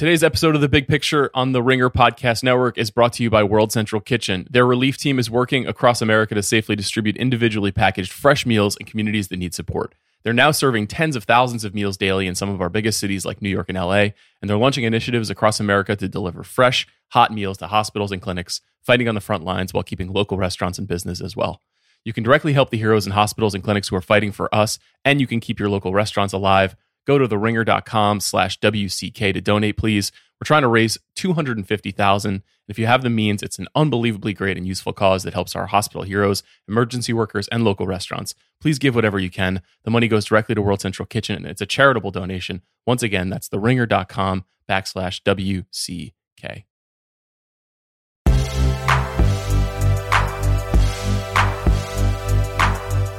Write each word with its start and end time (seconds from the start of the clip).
Today's 0.00 0.24
episode 0.24 0.54
of 0.54 0.62
The 0.62 0.68
Big 0.70 0.88
Picture 0.88 1.30
on 1.34 1.52
the 1.52 1.62
Ringer 1.62 1.90
Podcast 1.90 2.42
Network 2.42 2.78
is 2.78 2.90
brought 2.90 3.12
to 3.12 3.22
you 3.22 3.28
by 3.28 3.44
World 3.44 3.70
Central 3.70 4.00
Kitchen. 4.00 4.48
Their 4.50 4.64
relief 4.64 4.96
team 4.96 5.18
is 5.18 5.30
working 5.30 5.66
across 5.66 6.00
America 6.00 6.34
to 6.34 6.42
safely 6.42 6.74
distribute 6.74 7.18
individually 7.18 7.70
packaged 7.70 8.10
fresh 8.10 8.46
meals 8.46 8.78
in 8.78 8.86
communities 8.86 9.28
that 9.28 9.36
need 9.36 9.52
support. 9.52 9.94
They're 10.22 10.32
now 10.32 10.52
serving 10.52 10.86
tens 10.86 11.16
of 11.16 11.24
thousands 11.24 11.64
of 11.64 11.74
meals 11.74 11.98
daily 11.98 12.26
in 12.26 12.34
some 12.34 12.48
of 12.48 12.62
our 12.62 12.70
biggest 12.70 12.98
cities 12.98 13.26
like 13.26 13.42
New 13.42 13.50
York 13.50 13.68
and 13.68 13.76
LA, 13.76 14.12
and 14.40 14.48
they're 14.48 14.56
launching 14.56 14.84
initiatives 14.84 15.28
across 15.28 15.60
America 15.60 15.94
to 15.94 16.08
deliver 16.08 16.44
fresh, 16.44 16.86
hot 17.08 17.30
meals 17.30 17.58
to 17.58 17.66
hospitals 17.66 18.10
and 18.10 18.22
clinics, 18.22 18.62
fighting 18.80 19.06
on 19.06 19.14
the 19.14 19.20
front 19.20 19.44
lines 19.44 19.74
while 19.74 19.82
keeping 19.82 20.10
local 20.10 20.38
restaurants 20.38 20.78
and 20.78 20.88
business 20.88 21.20
as 21.20 21.36
well. 21.36 21.60
You 22.06 22.14
can 22.14 22.24
directly 22.24 22.54
help 22.54 22.70
the 22.70 22.78
heroes 22.78 23.04
in 23.04 23.12
hospitals 23.12 23.54
and 23.54 23.62
clinics 23.62 23.88
who 23.88 23.96
are 23.96 24.00
fighting 24.00 24.32
for 24.32 24.48
us, 24.54 24.78
and 25.04 25.20
you 25.20 25.26
can 25.26 25.40
keep 25.40 25.60
your 25.60 25.68
local 25.68 25.92
restaurants 25.92 26.32
alive. 26.32 26.74
Go 27.10 27.18
to 27.18 27.26
theringer.com 27.26 28.20
slash 28.20 28.60
WCK 28.60 29.34
to 29.34 29.40
donate, 29.40 29.76
please. 29.76 30.12
We're 30.40 30.44
trying 30.44 30.62
to 30.62 30.68
raise 30.68 30.96
250000 31.16 32.42
If 32.68 32.78
you 32.78 32.86
have 32.86 33.02
the 33.02 33.10
means, 33.10 33.42
it's 33.42 33.58
an 33.58 33.66
unbelievably 33.74 34.32
great 34.34 34.56
and 34.56 34.64
useful 34.64 34.92
cause 34.92 35.24
that 35.24 35.34
helps 35.34 35.56
our 35.56 35.66
hospital 35.66 36.04
heroes, 36.04 36.44
emergency 36.68 37.12
workers, 37.12 37.48
and 37.48 37.64
local 37.64 37.84
restaurants. 37.84 38.36
Please 38.60 38.78
give 38.78 38.94
whatever 38.94 39.18
you 39.18 39.28
can. 39.28 39.60
The 39.82 39.90
money 39.90 40.06
goes 40.06 40.24
directly 40.24 40.54
to 40.54 40.62
World 40.62 40.82
Central 40.82 41.04
Kitchen, 41.04 41.34
and 41.34 41.46
it's 41.46 41.60
a 41.60 41.66
charitable 41.66 42.12
donation. 42.12 42.62
Once 42.86 43.02
again, 43.02 43.28
that's 43.28 43.48
theringer.com 43.48 44.44
backslash 44.68 45.20
WCK. 45.24 46.62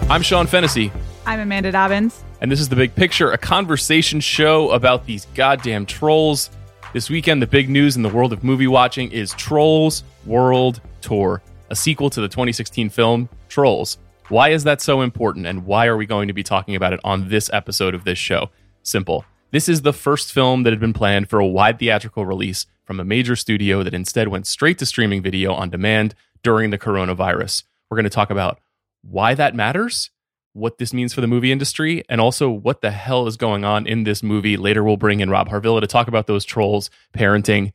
I'm 0.10 0.21
Sean 0.21 0.48
Fennessey. 0.48 0.94
I'm 1.24 1.40
Amanda 1.40 1.72
Dobbins. 1.72 2.24
And 2.42 2.52
this 2.52 2.60
is 2.60 2.68
The 2.68 2.76
Big 2.76 2.96
Picture, 2.96 3.32
a 3.32 3.38
conversation 3.38 4.20
show 4.20 4.72
about 4.72 5.06
these 5.06 5.28
goddamn 5.36 5.86
trolls. 5.86 6.50
This 6.94 7.12
weekend, 7.12 7.44
the 7.44 7.48
big 7.48 7.70
news 7.70 7.96
in 7.96 8.02
the 8.02 8.10
world 8.10 8.34
of 8.34 8.44
movie 8.44 8.66
watching 8.66 9.12
is 9.12 9.32
Trolls 9.34 10.04
World 10.26 10.82
Tour, 11.02 11.44
a 11.70 11.76
sequel 11.76 12.10
to 12.10 12.22
the 12.22 12.28
2016 12.28 12.90
film 12.90 13.30
Trolls. 13.50 14.00
Why 14.30 14.50
is 14.50 14.63
that 14.63 14.82
so 14.82 15.02
important, 15.02 15.46
and 15.46 15.66
why 15.66 15.86
are 15.86 15.96
we 15.96 16.08
going 16.08 16.28
to 16.28 16.34
be 16.34 16.41
talking 16.41 16.76
about 16.76 16.91
it 16.91 17.00
on 17.04 17.30
this 17.30 17.52
episode 17.54 17.94
of 17.94 18.04
this 18.04 18.18
show? 18.18 18.50
Simple. 18.82 19.24
This 19.52 19.70
is 19.70 19.84
the 19.84 19.94
first 19.94 20.32
film 20.32 20.63
that 20.63 20.74
had 20.74 20.80
been 20.80 20.94
planned 20.94 21.30
for 21.30 21.40
a 21.40 21.46
wide 21.46 21.78
theatrical 21.78 22.26
release 22.26 22.66
from 22.84 23.00
a 23.00 23.06
major 23.06 23.35
studio 23.35 23.84
that 23.84 23.94
instead 23.94 24.30
went 24.30 24.48
straight 24.48 24.80
to 24.80 24.88
streaming 24.88 25.22
video 25.22 25.54
on 25.54 25.70
demand 25.70 26.16
during 26.41 26.72
the 26.72 26.80
coronavirus. 26.80 27.63
We're 27.90 27.98
going 27.98 28.06
to 28.06 28.10
talk 28.10 28.32
about 28.32 28.60
why 29.04 29.35
that 29.35 29.54
matters, 29.54 30.10
what 30.54 30.77
this 30.77 30.94
means 30.94 31.13
for 31.13 31.21
the 31.21 31.27
movie 31.27 31.52
industry, 31.52 32.04
and 32.10 32.20
also 32.20 32.49
what 32.49 32.82
the 32.82 32.91
hell 32.91 33.27
is 33.27 33.38
going 33.38 33.63
on 33.63 33.88
in 33.88 34.04
this 34.04 34.21
movie. 34.21 34.57
Later, 34.57 34.84
we'll 34.84 34.98
bring 34.98 35.20
in 35.20 35.30
Rob 35.30 35.49
Harvilla 35.49 35.82
to 35.82 35.88
talk 35.88 36.07
about 36.07 36.27
those 36.27 36.46
trolls, 36.46 36.90
parenting, 37.13 37.71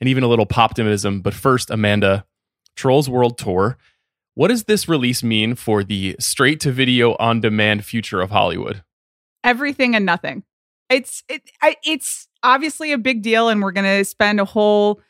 and 0.00 0.08
even 0.08 0.22
a 0.22 0.28
little 0.28 0.46
poptimism. 0.46 1.22
But 1.22 1.34
first, 1.34 1.70
Amanda, 1.70 2.24
Trolls 2.76 3.08
World 3.08 3.38
Tour. 3.38 3.76
What 4.34 4.48
does 4.48 4.64
this 4.64 4.88
release 4.88 5.22
mean 5.22 5.56
for 5.56 5.82
the 5.82 6.14
straight 6.20 6.60
to 6.60 6.70
video 6.70 7.16
on 7.18 7.40
demand 7.40 7.84
future 7.84 8.20
of 8.20 8.30
Hollywood? 8.30 8.84
Everything 9.42 9.96
and 9.96 10.06
nothing. 10.06 10.44
It's 10.88 11.24
it, 11.28 11.42
it's 11.82 12.28
obviously 12.42 12.92
a 12.92 12.98
big 12.98 13.22
deal, 13.22 13.48
and 13.48 13.60
we're 13.60 13.72
going 13.72 13.98
to 13.98 14.04
spend 14.04 14.38
a 14.38 14.44
whole 14.44 15.00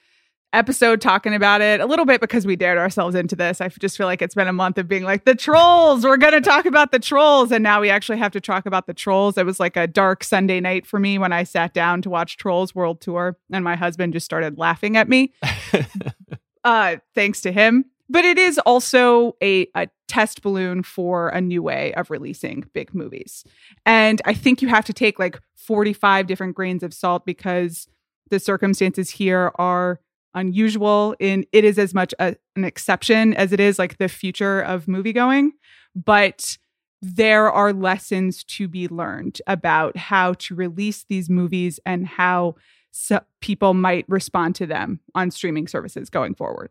episode 0.52 1.00
talking 1.00 1.34
about 1.34 1.60
it 1.60 1.80
a 1.80 1.86
little 1.86 2.04
bit 2.04 2.20
because 2.20 2.46
we 2.46 2.56
dared 2.56 2.78
ourselves 2.78 3.14
into 3.14 3.36
this. 3.36 3.60
I 3.60 3.68
just 3.68 3.96
feel 3.96 4.06
like 4.06 4.22
it's 4.22 4.34
been 4.34 4.48
a 4.48 4.52
month 4.52 4.78
of 4.78 4.88
being 4.88 5.04
like 5.04 5.24
the 5.24 5.34
trolls. 5.34 6.04
We're 6.04 6.16
going 6.16 6.32
to 6.32 6.40
talk 6.40 6.64
about 6.64 6.90
the 6.90 6.98
trolls 6.98 7.52
and 7.52 7.62
now 7.62 7.80
we 7.80 7.90
actually 7.90 8.18
have 8.18 8.32
to 8.32 8.40
talk 8.40 8.64
about 8.66 8.86
the 8.86 8.94
trolls. 8.94 9.36
It 9.36 9.44
was 9.44 9.60
like 9.60 9.76
a 9.76 9.86
dark 9.86 10.24
Sunday 10.24 10.60
night 10.60 10.86
for 10.86 10.98
me 10.98 11.18
when 11.18 11.32
I 11.32 11.44
sat 11.44 11.74
down 11.74 12.02
to 12.02 12.10
watch 12.10 12.36
Trolls 12.36 12.74
World 12.74 13.00
Tour 13.00 13.36
and 13.50 13.62
my 13.62 13.76
husband 13.76 14.14
just 14.14 14.24
started 14.24 14.58
laughing 14.58 14.96
at 14.96 15.08
me. 15.08 15.32
uh 16.64 16.96
thanks 17.14 17.40
to 17.42 17.52
him. 17.52 17.84
But 18.10 18.24
it 18.24 18.38
is 18.38 18.58
also 18.60 19.36
a, 19.42 19.68
a 19.74 19.88
test 20.08 20.40
balloon 20.40 20.82
for 20.82 21.28
a 21.28 21.42
new 21.42 21.62
way 21.62 21.92
of 21.92 22.10
releasing 22.10 22.64
big 22.72 22.94
movies. 22.94 23.44
And 23.84 24.22
I 24.24 24.32
think 24.32 24.62
you 24.62 24.68
have 24.68 24.86
to 24.86 24.94
take 24.94 25.18
like 25.18 25.38
45 25.56 26.26
different 26.26 26.54
grains 26.56 26.82
of 26.82 26.94
salt 26.94 27.26
because 27.26 27.86
the 28.30 28.40
circumstances 28.40 29.10
here 29.10 29.52
are 29.56 30.00
unusual 30.34 31.14
in 31.18 31.44
it 31.52 31.64
is 31.64 31.78
as 31.78 31.94
much 31.94 32.14
a, 32.18 32.36
an 32.56 32.64
exception 32.64 33.34
as 33.34 33.52
it 33.52 33.60
is 33.60 33.78
like 33.78 33.98
the 33.98 34.08
future 34.08 34.60
of 34.60 34.86
movie 34.86 35.12
going 35.12 35.52
but 35.94 36.58
there 37.00 37.50
are 37.50 37.72
lessons 37.72 38.42
to 38.44 38.66
be 38.66 38.88
learned 38.88 39.40
about 39.46 39.96
how 39.96 40.32
to 40.34 40.54
release 40.54 41.04
these 41.08 41.30
movies 41.30 41.78
and 41.86 42.06
how 42.06 42.56
so 42.90 43.20
people 43.40 43.74
might 43.74 44.04
respond 44.08 44.54
to 44.56 44.66
them 44.66 45.00
on 45.14 45.30
streaming 45.30 45.68
services 45.68 46.10
going 46.10 46.34
forward. 46.34 46.70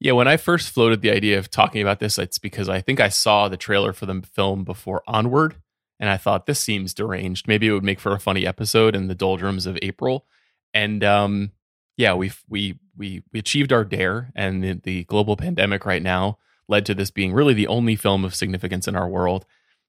Yeah 0.00 0.12
when 0.12 0.28
i 0.28 0.36
first 0.36 0.70
floated 0.70 1.00
the 1.00 1.10
idea 1.10 1.38
of 1.38 1.50
talking 1.50 1.82
about 1.82 2.00
this 2.00 2.18
it's 2.18 2.38
because 2.38 2.68
i 2.68 2.80
think 2.80 3.00
i 3.00 3.08
saw 3.08 3.48
the 3.48 3.56
trailer 3.56 3.92
for 3.92 4.06
the 4.06 4.22
film 4.32 4.64
before 4.64 5.02
onward 5.06 5.56
and 5.98 6.10
i 6.10 6.16
thought 6.16 6.46
this 6.46 6.60
seems 6.60 6.94
deranged. 6.94 7.48
Maybe 7.48 7.66
it 7.66 7.72
would 7.72 7.84
make 7.84 8.00
for 8.00 8.12
a 8.12 8.20
funny 8.20 8.46
episode 8.46 8.94
in 8.94 9.08
the 9.08 9.14
doldrums 9.14 9.66
of 9.66 9.78
april. 9.82 10.26
And 10.74 11.02
um 11.02 11.52
yeah, 11.98 12.14
we 12.14 12.30
we 12.48 12.78
we 12.96 13.22
we 13.32 13.40
achieved 13.40 13.72
our 13.72 13.84
dare, 13.84 14.30
and 14.34 14.62
the, 14.62 14.72
the 14.72 15.04
global 15.04 15.36
pandemic 15.36 15.84
right 15.84 16.02
now 16.02 16.38
led 16.68 16.86
to 16.86 16.94
this 16.94 17.10
being 17.10 17.32
really 17.32 17.54
the 17.54 17.66
only 17.66 17.96
film 17.96 18.24
of 18.24 18.34
significance 18.34 18.86
in 18.86 18.96
our 18.96 19.08
world. 19.08 19.44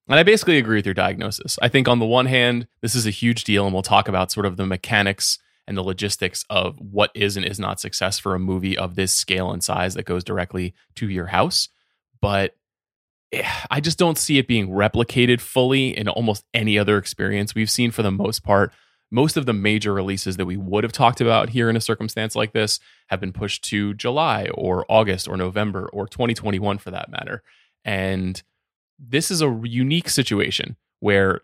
And 0.07 0.19
I 0.19 0.23
basically 0.23 0.57
agree 0.57 0.77
with 0.77 0.87
your 0.87 0.95
diagnosis. 0.95 1.59
I 1.61 1.67
think 1.67 1.87
on 1.87 1.99
the 1.99 2.05
one 2.05 2.25
hand, 2.25 2.67
this 2.81 2.95
is 2.95 3.05
a 3.05 3.11
huge 3.11 3.43
deal, 3.43 3.65
and 3.65 3.73
we'll 3.73 3.83
talk 3.83 4.07
about 4.07 4.31
sort 4.31 4.47
of 4.47 4.57
the 4.57 4.65
mechanics 4.65 5.37
and 5.67 5.77
the 5.77 5.83
logistics 5.83 6.43
of 6.49 6.79
what 6.79 7.11
is 7.13 7.37
and 7.37 7.45
is 7.45 7.59
not 7.59 7.79
success 7.79 8.17
for 8.17 8.33
a 8.33 8.39
movie 8.39 8.75
of 8.75 8.95
this 8.95 9.13
scale 9.13 9.51
and 9.51 9.63
size 9.63 9.93
that 9.93 10.05
goes 10.05 10.23
directly 10.23 10.73
to 10.95 11.07
your 11.07 11.27
house. 11.27 11.69
But 12.19 12.55
eh, 13.31 13.47
I 13.69 13.81
just 13.81 13.99
don't 13.99 14.17
see 14.17 14.39
it 14.39 14.47
being 14.47 14.69
replicated 14.69 15.41
fully 15.41 15.95
in 15.95 16.09
almost 16.09 16.43
any 16.55 16.79
other 16.79 16.97
experience 16.97 17.53
we've 17.53 17.69
seen 17.69 17.91
for 17.91 18.01
the 18.01 18.09
most 18.09 18.43
part 18.43 18.73
most 19.11 19.37
of 19.37 19.45
the 19.45 19.53
major 19.53 19.93
releases 19.93 20.37
that 20.37 20.45
we 20.45 20.57
would 20.57 20.83
have 20.83 20.93
talked 20.93 21.21
about 21.21 21.49
here 21.49 21.69
in 21.69 21.75
a 21.75 21.81
circumstance 21.81 22.35
like 22.35 22.53
this 22.53 22.79
have 23.07 23.19
been 23.19 23.33
pushed 23.33 23.63
to 23.65 23.93
July 23.95 24.47
or 24.53 24.85
August 24.89 25.27
or 25.27 25.35
November 25.35 25.89
or 25.91 26.07
2021 26.07 26.77
for 26.77 26.91
that 26.91 27.09
matter. 27.09 27.41
And 27.83 28.41
this 28.99 29.31
is 29.31 29.41
a 29.41 29.59
unique 29.63 30.09
situation 30.09 30.75
where 30.99 31.41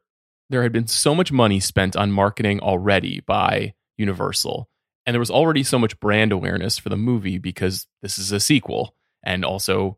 there 0.50 0.64
had 0.64 0.72
been 0.72 0.88
so 0.88 1.16
much 1.16 1.32
money 1.32 1.60
spent 1.60 1.96
on 1.96 2.12
marketing 2.12 2.60
already 2.60 3.22
by 3.22 3.74
Universal. 3.98 4.70
And 5.06 5.14
there 5.14 5.20
was 5.20 5.32
already 5.32 5.64
so 5.64 5.80
much 5.80 6.00
brand 6.00 6.32
awareness 6.32 6.78
for 6.78 6.90
the 6.90 6.98
movie 6.98 7.38
because 7.38 7.88
this 8.02 8.20
is 8.20 8.32
a 8.32 8.40
sequel 8.40 8.96
and 9.24 9.44
also 9.46 9.98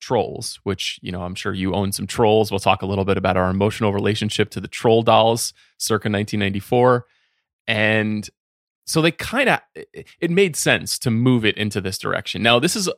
trolls, 0.00 0.60
which, 0.62 0.98
you 1.02 1.12
know, 1.12 1.22
I'm 1.22 1.34
sure 1.34 1.52
you 1.52 1.74
own 1.74 1.92
some 1.92 2.06
trolls. 2.06 2.50
We'll 2.50 2.60
talk 2.60 2.82
a 2.82 2.86
little 2.86 3.04
bit 3.04 3.16
about 3.16 3.36
our 3.36 3.50
emotional 3.50 3.92
relationship 3.92 4.50
to 4.50 4.60
the 4.60 4.68
troll 4.68 5.02
dolls 5.02 5.52
circa 5.78 6.08
1994. 6.08 7.06
And 7.66 8.28
so 8.86 9.02
they 9.02 9.10
kind 9.10 9.48
of, 9.48 9.60
it 9.74 10.30
made 10.30 10.56
sense 10.56 10.98
to 11.00 11.10
move 11.10 11.44
it 11.44 11.56
into 11.56 11.80
this 11.80 11.98
direction. 11.98 12.42
Now, 12.42 12.58
this 12.58 12.74
is 12.74 12.88
a, 12.88 12.94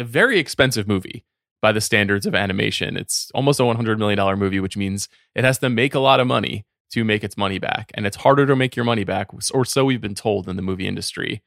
a 0.00 0.02
very 0.02 0.38
expensive 0.38 0.86
movie 0.86 1.24
by 1.62 1.72
the 1.72 1.80
standards 1.80 2.26
of 2.26 2.34
animation. 2.34 2.96
It's 2.96 3.30
almost 3.34 3.60
a 3.60 3.62
$100 3.62 3.98
million 3.98 4.38
movie, 4.38 4.60
which 4.60 4.76
means 4.76 5.08
it 5.34 5.44
has 5.44 5.58
to 5.58 5.70
make 5.70 5.94
a 5.94 6.00
lot 6.00 6.20
of 6.20 6.26
money 6.26 6.66
to 6.90 7.04
make 7.04 7.24
its 7.24 7.38
money 7.38 7.58
back. 7.58 7.90
And 7.94 8.06
it's 8.06 8.16
harder 8.16 8.46
to 8.46 8.56
make 8.56 8.76
your 8.76 8.84
money 8.84 9.04
back, 9.04 9.28
or 9.54 9.64
so 9.64 9.84
we've 9.84 10.00
been 10.00 10.14
told 10.14 10.48
in 10.48 10.56
the 10.56 10.62
movie 10.62 10.86
industry 10.86 11.42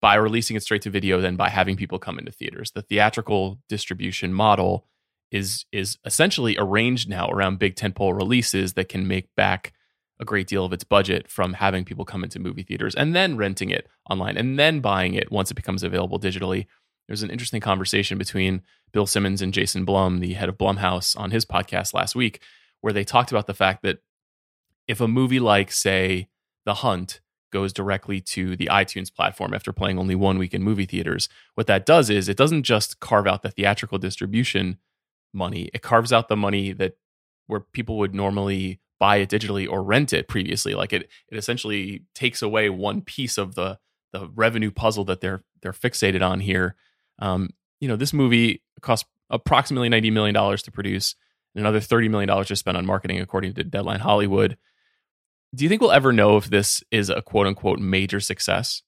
by 0.00 0.14
releasing 0.14 0.56
it 0.56 0.62
straight 0.62 0.82
to 0.82 0.90
video 0.90 1.20
than 1.20 1.36
by 1.36 1.48
having 1.48 1.76
people 1.76 1.98
come 1.98 2.18
into 2.18 2.32
theaters. 2.32 2.70
The 2.70 2.82
theatrical 2.82 3.58
distribution 3.68 4.32
model 4.32 4.86
is 5.30 5.64
is 5.72 5.98
essentially 6.04 6.56
arranged 6.58 7.08
now 7.08 7.28
around 7.30 7.58
big 7.58 7.76
tentpole 7.76 8.16
releases 8.16 8.74
that 8.74 8.88
can 8.88 9.06
make 9.06 9.28
back 9.36 9.72
a 10.20 10.24
great 10.24 10.46
deal 10.46 10.64
of 10.64 10.72
its 10.72 10.84
budget 10.84 11.30
from 11.30 11.54
having 11.54 11.84
people 11.84 12.04
come 12.04 12.24
into 12.24 12.38
movie 12.38 12.62
theaters 12.62 12.94
and 12.94 13.14
then 13.14 13.36
renting 13.36 13.70
it 13.70 13.88
online 14.10 14.36
and 14.36 14.58
then 14.58 14.80
buying 14.80 15.14
it 15.14 15.30
once 15.30 15.50
it 15.50 15.54
becomes 15.54 15.82
available 15.82 16.20
digitally. 16.20 16.66
There's 17.08 17.22
an 17.22 17.30
interesting 17.30 17.60
conversation 17.60 18.18
between 18.18 18.62
Bill 18.92 19.06
Simmons 19.06 19.40
and 19.40 19.52
Jason 19.52 19.84
Blum, 19.84 20.20
the 20.20 20.34
head 20.34 20.48
of 20.48 20.58
Blumhouse, 20.58 21.18
on 21.18 21.30
his 21.30 21.44
podcast 21.44 21.94
last 21.94 22.14
week, 22.14 22.40
where 22.82 22.92
they 22.92 23.02
talked 23.02 23.32
about 23.32 23.46
the 23.46 23.54
fact 23.54 23.82
that 23.82 23.98
if 24.86 25.00
a 25.00 25.08
movie 25.08 25.40
like, 25.40 25.72
say, 25.72 26.28
The 26.64 26.74
Hunt 26.74 27.20
goes 27.50 27.72
directly 27.72 28.20
to 28.20 28.56
the 28.56 28.68
iTunes 28.70 29.12
platform 29.12 29.54
after 29.54 29.72
playing 29.72 29.98
only 29.98 30.14
one 30.14 30.38
week 30.38 30.54
in 30.54 30.62
movie 30.62 30.86
theaters. 30.86 31.28
What 31.54 31.66
that 31.66 31.86
does 31.86 32.10
is 32.10 32.28
it 32.28 32.36
doesn't 32.36 32.62
just 32.62 33.00
carve 33.00 33.26
out 33.26 33.42
the 33.42 33.50
theatrical 33.50 33.98
distribution 33.98 34.78
money, 35.32 35.70
it 35.72 35.82
carves 35.82 36.12
out 36.12 36.28
the 36.28 36.36
money 36.36 36.72
that 36.72 36.94
where 37.46 37.60
people 37.60 37.98
would 37.98 38.14
normally 38.14 38.80
buy 38.98 39.16
it 39.16 39.30
digitally 39.30 39.68
or 39.68 39.82
rent 39.82 40.12
it 40.12 40.28
previously. 40.28 40.74
Like 40.74 40.92
it 40.92 41.08
it 41.28 41.36
essentially 41.36 42.04
takes 42.14 42.42
away 42.42 42.70
one 42.70 43.02
piece 43.02 43.38
of 43.38 43.54
the 43.54 43.78
the 44.12 44.28
revenue 44.34 44.70
puzzle 44.70 45.04
that 45.04 45.20
they're 45.20 45.42
they're 45.62 45.72
fixated 45.72 46.26
on 46.26 46.40
here. 46.40 46.76
Um, 47.18 47.50
you 47.80 47.88
know, 47.88 47.96
this 47.96 48.12
movie 48.12 48.62
cost 48.80 49.06
approximately 49.30 49.88
ninety 49.88 50.10
million 50.10 50.34
dollars 50.34 50.62
to 50.64 50.70
produce, 50.70 51.16
and 51.54 51.62
another 51.62 51.80
thirty 51.80 52.08
million 52.08 52.28
dollars 52.28 52.48
to 52.48 52.56
spend 52.56 52.76
on 52.76 52.86
marketing, 52.86 53.20
according 53.20 53.54
to 53.54 53.64
Deadline 53.64 54.00
Hollywood 54.00 54.56
Do 55.54 55.64
you 55.64 55.68
think 55.68 55.80
we'll 55.80 55.92
ever 55.92 56.12
know 56.12 56.36
if 56.36 56.50
this 56.50 56.82
is 56.90 57.10
a 57.10 57.22
quote 57.22 57.46
unquote 57.46 57.78
major 57.78 58.20
success? 58.20 58.82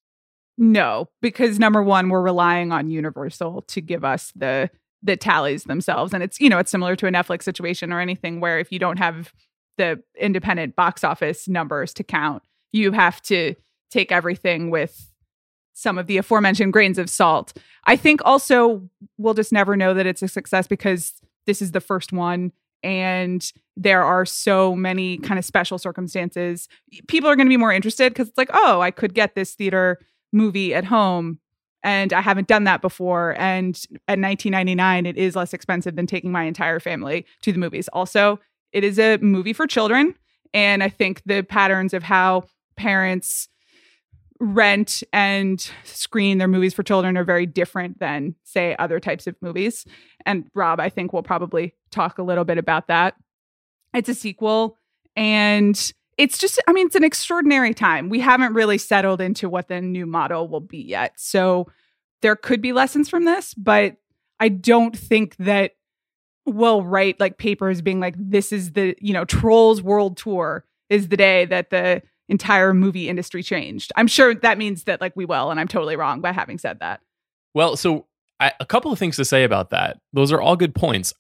No, 0.58 1.08
because 1.20 1.58
number 1.58 1.82
one, 1.82 2.08
we're 2.08 2.22
relying 2.22 2.72
on 2.72 2.90
Universal 2.90 3.62
to 3.62 3.80
give 3.80 4.04
us 4.04 4.32
the 4.36 4.70
the 5.02 5.16
tallies 5.16 5.64
themselves. 5.64 6.14
And 6.14 6.22
it's, 6.22 6.40
you 6.40 6.48
know, 6.48 6.58
it's 6.58 6.70
similar 6.70 6.94
to 6.94 7.08
a 7.08 7.10
Netflix 7.10 7.42
situation 7.42 7.92
or 7.92 8.00
anything 8.00 8.40
where 8.40 8.60
if 8.60 8.70
you 8.70 8.78
don't 8.78 8.98
have 8.98 9.32
the 9.76 10.00
independent 10.16 10.76
box 10.76 11.02
office 11.02 11.48
numbers 11.48 11.92
to 11.94 12.04
count, 12.04 12.44
you 12.70 12.92
have 12.92 13.20
to 13.22 13.56
take 13.90 14.12
everything 14.12 14.70
with 14.70 15.10
some 15.72 15.98
of 15.98 16.06
the 16.06 16.18
aforementioned 16.18 16.72
grains 16.72 16.98
of 16.98 17.10
salt. 17.10 17.52
I 17.84 17.96
think 17.96 18.20
also 18.24 18.88
we'll 19.18 19.34
just 19.34 19.52
never 19.52 19.76
know 19.76 19.92
that 19.94 20.06
it's 20.06 20.22
a 20.22 20.28
success 20.28 20.66
because 20.68 21.14
this 21.46 21.60
is 21.60 21.72
the 21.72 21.80
first 21.80 22.12
one 22.12 22.52
and 22.82 23.52
there 23.76 24.02
are 24.04 24.26
so 24.26 24.74
many 24.76 25.18
kind 25.18 25.38
of 25.38 25.44
special 25.44 25.78
circumstances. 25.78 26.68
People 27.08 27.30
are 27.30 27.36
going 27.36 27.46
to 27.46 27.52
be 27.52 27.56
more 27.56 27.72
interested 27.72 28.12
because 28.12 28.28
it's 28.28 28.38
like, 28.38 28.50
oh, 28.52 28.80
I 28.80 28.90
could 28.90 29.14
get 29.14 29.34
this 29.34 29.54
theater 29.54 29.98
movie 30.32 30.74
at 30.74 30.84
home 30.84 31.38
and 31.82 32.12
I 32.12 32.20
haven't 32.20 32.48
done 32.48 32.64
that 32.64 32.80
before. 32.80 33.34
And 33.38 33.80
at 34.08 34.18
19.99, 34.18 35.06
it 35.06 35.16
is 35.16 35.36
less 35.36 35.52
expensive 35.52 35.96
than 35.96 36.06
taking 36.06 36.32
my 36.32 36.44
entire 36.44 36.80
family 36.80 37.26
to 37.42 37.52
the 37.52 37.58
movies. 37.58 37.88
Also, 37.88 38.40
it 38.72 38.84
is 38.84 38.98
a 38.98 39.18
movie 39.18 39.52
for 39.52 39.66
children, 39.66 40.14
and 40.54 40.82
I 40.82 40.88
think 40.88 41.22
the 41.26 41.42
patterns 41.42 41.92
of 41.92 42.02
how 42.02 42.44
parents 42.76 43.48
rent 44.42 45.04
and 45.12 45.70
screen 45.84 46.38
their 46.38 46.48
movies 46.48 46.74
for 46.74 46.82
children 46.82 47.16
are 47.16 47.22
very 47.22 47.46
different 47.46 48.00
than 48.00 48.34
say 48.42 48.74
other 48.80 48.98
types 48.98 49.28
of 49.28 49.36
movies. 49.40 49.86
And 50.26 50.50
rob 50.52 50.80
i 50.80 50.88
think 50.88 51.12
will 51.12 51.22
probably 51.22 51.74
talk 51.92 52.18
a 52.18 52.24
little 52.24 52.44
bit 52.44 52.58
about 52.58 52.88
that. 52.88 53.14
It's 53.94 54.08
a 54.08 54.14
sequel 54.14 54.78
and 55.14 55.92
it's 56.18 56.38
just 56.38 56.60
i 56.66 56.72
mean 56.72 56.86
it's 56.86 56.96
an 56.96 57.04
extraordinary 57.04 57.72
time. 57.72 58.08
We 58.08 58.18
haven't 58.18 58.54
really 58.54 58.78
settled 58.78 59.20
into 59.20 59.48
what 59.48 59.68
the 59.68 59.80
new 59.80 60.06
model 60.06 60.48
will 60.48 60.60
be 60.60 60.82
yet. 60.82 61.12
So 61.16 61.68
there 62.20 62.34
could 62.34 62.60
be 62.60 62.72
lessons 62.72 63.08
from 63.08 63.24
this 63.24 63.54
but 63.54 63.96
i 64.40 64.48
don't 64.48 64.96
think 64.96 65.36
that 65.36 65.72
we'll 66.46 66.82
write 66.82 67.20
like 67.20 67.38
papers 67.38 67.80
being 67.80 68.00
like 68.00 68.14
this 68.18 68.52
is 68.52 68.72
the 68.72 68.96
you 69.00 69.12
know 69.12 69.24
trolls 69.24 69.82
world 69.82 70.16
tour 70.16 70.64
is 70.88 71.08
the 71.08 71.16
day 71.16 71.44
that 71.44 71.70
the 71.70 72.02
entire 72.28 72.72
movie 72.72 73.08
industry 73.08 73.42
changed. 73.42 73.92
I'm 73.96 74.06
sure 74.06 74.34
that 74.34 74.58
means 74.58 74.84
that 74.84 75.00
like 75.00 75.14
we 75.16 75.24
will, 75.24 75.50
and 75.50 75.58
I'm 75.58 75.68
totally 75.68 75.96
wrong 75.96 76.20
by 76.20 76.32
having 76.32 76.58
said 76.58 76.80
that. 76.80 77.00
Well, 77.54 77.76
so 77.76 78.06
I, 78.40 78.52
a 78.60 78.66
couple 78.66 78.92
of 78.92 78.98
things 78.98 79.16
to 79.16 79.24
say 79.24 79.44
about 79.44 79.70
that. 79.70 80.00
Those 80.12 80.32
are 80.32 80.40
all 80.40 80.56
good 80.56 80.74
points. 80.74 81.14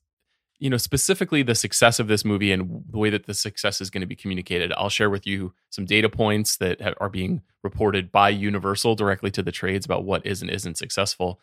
You 0.58 0.70
know, 0.70 0.76
specifically 0.76 1.42
the 1.42 1.56
success 1.56 1.98
of 1.98 2.06
this 2.06 2.24
movie 2.24 2.52
and 2.52 2.84
the 2.88 2.98
way 2.98 3.10
that 3.10 3.26
the 3.26 3.34
success 3.34 3.80
is 3.80 3.90
going 3.90 4.00
to 4.00 4.06
be 4.06 4.14
communicated. 4.14 4.72
I'll 4.76 4.88
share 4.88 5.10
with 5.10 5.26
you 5.26 5.52
some 5.70 5.84
data 5.84 6.08
points 6.08 6.56
that 6.58 6.80
are 7.00 7.08
being 7.08 7.42
reported 7.64 8.12
by 8.12 8.28
Universal 8.28 8.94
directly 8.94 9.30
to 9.32 9.42
the 9.42 9.50
trades 9.52 9.84
about 9.84 10.04
what 10.04 10.24
is 10.24 10.40
and 10.40 10.50
isn't 10.50 10.78
successful. 10.78 11.40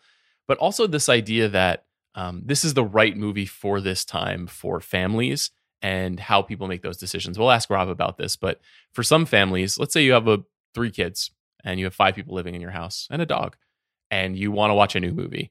But 0.48 0.58
also 0.58 0.86
this 0.86 1.08
idea 1.08 1.48
that 1.48 1.84
um, 2.14 2.42
this 2.44 2.64
is 2.64 2.74
the 2.74 2.84
right 2.84 3.16
movie 3.16 3.46
for 3.46 3.80
this 3.80 4.04
time 4.04 4.46
for 4.46 4.80
families 4.80 5.50
and 5.82 6.20
how 6.20 6.42
people 6.42 6.68
make 6.68 6.82
those 6.82 6.96
decisions. 6.96 7.38
We'll 7.38 7.50
ask 7.50 7.70
Rob 7.70 7.88
about 7.88 8.18
this, 8.18 8.36
but 8.36 8.60
for 8.92 9.02
some 9.02 9.26
families, 9.26 9.78
let's 9.78 9.92
say 9.92 10.04
you 10.04 10.12
have 10.12 10.28
a 10.28 10.44
three 10.74 10.90
kids 10.90 11.30
and 11.64 11.78
you 11.78 11.86
have 11.86 11.94
five 11.94 12.14
people 12.14 12.34
living 12.34 12.54
in 12.54 12.60
your 12.60 12.70
house 12.70 13.08
and 13.10 13.20
a 13.20 13.26
dog 13.26 13.56
and 14.10 14.36
you 14.36 14.50
want 14.50 14.70
to 14.70 14.74
watch 14.74 14.94
a 14.94 15.00
new 15.00 15.12
movie. 15.12 15.50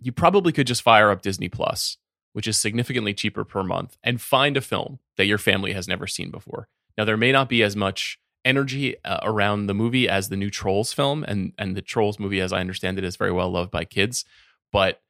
You 0.00 0.12
probably 0.12 0.52
could 0.52 0.66
just 0.66 0.82
fire 0.82 1.10
up 1.10 1.22
Disney 1.22 1.48
Plus, 1.48 1.96
which 2.32 2.46
is 2.46 2.56
significantly 2.56 3.14
cheaper 3.14 3.44
per 3.44 3.62
month 3.62 3.96
and 4.02 4.20
find 4.20 4.56
a 4.56 4.60
film 4.60 4.98
that 5.16 5.26
your 5.26 5.38
family 5.38 5.72
has 5.72 5.88
never 5.88 6.06
seen 6.06 6.30
before. 6.30 6.68
Now 6.96 7.04
there 7.04 7.16
may 7.16 7.32
not 7.32 7.48
be 7.48 7.62
as 7.62 7.76
much 7.76 8.18
energy 8.44 8.96
uh, 9.04 9.20
around 9.22 9.66
the 9.66 9.74
movie 9.74 10.08
as 10.08 10.28
the 10.28 10.36
new 10.36 10.50
Trolls 10.50 10.92
film 10.92 11.24
and 11.24 11.52
and 11.58 11.76
the 11.76 11.82
Trolls 11.82 12.18
movie 12.18 12.40
as 12.40 12.52
I 12.52 12.60
understand 12.60 12.98
it 12.98 13.04
is 13.04 13.16
very 13.16 13.32
well 13.32 13.50
loved 13.50 13.70
by 13.70 13.84
kids, 13.84 14.24
but 14.72 15.00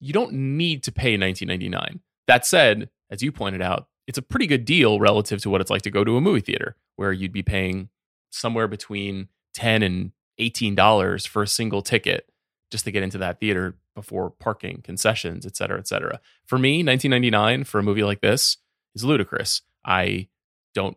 you 0.00 0.12
don't 0.12 0.32
need 0.32 0.82
to 0.82 0.92
pay 0.92 1.16
19.99. 1.16 2.00
That 2.26 2.44
said, 2.44 2.90
as 3.12 3.22
you 3.22 3.30
pointed 3.30 3.60
out, 3.60 3.88
it's 4.06 4.18
a 4.18 4.22
pretty 4.22 4.46
good 4.46 4.64
deal 4.64 4.98
relative 4.98 5.40
to 5.42 5.50
what 5.50 5.60
it's 5.60 5.70
like 5.70 5.82
to 5.82 5.90
go 5.90 6.02
to 6.02 6.16
a 6.16 6.20
movie 6.20 6.40
theater, 6.40 6.76
where 6.96 7.12
you'd 7.12 7.32
be 7.32 7.42
paying 7.42 7.90
somewhere 8.30 8.66
between 8.66 9.28
10 9.54 9.82
and 9.82 10.12
$18 10.40 11.28
for 11.28 11.42
a 11.42 11.46
single 11.46 11.82
ticket 11.82 12.28
just 12.70 12.84
to 12.84 12.90
get 12.90 13.02
into 13.02 13.18
that 13.18 13.38
theater 13.38 13.76
before 13.94 14.30
parking, 14.30 14.80
concessions, 14.82 15.44
et 15.44 15.54
cetera, 15.54 15.78
et 15.78 15.86
cetera. 15.86 16.18
For 16.46 16.58
me, 16.58 16.82
1999 16.82 17.64
for 17.64 17.78
a 17.78 17.82
movie 17.82 18.02
like 18.02 18.22
this 18.22 18.56
is 18.94 19.04
ludicrous. 19.04 19.60
I 19.84 20.28
don't 20.74 20.96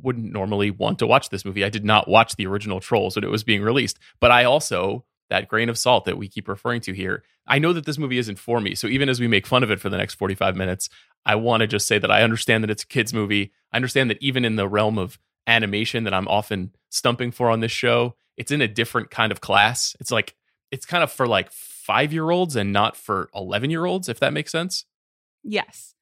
wouldn't 0.00 0.32
normally 0.32 0.70
want 0.70 1.00
to 1.00 1.06
watch 1.06 1.28
this 1.28 1.44
movie. 1.44 1.64
I 1.64 1.68
did 1.68 1.84
not 1.84 2.08
watch 2.08 2.36
the 2.36 2.46
original 2.46 2.80
Trolls 2.80 3.16
when 3.16 3.24
it 3.24 3.30
was 3.30 3.44
being 3.44 3.62
released, 3.62 3.98
but 4.20 4.30
I 4.30 4.44
also 4.44 5.04
that 5.30 5.48
grain 5.48 5.68
of 5.68 5.78
salt 5.78 6.04
that 6.06 6.18
we 6.18 6.28
keep 6.28 6.48
referring 6.48 6.80
to 6.82 6.92
here. 6.92 7.22
I 7.46 7.58
know 7.58 7.72
that 7.72 7.86
this 7.86 7.98
movie 7.98 8.18
isn't 8.18 8.38
for 8.38 8.60
me. 8.60 8.74
So 8.74 8.86
even 8.86 9.08
as 9.08 9.20
we 9.20 9.28
make 9.28 9.46
fun 9.46 9.62
of 9.62 9.70
it 9.70 9.80
for 9.80 9.88
the 9.88 9.96
next 9.98 10.14
45 10.14 10.56
minutes, 10.56 10.88
I 11.24 11.34
want 11.34 11.60
to 11.60 11.66
just 11.66 11.86
say 11.86 11.98
that 11.98 12.10
I 12.10 12.22
understand 12.22 12.62
that 12.64 12.70
it's 12.70 12.82
a 12.82 12.86
kids 12.86 13.12
movie. 13.12 13.52
I 13.72 13.76
understand 13.76 14.10
that 14.10 14.22
even 14.22 14.44
in 14.44 14.56
the 14.56 14.68
realm 14.68 14.98
of 14.98 15.18
animation 15.46 16.04
that 16.04 16.14
I'm 16.14 16.28
often 16.28 16.74
stumping 16.90 17.30
for 17.30 17.50
on 17.50 17.60
this 17.60 17.72
show, 17.72 18.16
it's 18.36 18.50
in 18.50 18.60
a 18.60 18.68
different 18.68 19.10
kind 19.10 19.32
of 19.32 19.40
class. 19.40 19.96
It's 20.00 20.10
like 20.10 20.34
it's 20.70 20.86
kind 20.86 21.02
of 21.02 21.10
for 21.10 21.26
like 21.26 21.50
5-year-olds 21.50 22.56
and 22.56 22.72
not 22.72 22.96
for 22.96 23.30
11-year-olds 23.34 24.08
if 24.08 24.20
that 24.20 24.32
makes 24.32 24.52
sense. 24.52 24.84
Yes. 25.42 25.94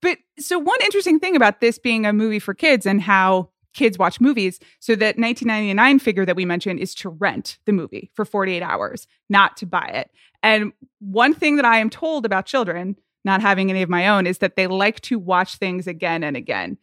But 0.00 0.18
so 0.38 0.58
one 0.58 0.78
interesting 0.82 1.18
thing 1.18 1.36
about 1.36 1.60
this 1.60 1.78
being 1.78 2.06
a 2.06 2.12
movie 2.12 2.38
for 2.38 2.54
kids 2.54 2.86
and 2.86 3.02
how 3.02 3.50
kids 3.78 3.96
watch 3.96 4.20
movies. 4.20 4.58
So 4.80 4.94
that 4.96 5.16
1999 5.16 6.00
figure 6.00 6.26
that 6.26 6.36
we 6.36 6.44
mentioned 6.44 6.80
is 6.80 6.94
to 6.96 7.08
rent 7.08 7.58
the 7.64 7.72
movie 7.72 8.10
for 8.14 8.24
48 8.24 8.60
hours, 8.60 9.06
not 9.28 9.56
to 9.58 9.66
buy 9.66 9.86
it. 9.86 10.10
And 10.42 10.72
one 10.98 11.32
thing 11.32 11.56
that 11.56 11.64
I 11.64 11.78
am 11.78 11.88
told 11.88 12.26
about 12.26 12.44
children, 12.44 12.96
not 13.24 13.40
having 13.40 13.70
any 13.70 13.82
of 13.82 13.88
my 13.88 14.08
own, 14.08 14.26
is 14.26 14.38
that 14.38 14.56
they 14.56 14.66
like 14.66 15.00
to 15.02 15.18
watch 15.18 15.56
things 15.56 15.86
again 15.86 16.24
and 16.24 16.36
again. 16.36 16.76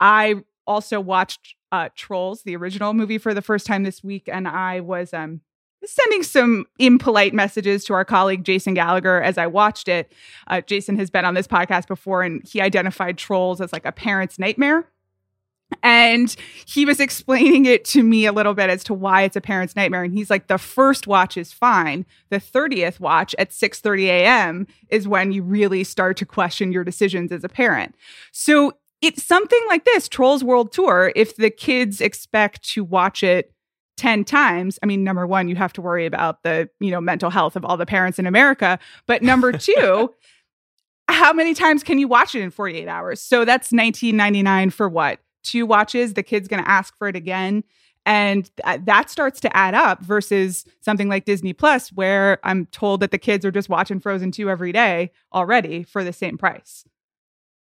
I 0.00 0.42
also 0.66 1.00
watched 1.00 1.54
uh, 1.72 1.88
Trolls, 1.94 2.42
the 2.42 2.56
original 2.56 2.94
movie, 2.94 3.18
for 3.18 3.32
the 3.32 3.42
first 3.42 3.64
time 3.64 3.84
this 3.84 4.02
week, 4.02 4.28
and 4.30 4.48
I 4.48 4.80
was 4.80 5.14
um, 5.14 5.40
sending 5.84 6.24
some 6.24 6.66
impolite 6.80 7.32
messages 7.32 7.84
to 7.84 7.94
our 7.94 8.04
colleague 8.04 8.44
Jason 8.44 8.74
Gallagher 8.74 9.22
as 9.22 9.38
I 9.38 9.46
watched 9.46 9.88
it. 9.88 10.12
Uh, 10.48 10.62
Jason 10.62 10.98
has 10.98 11.10
been 11.10 11.24
on 11.24 11.34
this 11.34 11.46
podcast 11.46 11.86
before, 11.86 12.22
and 12.22 12.46
he 12.46 12.60
identified 12.60 13.18
Trolls 13.18 13.60
as 13.60 13.72
like 13.72 13.84
a 13.84 13.92
parent's 13.92 14.38
nightmare 14.38 14.88
and 15.82 16.34
he 16.66 16.84
was 16.84 17.00
explaining 17.00 17.64
it 17.64 17.84
to 17.86 18.02
me 18.02 18.26
a 18.26 18.32
little 18.32 18.54
bit 18.54 18.70
as 18.70 18.84
to 18.84 18.94
why 18.94 19.22
it's 19.22 19.36
a 19.36 19.40
parent's 19.40 19.76
nightmare. 19.76 20.04
And 20.04 20.12
he's 20.12 20.30
like 20.30 20.46
the 20.46 20.58
first 20.58 21.06
watch 21.06 21.36
is 21.36 21.52
fine. 21.52 22.04
The 22.30 22.38
30th 22.38 23.00
watch 23.00 23.34
at 23.38 23.50
6:30 23.50 24.04
a.m. 24.06 24.66
is 24.88 25.08
when 25.08 25.32
you 25.32 25.42
really 25.42 25.84
start 25.84 26.16
to 26.18 26.26
question 26.26 26.72
your 26.72 26.84
decisions 26.84 27.32
as 27.32 27.44
a 27.44 27.48
parent. 27.48 27.94
So 28.32 28.74
it's 29.02 29.22
something 29.22 29.60
like 29.68 29.84
this 29.84 30.08
trolls 30.08 30.44
world 30.44 30.72
tour 30.72 31.12
if 31.16 31.36
the 31.36 31.50
kids 31.50 32.00
expect 32.00 32.62
to 32.70 32.84
watch 32.84 33.22
it 33.22 33.52
10 33.96 34.24
times 34.24 34.78
i 34.82 34.86
mean 34.86 35.04
number 35.04 35.26
1 35.26 35.48
you 35.48 35.56
have 35.56 35.72
to 35.74 35.82
worry 35.82 36.06
about 36.06 36.42
the 36.42 36.68
you 36.80 36.90
know 36.90 37.00
mental 37.02 37.28
health 37.28 37.54
of 37.54 37.64
all 37.64 37.76
the 37.76 37.86
parents 37.86 38.18
in 38.18 38.26
america. 38.26 38.78
But 39.06 39.22
number 39.22 39.52
2 39.58 40.12
how 41.08 41.32
many 41.32 41.54
times 41.54 41.82
can 41.82 41.98
you 41.98 42.08
watch 42.08 42.34
it 42.34 42.40
in 42.40 42.50
48 42.50 42.86
hours? 42.88 43.20
So 43.20 43.44
that's 43.44 43.72
19.99 43.72 44.72
for 44.72 44.88
what 44.88 45.18
two 45.42 45.66
watches, 45.66 46.14
the 46.14 46.22
kid's 46.22 46.48
going 46.48 46.62
to 46.62 46.70
ask 46.70 46.96
for 46.96 47.08
it 47.08 47.16
again. 47.16 47.64
And 48.06 48.44
th- 48.44 48.52
uh, 48.64 48.78
that 48.84 49.10
starts 49.10 49.40
to 49.40 49.56
add 49.56 49.74
up 49.74 50.02
versus 50.02 50.64
something 50.80 51.08
like 51.08 51.26
Disney 51.26 51.52
Plus, 51.52 51.92
where 51.92 52.38
I'm 52.44 52.66
told 52.66 53.00
that 53.00 53.10
the 53.10 53.18
kids 53.18 53.44
are 53.44 53.50
just 53.50 53.68
watching 53.68 54.00
Frozen 54.00 54.32
2 54.32 54.48
every 54.48 54.72
day 54.72 55.10
already 55.34 55.82
for 55.82 56.02
the 56.02 56.12
same 56.12 56.38
price. 56.38 56.84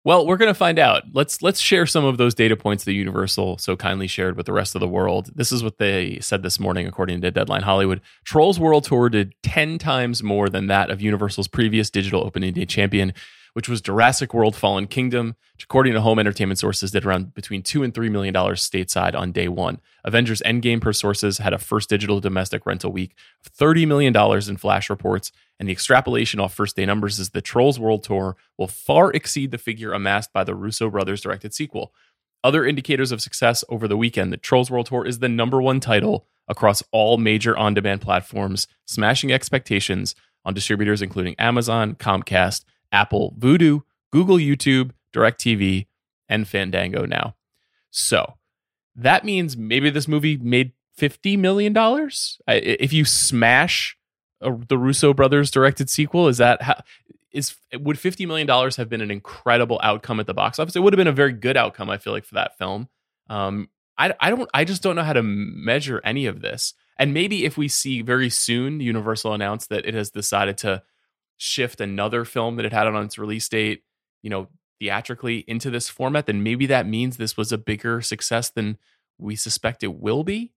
Well, 0.03 0.27
we're 0.27 0.39
going 0.39 0.49
to 0.51 0.55
find 0.55 0.79
out. 0.79 1.03
Let's 1.13 1.43
let's 1.43 1.61
share 1.61 1.85
some 1.85 2.07
of 2.07 2.17
those 2.17 2.35
data 2.35 2.57
points 2.57 2.85
that 2.85 2.95
Universal 2.95 3.59
so 3.59 3.77
kindly 3.77 4.07
shared 4.07 4.35
with 4.35 4.47
the 4.47 4.53
rest 4.53 4.75
of 4.75 4.81
the 4.81 4.89
world. 4.89 5.31
This 5.35 5.53
is 5.53 5.63
what 5.63 5.77
they 5.77 6.19
said 6.21 6.43
this 6.43 6.59
morning, 6.59 6.87
according 6.87 7.21
to 7.21 7.31
Deadline 7.31 7.63
Hollywood. 7.63 8.01
Trolls 8.25 8.59
World 8.59 8.85
Tour 8.85 9.11
did 9.11 9.35
ten 9.43 9.77
times 9.77 10.23
more 10.23 10.49
than 10.49 10.69
that 10.69 10.89
of 10.89 11.03
Universal's 11.03 11.49
previous 11.49 11.91
digital 11.91 12.25
opening 12.25 12.55
day 12.55 12.65
champion, 12.65 13.13
which 13.53 13.69
was 13.69 13.81
Jurassic 13.81 14.33
World 14.33 14.55
Fallen 14.57 14.87
Kingdom, 14.87 15.37
which 15.55 15.65
according 15.65 15.93
to 15.95 16.01
home 16.01 16.19
entertainment 16.19 16.59
sources 16.59 16.91
did 16.91 17.05
around 17.05 17.35
between 17.35 17.63
2 17.63 17.83
and 17.83 17.95
3 17.95 18.09
million 18.09 18.33
dollars 18.35 18.69
stateside 18.69 19.15
on 19.15 19.33
day 19.33 19.49
1. 19.49 19.81
Avengers 20.05 20.43
Endgame 20.47 20.81
per 20.81 20.93
sources 20.93 21.39
had 21.39 21.53
a 21.53 21.59
first 21.59 21.89
digital 21.89 22.21
domestic 22.21 22.67
rental 22.67 22.93
week 22.93 23.15
of 23.45 23.53
30 23.53 23.87
million 23.87 24.13
dollars 24.13 24.49
in 24.49 24.57
flash 24.57 24.89
reports, 24.89 25.33
and 25.59 25.69
the 25.69 25.73
extrapolation 25.73 26.41
off 26.41 26.55
first 26.55 26.77
day 26.77 26.87
numbers 26.87 27.19
is 27.19 27.31
the 27.31 27.43
Trolls 27.43 27.79
World 27.79 28.03
Tour 28.03 28.37
will 28.57 28.69
far 28.69 29.13
exceed 29.13 29.51
the 29.51 29.59
figure 29.59 29.93
amassed 29.93 30.33
by 30.33 30.45
the 30.45 30.55
Russo 30.55 30.89
brothers 30.91 31.21
directed 31.21 31.55
sequel. 31.55 31.93
Other 32.43 32.65
indicators 32.65 33.13
of 33.13 33.21
success 33.21 33.63
over 33.69 33.87
the 33.87 33.99
weekend, 33.99 34.33
the 34.33 34.39
Trolls 34.39 34.71
World 34.71 34.87
Tour 34.87 35.07
is 35.07 35.19
the 35.19 35.29
number 35.29 35.61
1 35.61 35.81
title 35.81 36.27
across 36.49 36.83
all 36.91 37.19
major 37.19 37.57
on-demand 37.57 38.01
platforms, 38.01 38.67
smashing 38.87 39.31
expectations 39.31 40.15
on 40.45 40.55
distributors 40.55 41.03
including 41.03 41.35
Amazon, 41.39 41.95
Comcast, 41.95 42.65
Apple, 42.93 43.35
Vudu, 43.39 43.83
Google 44.13 44.37
YouTube, 44.37 44.91
DirecTV, 45.15 45.87
and 46.29 46.47
Fandango 46.47 47.05
now. 47.05 47.37
So, 47.91 48.35
that 48.97 49.25
means 49.25 49.57
maybe 49.57 49.91
this 49.91 50.09
movie 50.09 50.37
made 50.37 50.73
fifty 50.97 51.37
million 51.37 51.73
dollars. 51.73 52.41
If 52.47 52.93
you 52.93 53.05
smash 53.05 53.97
the 54.41 54.79
Russo 54.79 55.13
brothers 55.13 55.51
directed 55.51 55.91
sequel, 55.91 56.29
is 56.29 56.39
that 56.39 56.63
how? 56.63 56.83
Is 57.33 57.55
would 57.73 57.99
fifty 57.99 58.27
million 58.27 58.47
dollars 58.47 58.77
have 58.77 58.89
been 58.89 59.01
an 59.01 59.11
incredible 59.11 59.81
outcome 59.83 60.21
at 60.21 60.27
the 60.27 60.35
box 60.35 60.59
office? 60.59 60.75
It 60.77 60.81
would 60.81 60.93
have 60.93 60.99
been 60.99 61.07
a 61.07 61.13
very 61.13 61.33
good 61.33 61.57
outcome, 61.57 61.89
I 61.89 61.99
feel 61.99 62.13
like, 62.13 62.25
for 62.25 62.35
that 62.35 62.59
film. 62.59 62.89
Um, 63.29 63.69
I, 63.97 64.15
I 64.19 64.31
don't, 64.31 64.49
I 64.53 64.65
just 64.65 64.83
don't 64.83 64.97
know 64.97 65.03
how 65.03 65.13
to 65.13 65.23
measure 65.23 66.01
any 66.05 66.27
of 66.27 66.41
this. 66.41 66.75
And 66.99 67.15
maybe 67.15 67.45
if 67.45 67.57
we 67.57 67.69
see 67.69 68.03
very 68.03 68.31
soon 68.31 68.81
Universal 68.81 69.35
announce 69.35 69.67
that 69.69 69.87
it 69.87 69.95
has 69.95 70.11
decided 70.11 70.59
to 70.59 70.83
shift 71.41 71.81
another 71.81 72.27
film 72.27 72.57
that 72.57 72.67
it 72.67 72.73
had 72.73 72.87
on 72.87 73.03
its 73.03 73.19
release 73.19 73.49
date, 73.49 73.83
you 74.23 74.29
know, 74.29 74.49
theatrically 74.79 75.39
into 75.49 75.71
this 75.71 75.89
format, 75.89 76.27
then 76.27 76.43
maybe 76.43 76.67
that 76.67 76.87
means 76.87 77.17
this 77.17 77.37
was 77.37 77.51
a 77.51 77.59
bigger 77.59 78.03
success 78.03 78.51
than 78.51 78.77
we 79.19 79.35
suspect 79.35 79.83
it 79.83 79.95
will 79.95 80.23
be. 80.23 80.53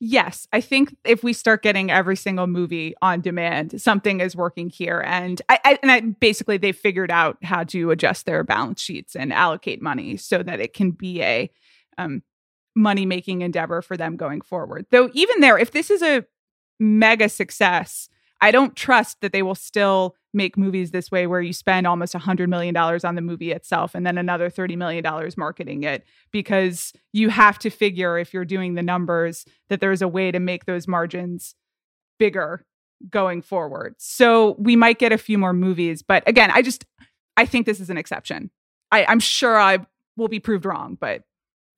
Yes, 0.00 0.48
I 0.52 0.60
think 0.60 0.96
if 1.04 1.22
we 1.22 1.32
start 1.32 1.62
getting 1.62 1.90
every 1.90 2.16
single 2.16 2.48
movie 2.48 2.94
on 3.00 3.20
demand, 3.20 3.80
something 3.80 4.20
is 4.20 4.34
working 4.34 4.70
here, 4.70 5.02
and 5.04 5.40
I, 5.48 5.58
I 5.64 5.78
and 5.82 5.90
I 5.90 6.00
basically 6.00 6.56
they 6.56 6.70
figured 6.70 7.10
out 7.10 7.36
how 7.42 7.64
to 7.64 7.90
adjust 7.90 8.24
their 8.24 8.44
balance 8.44 8.80
sheets 8.80 9.16
and 9.16 9.32
allocate 9.32 9.82
money 9.82 10.16
so 10.16 10.42
that 10.44 10.60
it 10.60 10.72
can 10.72 10.92
be 10.92 11.22
a 11.22 11.50
um, 11.96 12.22
money 12.76 13.06
making 13.06 13.42
endeavor 13.42 13.82
for 13.82 13.96
them 13.96 14.16
going 14.16 14.40
forward. 14.40 14.86
Though 14.90 15.10
even 15.14 15.40
there, 15.40 15.58
if 15.58 15.72
this 15.72 15.90
is 15.90 16.02
a 16.02 16.24
mega 16.78 17.28
success, 17.28 18.08
I 18.40 18.50
don't 18.50 18.76
trust 18.76 19.20
that 19.20 19.32
they 19.32 19.42
will 19.42 19.54
still 19.54 20.14
make 20.32 20.56
movies 20.56 20.90
this 20.90 21.10
way 21.10 21.26
where 21.26 21.40
you 21.40 21.52
spend 21.52 21.86
almost 21.86 22.14
$100 22.14 22.48
million 22.48 22.76
on 22.76 23.14
the 23.14 23.20
movie 23.20 23.52
itself 23.52 23.94
and 23.94 24.06
then 24.06 24.18
another 24.18 24.50
$30 24.50 24.76
million 24.76 25.04
marketing 25.36 25.82
it 25.82 26.04
because 26.30 26.92
you 27.12 27.30
have 27.30 27.58
to 27.60 27.70
figure 27.70 28.18
if 28.18 28.32
you're 28.32 28.44
doing 28.44 28.74
the 28.74 28.82
numbers 28.82 29.44
that 29.68 29.80
there's 29.80 30.02
a 30.02 30.08
way 30.08 30.30
to 30.30 30.38
make 30.38 30.66
those 30.66 30.86
margins 30.86 31.54
bigger 32.18 32.64
going 33.10 33.42
forward. 33.42 33.94
So 33.98 34.56
we 34.58 34.76
might 34.76 34.98
get 34.98 35.12
a 35.12 35.18
few 35.18 35.38
more 35.38 35.52
movies, 35.52 36.02
but 36.02 36.22
again, 36.28 36.50
I 36.52 36.62
just 36.62 36.84
I 37.36 37.46
think 37.46 37.66
this 37.66 37.80
is 37.80 37.88
an 37.90 37.96
exception. 37.96 38.50
I, 38.90 39.04
I'm 39.04 39.20
sure 39.20 39.58
I 39.58 39.78
will 40.16 40.28
be 40.28 40.40
proved 40.40 40.66
wrong, 40.66 40.96
but 41.00 41.22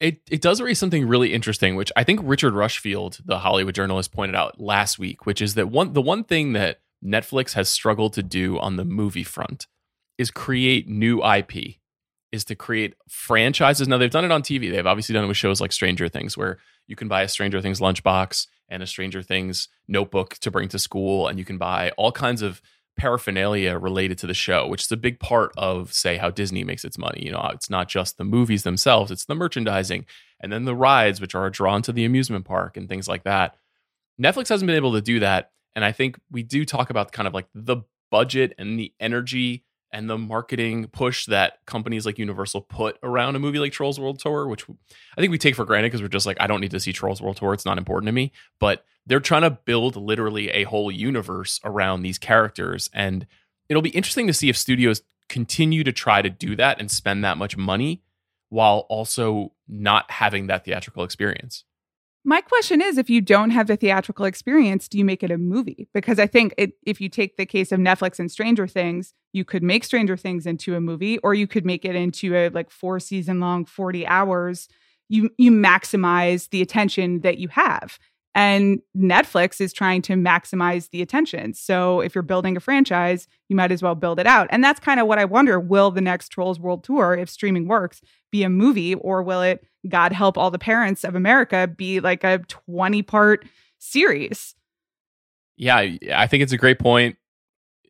it 0.00 0.20
it 0.30 0.40
does 0.40 0.60
raise 0.60 0.78
something 0.78 1.06
really 1.06 1.32
interesting, 1.32 1.76
which 1.76 1.92
I 1.94 2.04
think 2.04 2.20
Richard 2.22 2.54
Rushfield, 2.54 3.20
the 3.24 3.38
Hollywood 3.38 3.74
journalist, 3.74 4.12
pointed 4.12 4.34
out 4.34 4.60
last 4.60 4.98
week, 4.98 5.26
which 5.26 5.42
is 5.42 5.54
that 5.54 5.68
one 5.68 5.92
the 5.92 6.02
one 6.02 6.24
thing 6.24 6.54
that 6.54 6.80
Netflix 7.04 7.52
has 7.52 7.68
struggled 7.68 8.14
to 8.14 8.22
do 8.22 8.58
on 8.58 8.76
the 8.76 8.84
movie 8.84 9.24
front 9.24 9.66
is 10.18 10.30
create 10.30 10.88
new 10.88 11.24
IP, 11.24 11.76
is 12.32 12.44
to 12.44 12.54
create 12.54 12.94
franchises. 13.08 13.88
Now 13.88 13.98
they've 13.98 14.10
done 14.10 14.24
it 14.24 14.32
on 14.32 14.42
TV. 14.42 14.70
They've 14.70 14.86
obviously 14.86 15.12
done 15.12 15.24
it 15.24 15.28
with 15.28 15.36
shows 15.36 15.60
like 15.60 15.72
Stranger 15.72 16.08
Things, 16.08 16.36
where 16.36 16.58
you 16.86 16.96
can 16.96 17.08
buy 17.08 17.22
a 17.22 17.28
Stranger 17.28 17.60
Things 17.60 17.80
lunchbox 17.80 18.46
and 18.68 18.82
a 18.82 18.86
Stranger 18.86 19.22
Things 19.22 19.68
notebook 19.86 20.34
to 20.38 20.50
bring 20.50 20.68
to 20.68 20.78
school, 20.78 21.28
and 21.28 21.38
you 21.38 21.44
can 21.44 21.58
buy 21.58 21.90
all 21.98 22.12
kinds 22.12 22.40
of 22.40 22.62
paraphernalia 22.96 23.78
related 23.78 24.18
to 24.18 24.26
the 24.26 24.34
show, 24.34 24.66
which 24.66 24.84
is 24.84 24.92
a 24.92 24.96
big 24.96 25.20
part 25.20 25.52
of, 25.56 25.92
say, 25.92 26.16
how 26.16 26.30
Disney 26.30 26.64
makes 26.64 26.84
its 26.84 26.98
money. 26.98 27.22
You 27.24 27.32
know, 27.32 27.50
it's 27.52 27.70
not 27.70 27.88
just 27.88 28.18
the 28.18 28.24
movies 28.24 28.62
themselves, 28.62 29.10
it's 29.10 29.24
the 29.24 29.34
merchandising 29.34 30.06
and 30.40 30.52
then 30.52 30.64
the 30.64 30.74
rides, 30.74 31.20
which 31.20 31.34
are 31.34 31.50
drawn 31.50 31.82
to 31.82 31.92
the 31.92 32.04
amusement 32.04 32.44
park 32.44 32.76
and 32.76 32.88
things 32.88 33.08
like 33.08 33.24
that. 33.24 33.56
Netflix 34.20 34.48
hasn't 34.48 34.66
been 34.66 34.76
able 34.76 34.92
to 34.92 35.00
do 35.00 35.20
that. 35.20 35.50
And 35.74 35.84
I 35.84 35.92
think 35.92 36.18
we 36.30 36.42
do 36.42 36.64
talk 36.64 36.90
about 36.90 37.12
kind 37.12 37.28
of 37.28 37.34
like 37.34 37.46
the 37.54 37.78
budget 38.10 38.54
and 38.58 38.78
the 38.78 38.92
energy 39.00 39.64
and 39.92 40.08
the 40.08 40.18
marketing 40.18 40.86
push 40.88 41.26
that 41.26 41.58
companies 41.66 42.06
like 42.06 42.18
Universal 42.18 42.62
put 42.62 42.98
around 43.02 43.36
a 43.36 43.38
movie 43.38 43.58
like 43.58 43.72
Trolls 43.72 43.98
World 43.98 44.18
Tour, 44.18 44.46
which 44.46 44.64
I 44.68 45.20
think 45.20 45.30
we 45.30 45.38
take 45.38 45.56
for 45.56 45.64
granted 45.64 45.88
because 45.88 46.02
we're 46.02 46.08
just 46.08 46.26
like, 46.26 46.36
I 46.40 46.46
don't 46.46 46.60
need 46.60 46.70
to 46.70 46.80
see 46.80 46.92
Trolls 46.92 47.20
World 47.20 47.36
Tour. 47.36 47.54
It's 47.54 47.64
not 47.64 47.78
important 47.78 48.06
to 48.08 48.12
me. 48.12 48.32
But 48.58 48.84
they're 49.06 49.20
trying 49.20 49.42
to 49.42 49.50
build 49.50 49.96
literally 49.96 50.50
a 50.50 50.64
whole 50.64 50.90
universe 50.90 51.60
around 51.64 52.02
these 52.02 52.18
characters. 52.18 52.88
And 52.92 53.26
it'll 53.68 53.82
be 53.82 53.90
interesting 53.90 54.26
to 54.26 54.32
see 54.32 54.48
if 54.48 54.56
studios 54.56 55.02
continue 55.28 55.84
to 55.84 55.92
try 55.92 56.22
to 56.22 56.30
do 56.30 56.56
that 56.56 56.80
and 56.80 56.90
spend 56.90 57.24
that 57.24 57.36
much 57.36 57.56
money 57.56 58.02
while 58.48 58.86
also 58.88 59.52
not 59.68 60.10
having 60.10 60.48
that 60.48 60.64
theatrical 60.64 61.04
experience. 61.04 61.64
My 62.24 62.42
question 62.42 62.82
is 62.82 62.98
if 62.98 63.08
you 63.08 63.22
don't 63.22 63.50
have 63.50 63.66
the 63.66 63.76
theatrical 63.76 64.26
experience, 64.26 64.88
do 64.88 64.98
you 64.98 65.04
make 65.04 65.22
it 65.22 65.30
a 65.30 65.38
movie? 65.38 65.88
Because 65.94 66.18
I 66.18 66.26
think 66.26 66.54
it, 66.58 66.72
if 66.84 67.00
you 67.00 67.08
take 67.08 67.36
the 67.36 67.46
case 67.46 67.72
of 67.72 67.80
Netflix 67.80 68.18
and 68.18 68.30
Stranger 68.30 68.66
Things, 68.66 69.14
you 69.32 69.44
could 69.44 69.62
make 69.62 69.84
Stranger 69.84 70.18
Things 70.18 70.44
into 70.44 70.74
a 70.74 70.80
movie 70.80 71.18
or 71.18 71.32
you 71.32 71.46
could 71.46 71.64
make 71.64 71.84
it 71.84 71.96
into 71.96 72.36
a 72.36 72.50
like 72.50 72.70
4 72.70 73.00
season 73.00 73.40
long 73.40 73.64
40 73.64 74.06
hours. 74.06 74.68
You 75.08 75.30
you 75.38 75.50
maximize 75.50 76.50
the 76.50 76.60
attention 76.60 77.20
that 77.22 77.38
you 77.38 77.48
have. 77.48 77.98
And 78.34 78.80
Netflix 78.96 79.60
is 79.60 79.72
trying 79.72 80.02
to 80.02 80.12
maximize 80.12 80.90
the 80.90 81.02
attention. 81.02 81.54
So 81.54 82.00
if 82.00 82.14
you're 82.14 82.22
building 82.22 82.56
a 82.56 82.60
franchise, 82.60 83.26
you 83.48 83.56
might 83.56 83.72
as 83.72 83.82
well 83.82 83.96
build 83.96 84.20
it 84.20 84.26
out. 84.26 84.46
And 84.50 84.62
that's 84.62 84.78
kind 84.78 85.00
of 85.00 85.08
what 85.08 85.18
I 85.18 85.24
wonder 85.24 85.58
will 85.58 85.90
the 85.90 86.00
next 86.00 86.28
Trolls 86.28 86.60
World 86.60 86.84
Tour, 86.84 87.14
if 87.14 87.28
streaming 87.28 87.66
works, 87.66 88.00
be 88.30 88.44
a 88.44 88.48
movie 88.48 88.94
or 88.94 89.22
will 89.22 89.42
it, 89.42 89.64
God 89.88 90.12
help 90.12 90.36
all 90.36 90.50
the 90.50 90.58
parents 90.58 91.04
of 91.04 91.14
America, 91.14 91.66
be 91.68 92.00
like 92.00 92.24
a 92.24 92.38
20 92.48 93.02
part 93.02 93.46
series? 93.78 94.54
Yeah, 95.56 95.76
I 96.14 96.26
think 96.26 96.42
it's 96.42 96.52
a 96.52 96.58
great 96.58 96.78
point. 96.78 97.16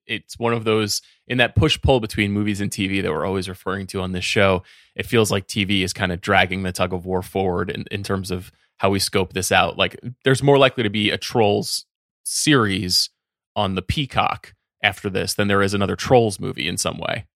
It's 0.07 0.39
one 0.39 0.53
of 0.53 0.65
those 0.65 1.03
in 1.29 1.39
that 1.39 1.55
push 1.55 1.81
pull 1.81 2.01
between 2.01 2.33
movies 2.33 2.61
and 2.61 2.71
TV 2.71 3.01
that 3.03 3.13
we're 3.13 3.25
always 3.25 3.49
referring 3.49 3.87
to 3.89 4.01
on 4.01 4.11
this 4.13 4.25
show. 4.25 4.65
It 4.97 5.07
feels 5.07 5.31
like 5.31 5.47
TV 5.47 5.83
is 5.83 5.93
kind 5.93 6.11
of 6.11 6.21
dragging 6.21 6.63
the 6.65 6.73
tug 6.73 6.93
of 6.93 7.07
war 7.07 7.23
forward 7.23 7.71
in, 7.71 7.85
in 7.91 8.03
terms 8.03 8.33
of 8.33 8.51
how 8.79 8.91
we 8.91 8.99
scope 8.99 9.35
this 9.35 9.53
out. 9.53 9.79
Like 9.79 10.01
there's 10.25 10.43
more 10.43 10.59
likely 10.59 10.83
to 10.83 10.91
be 10.91 11.11
a 11.11 11.19
Trolls 11.19 11.85
series 12.25 13.11
on 13.55 13.75
the 13.75 13.83
Peacock 13.83 14.55
after 14.83 15.09
this 15.11 15.35
than 15.35 15.49
there 15.49 15.63
is 15.63 15.75
another 15.75 15.97
Trolls 15.97 16.41
movie 16.41 16.67
in 16.67 16.77
some 16.77 16.99
way. 16.99 17.27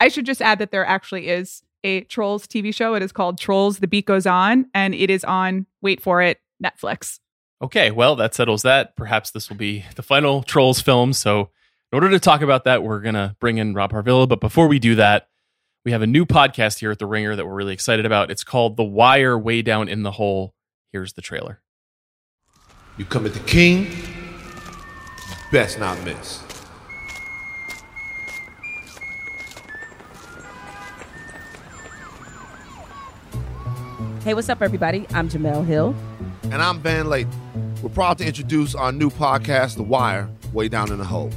I 0.00 0.08
should 0.08 0.24
just 0.24 0.40
add 0.40 0.58
that 0.60 0.70
there 0.70 0.86
actually 0.86 1.28
is 1.28 1.62
a 1.84 2.00
Trolls 2.02 2.46
TV 2.46 2.74
show. 2.74 2.94
It 2.94 3.02
is 3.02 3.12
called 3.12 3.38
Trolls 3.38 3.78
The 3.78 3.86
Beat 3.86 4.06
Goes 4.06 4.26
On, 4.26 4.66
and 4.74 4.94
it 4.94 5.10
is 5.10 5.22
on, 5.22 5.66
wait 5.82 6.00
for 6.00 6.20
it, 6.22 6.40
Netflix. 6.62 7.20
Okay, 7.62 7.90
well, 7.90 8.16
that 8.16 8.34
settles 8.34 8.62
that. 8.62 8.96
Perhaps 8.96 9.30
this 9.30 9.48
will 9.48 9.56
be 9.56 9.84
the 9.94 10.02
final 10.02 10.42
Trolls 10.42 10.80
film. 10.80 11.12
So, 11.12 11.50
in 11.92 11.96
order 11.96 12.10
to 12.10 12.18
talk 12.18 12.40
about 12.40 12.64
that, 12.64 12.82
we're 12.82 13.00
going 13.00 13.14
to 13.14 13.36
bring 13.38 13.58
in 13.58 13.74
Rob 13.74 13.92
Harvilla. 13.92 14.28
But 14.28 14.40
before 14.40 14.66
we 14.66 14.80
do 14.80 14.96
that, 14.96 15.28
we 15.84 15.92
have 15.92 16.02
a 16.02 16.06
new 16.06 16.26
podcast 16.26 16.80
here 16.80 16.90
at 16.90 16.98
The 16.98 17.06
Ringer 17.06 17.36
that 17.36 17.46
we're 17.46 17.54
really 17.54 17.74
excited 17.74 18.04
about. 18.04 18.30
It's 18.30 18.42
called 18.42 18.76
The 18.76 18.84
Wire 18.84 19.38
Way 19.38 19.62
Down 19.62 19.88
in 19.88 20.02
the 20.02 20.12
Hole. 20.12 20.54
Here's 20.92 21.12
the 21.12 21.22
trailer. 21.22 21.60
You 22.96 23.04
come 23.04 23.26
at 23.26 23.34
the 23.34 23.40
king, 23.40 23.90
best 25.50 25.78
not 25.78 26.02
miss. 26.04 26.43
Hey, 34.24 34.32
what's 34.32 34.48
up, 34.48 34.62
everybody? 34.62 35.06
I'm 35.12 35.28
Jemele 35.28 35.66
Hill. 35.66 35.94
And 36.44 36.54
I'm 36.54 36.80
Van 36.80 37.04
Lathan. 37.04 37.82
We're 37.82 37.90
proud 37.90 38.16
to 38.18 38.26
introduce 38.26 38.74
our 38.74 38.90
new 38.90 39.10
podcast, 39.10 39.76
The 39.76 39.82
Wire, 39.82 40.30
Way 40.54 40.68
Down 40.68 40.90
in 40.90 40.96
the 40.96 41.04
Hole. 41.04 41.30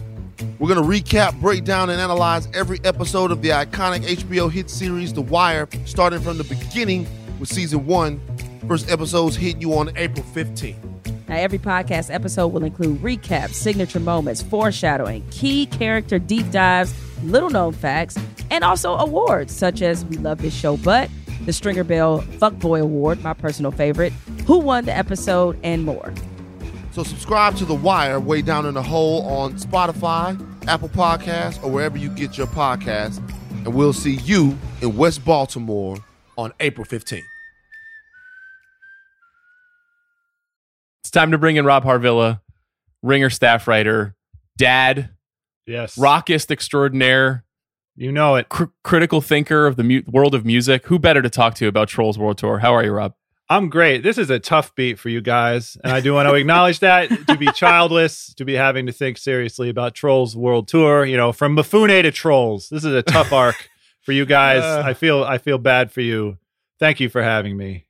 We're 0.57 0.73
going 0.73 0.81
to 0.81 0.87
recap, 0.87 1.37
break 1.41 1.65
down, 1.65 1.89
and 1.89 1.99
analyze 1.99 2.47
every 2.53 2.79
episode 2.85 3.31
of 3.31 3.41
the 3.41 3.49
iconic 3.49 4.05
HBO 4.05 4.49
hit 4.49 4.69
series, 4.69 5.13
The 5.13 5.21
Wire, 5.21 5.67
starting 5.83 6.21
from 6.21 6.37
the 6.37 6.45
beginning 6.45 7.05
with 7.39 7.49
season 7.49 7.85
one 7.85 8.21
First 8.67 8.89
episodes 8.89 9.35
hit 9.35 9.61
you 9.61 9.77
on 9.77 9.91
April 9.95 10.25
15th. 10.33 11.27
Now, 11.29 11.35
every 11.35 11.59
podcast 11.59 12.13
episode 12.13 12.47
will 12.47 12.63
include 12.65 12.99
recaps, 13.01 13.53
signature 13.53 13.99
moments, 13.99 14.41
foreshadowing, 14.41 15.25
key 15.29 15.65
character 15.65 16.19
deep 16.19 16.49
dives, 16.51 16.93
little 17.23 17.49
known 17.49 17.71
facts, 17.71 18.17
and 18.51 18.65
also 18.65 18.95
awards 18.95 19.53
such 19.53 19.81
as 19.81 20.03
We 20.05 20.17
Love 20.17 20.39
This 20.39 20.53
Show 20.53 20.75
But, 20.77 21.09
the 21.45 21.53
Stringer 21.53 21.83
Bell 21.83 22.21
Fuckboy 22.39 22.81
Award, 22.81 23.23
my 23.23 23.33
personal 23.33 23.71
favorite, 23.71 24.13
Who 24.45 24.59
Won 24.59 24.85
the 24.85 24.95
Episode, 24.95 25.59
and 25.63 25.83
more. 25.83 26.13
So, 26.91 27.03
subscribe 27.03 27.55
to 27.57 27.65
The 27.65 27.75
Wire 27.75 28.19
way 28.19 28.41
down 28.41 28.65
in 28.65 28.73
the 28.73 28.81
hole 28.81 29.21
on 29.27 29.53
Spotify, 29.53 30.35
Apple 30.67 30.89
Podcasts, 30.89 31.63
or 31.63 31.69
wherever 31.71 31.97
you 31.97 32.09
get 32.09 32.37
your 32.37 32.47
podcasts. 32.47 33.17
And 33.65 33.73
we'll 33.73 33.93
see 33.93 34.15
you 34.15 34.57
in 34.81 34.97
West 34.97 35.23
Baltimore 35.23 35.97
on 36.37 36.53
April 36.59 36.85
15th. 36.85 37.21
It's 41.03 41.11
time 41.11 41.31
to 41.31 41.37
bring 41.37 41.55
in 41.55 41.65
Rob 41.65 41.83
Harvilla, 41.83 42.41
Ringer 43.03 43.29
staff 43.29 43.67
writer, 43.67 44.15
dad, 44.57 45.11
yes, 45.65 45.97
rockist 45.97 46.51
extraordinaire. 46.51 47.43
You 47.97 48.11
know 48.11 48.35
it. 48.35 48.47
Cr- 48.49 48.65
critical 48.83 49.21
thinker 49.21 49.65
of 49.65 49.75
the 49.75 49.83
mu- 49.83 50.03
world 50.07 50.35
of 50.35 50.45
music. 50.45 50.85
Who 50.85 50.99
better 50.99 51.21
to 51.23 51.29
talk 51.29 51.55
to 51.55 51.67
about 51.67 51.87
Trolls 51.87 52.17
World 52.17 52.37
Tour? 52.37 52.59
How 52.59 52.73
are 52.75 52.83
you, 52.83 52.91
Rob? 52.91 53.15
I'm 53.49 53.69
great. 53.69 54.03
This 54.03 54.17
is 54.17 54.29
a 54.29 54.39
tough 54.39 54.75
beat 54.75 54.99
for 54.99 55.09
you 55.09 55.19
guys, 55.21 55.77
and 55.83 55.91
I 55.91 56.01
do 56.01 56.13
want 56.13 56.27
to 56.29 56.35
acknowledge 56.35 56.79
that 56.79 57.09
to 57.27 57.37
be 57.37 57.47
childless, 57.53 58.33
to 58.35 58.45
be 58.45 58.53
having 58.53 58.85
to 58.85 58.91
think 58.91 59.17
seriously 59.17 59.69
about 59.69 59.95
Trolls 59.95 60.35
World 60.35 60.67
Tour. 60.67 61.05
You 61.05 61.17
know, 61.17 61.31
from 61.31 61.55
Mifune 61.55 62.01
to 62.03 62.11
Trolls, 62.11 62.69
this 62.69 62.83
is 62.85 62.93
a 62.93 63.01
tough 63.01 63.33
arc 63.33 63.69
for 64.03 64.11
you 64.11 64.25
guys. 64.25 64.63
Uh, 64.63 64.83
I 64.85 64.93
feel 64.93 65.23
I 65.23 65.39
feel 65.39 65.57
bad 65.57 65.91
for 65.91 66.01
you. 66.01 66.37
Thank 66.79 66.99
you 66.99 67.09
for 67.09 67.23
having 67.23 67.57
me. 67.57 67.86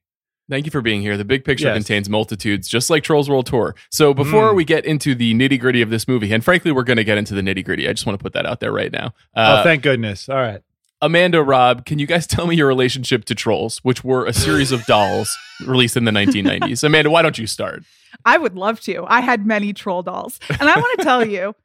Thank 0.50 0.66
you 0.66 0.72
for 0.72 0.82
being 0.82 1.02
here. 1.02 1.18
The 1.18 1.26
big 1.26 1.44
picture 1.44 1.68
Yes. 1.68 1.76
contains 1.76 2.08
multitudes, 2.10 2.68
just 2.70 2.90
like 2.90 3.04
Trolls 3.04 3.30
World 3.30 3.46
Tour. 3.48 3.76
So 3.92 4.14
before 4.14 4.54
Mm. 4.54 4.56
we 4.56 4.64
get 4.66 4.86
into 4.86 5.14
the 5.14 5.34
nitty 5.34 5.60
gritty 5.60 5.82
of 5.82 5.90
this 5.90 6.08
movie, 6.08 6.32
and 6.32 6.44
frankly, 6.44 6.72
we're 6.72 6.84
going 6.84 6.98
to 6.98 7.04
get 7.04 7.18
into 7.18 7.34
the 7.36 7.42
nitty 7.42 7.66
gritty. 7.66 7.88
I 7.88 7.92
just 7.94 8.06
want 8.06 8.18
to 8.18 8.24
put 8.24 8.32
that 8.34 8.46
out 8.46 8.60
there 8.62 8.72
right 8.72 8.92
now. 8.92 9.14
Uh, 9.36 9.58
oh, 9.60 9.64
thank 9.64 9.84
goodness. 9.84 10.30
All 10.30 10.38
right. 10.38 10.62
Amanda, 11.02 11.44
Rob, 11.44 11.86
can 11.86 12.00
you 12.00 12.08
guys 12.08 12.26
tell 12.26 12.48
me 12.48 12.56
your 12.56 12.68
relationship 12.68 13.26
to 13.26 13.36
Trolls, 13.36 13.80
which 13.84 14.04
were 14.04 14.26
a 14.26 14.34
series 14.34 14.72
of 14.72 14.84
dolls 14.86 15.30
released 15.68 15.96
in 15.98 16.06
the 16.06 16.12
1990s? 16.12 16.84
Amanda, 16.84 17.10
why 17.12 17.22
don't 17.22 17.38
you 17.38 17.46
start? 17.46 17.84
I 18.26 18.38
would 18.38 18.56
love 18.56 18.80
to. 18.82 19.06
I 19.08 19.20
had 19.20 19.46
many 19.46 19.74
troll 19.74 20.02
dolls. 20.02 20.40
And 20.50 20.70
I 20.70 20.76
want 20.80 20.98
to 21.00 21.04
tell 21.04 21.28
you, 21.28 21.56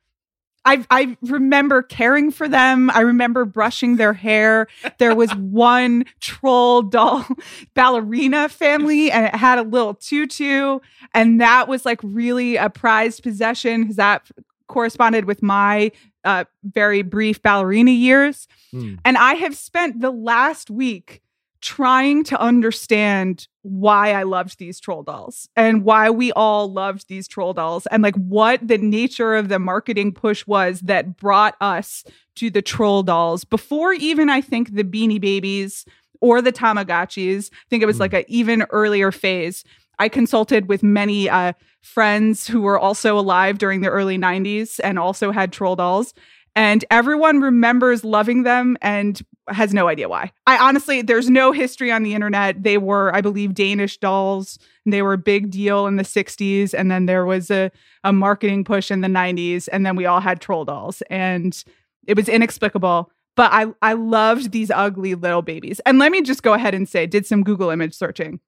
I 0.64 0.84
I 0.90 1.16
remember 1.22 1.82
caring 1.82 2.30
for 2.30 2.48
them. 2.48 2.90
I 2.90 3.00
remember 3.00 3.44
brushing 3.44 3.96
their 3.96 4.12
hair. 4.12 4.68
There 4.98 5.14
was 5.14 5.30
one 5.36 6.04
troll 6.20 6.82
doll 6.82 7.26
ballerina 7.74 8.48
family 8.48 9.10
and 9.10 9.26
it 9.26 9.34
had 9.34 9.58
a 9.58 9.62
little 9.62 9.94
tutu 9.94 10.78
and 11.14 11.40
that 11.40 11.68
was 11.68 11.84
like 11.84 12.00
really 12.02 12.56
a 12.56 12.70
prized 12.70 13.22
possession 13.22 13.82
because 13.82 13.96
that 13.96 14.30
corresponded 14.68 15.26
with 15.26 15.42
my 15.42 15.92
uh, 16.24 16.44
very 16.62 17.02
brief 17.02 17.42
ballerina 17.42 17.90
years. 17.90 18.48
Hmm. 18.70 18.94
And 19.04 19.16
I 19.16 19.34
have 19.34 19.56
spent 19.56 20.00
the 20.00 20.10
last 20.10 20.70
week 20.70 21.22
trying 21.62 22.24
to 22.24 22.40
understand 22.40 23.46
why 23.62 24.12
I 24.12 24.24
loved 24.24 24.58
these 24.58 24.80
troll 24.80 25.02
dolls 25.04 25.48
and 25.56 25.84
why 25.84 26.10
we 26.10 26.32
all 26.32 26.70
loved 26.70 27.08
these 27.08 27.28
troll 27.28 27.52
dolls 27.54 27.86
and 27.86 28.02
like 28.02 28.16
what 28.16 28.66
the 28.66 28.78
nature 28.78 29.34
of 29.36 29.48
the 29.48 29.58
marketing 29.60 30.12
push 30.12 30.46
was 30.46 30.80
that 30.80 31.16
brought 31.16 31.54
us 31.60 32.04
to 32.36 32.50
the 32.50 32.62
troll 32.62 33.02
dolls 33.04 33.44
before 33.44 33.92
even 33.94 34.28
I 34.28 34.40
think 34.40 34.74
the 34.74 34.84
beanie 34.84 35.20
babies 35.20 35.84
or 36.20 36.42
the 36.42 36.52
Tamagotchis. 36.52 37.50
I 37.52 37.56
think 37.70 37.82
it 37.82 37.86
was 37.86 37.96
Hmm. 37.96 38.02
like 38.02 38.12
an 38.14 38.24
even 38.28 38.62
earlier 38.70 39.12
phase. 39.12 39.64
I 39.98 40.08
consulted 40.08 40.68
with 40.68 40.82
many 40.82 41.28
uh, 41.28 41.52
friends 41.80 42.46
who 42.48 42.62
were 42.62 42.78
also 42.78 43.16
alive 43.18 43.58
during 43.58 43.82
the 43.82 43.88
early 43.88 44.18
90s 44.18 44.80
and 44.82 44.98
also 44.98 45.30
had 45.30 45.52
troll 45.52 45.76
dolls. 45.76 46.12
And 46.54 46.84
everyone 46.90 47.40
remembers 47.40 48.04
loving 48.04 48.42
them 48.42 48.76
and 48.82 49.20
has 49.48 49.72
no 49.72 49.88
idea 49.88 50.08
why. 50.08 50.32
I 50.46 50.58
honestly, 50.58 51.02
there's 51.02 51.30
no 51.30 51.52
history 51.52 51.90
on 51.90 52.02
the 52.02 52.14
internet. 52.14 52.62
They 52.62 52.78
were, 52.78 53.14
I 53.14 53.20
believe, 53.20 53.54
Danish 53.54 53.98
dolls. 53.98 54.58
And 54.84 54.92
they 54.92 55.02
were 55.02 55.14
a 55.14 55.18
big 55.18 55.50
deal 55.50 55.86
in 55.86 55.96
the 55.96 56.02
60s. 56.02 56.74
And 56.74 56.90
then 56.90 57.06
there 57.06 57.24
was 57.24 57.50
a, 57.50 57.70
a 58.04 58.12
marketing 58.12 58.64
push 58.64 58.90
in 58.90 59.00
the 59.00 59.08
90s. 59.08 59.68
And 59.72 59.86
then 59.86 59.96
we 59.96 60.06
all 60.06 60.20
had 60.20 60.40
troll 60.40 60.64
dolls. 60.64 61.02
And 61.10 61.62
it 62.06 62.16
was 62.16 62.28
inexplicable. 62.28 63.10
But 63.34 63.50
I, 63.52 63.66
I 63.80 63.94
loved 63.94 64.52
these 64.52 64.70
ugly 64.70 65.14
little 65.14 65.42
babies. 65.42 65.80
And 65.86 65.98
let 65.98 66.12
me 66.12 66.20
just 66.20 66.42
go 66.42 66.52
ahead 66.52 66.74
and 66.74 66.88
say, 66.88 67.06
did 67.06 67.26
some 67.26 67.42
Google 67.42 67.70
image 67.70 67.94
searching. 67.94 68.40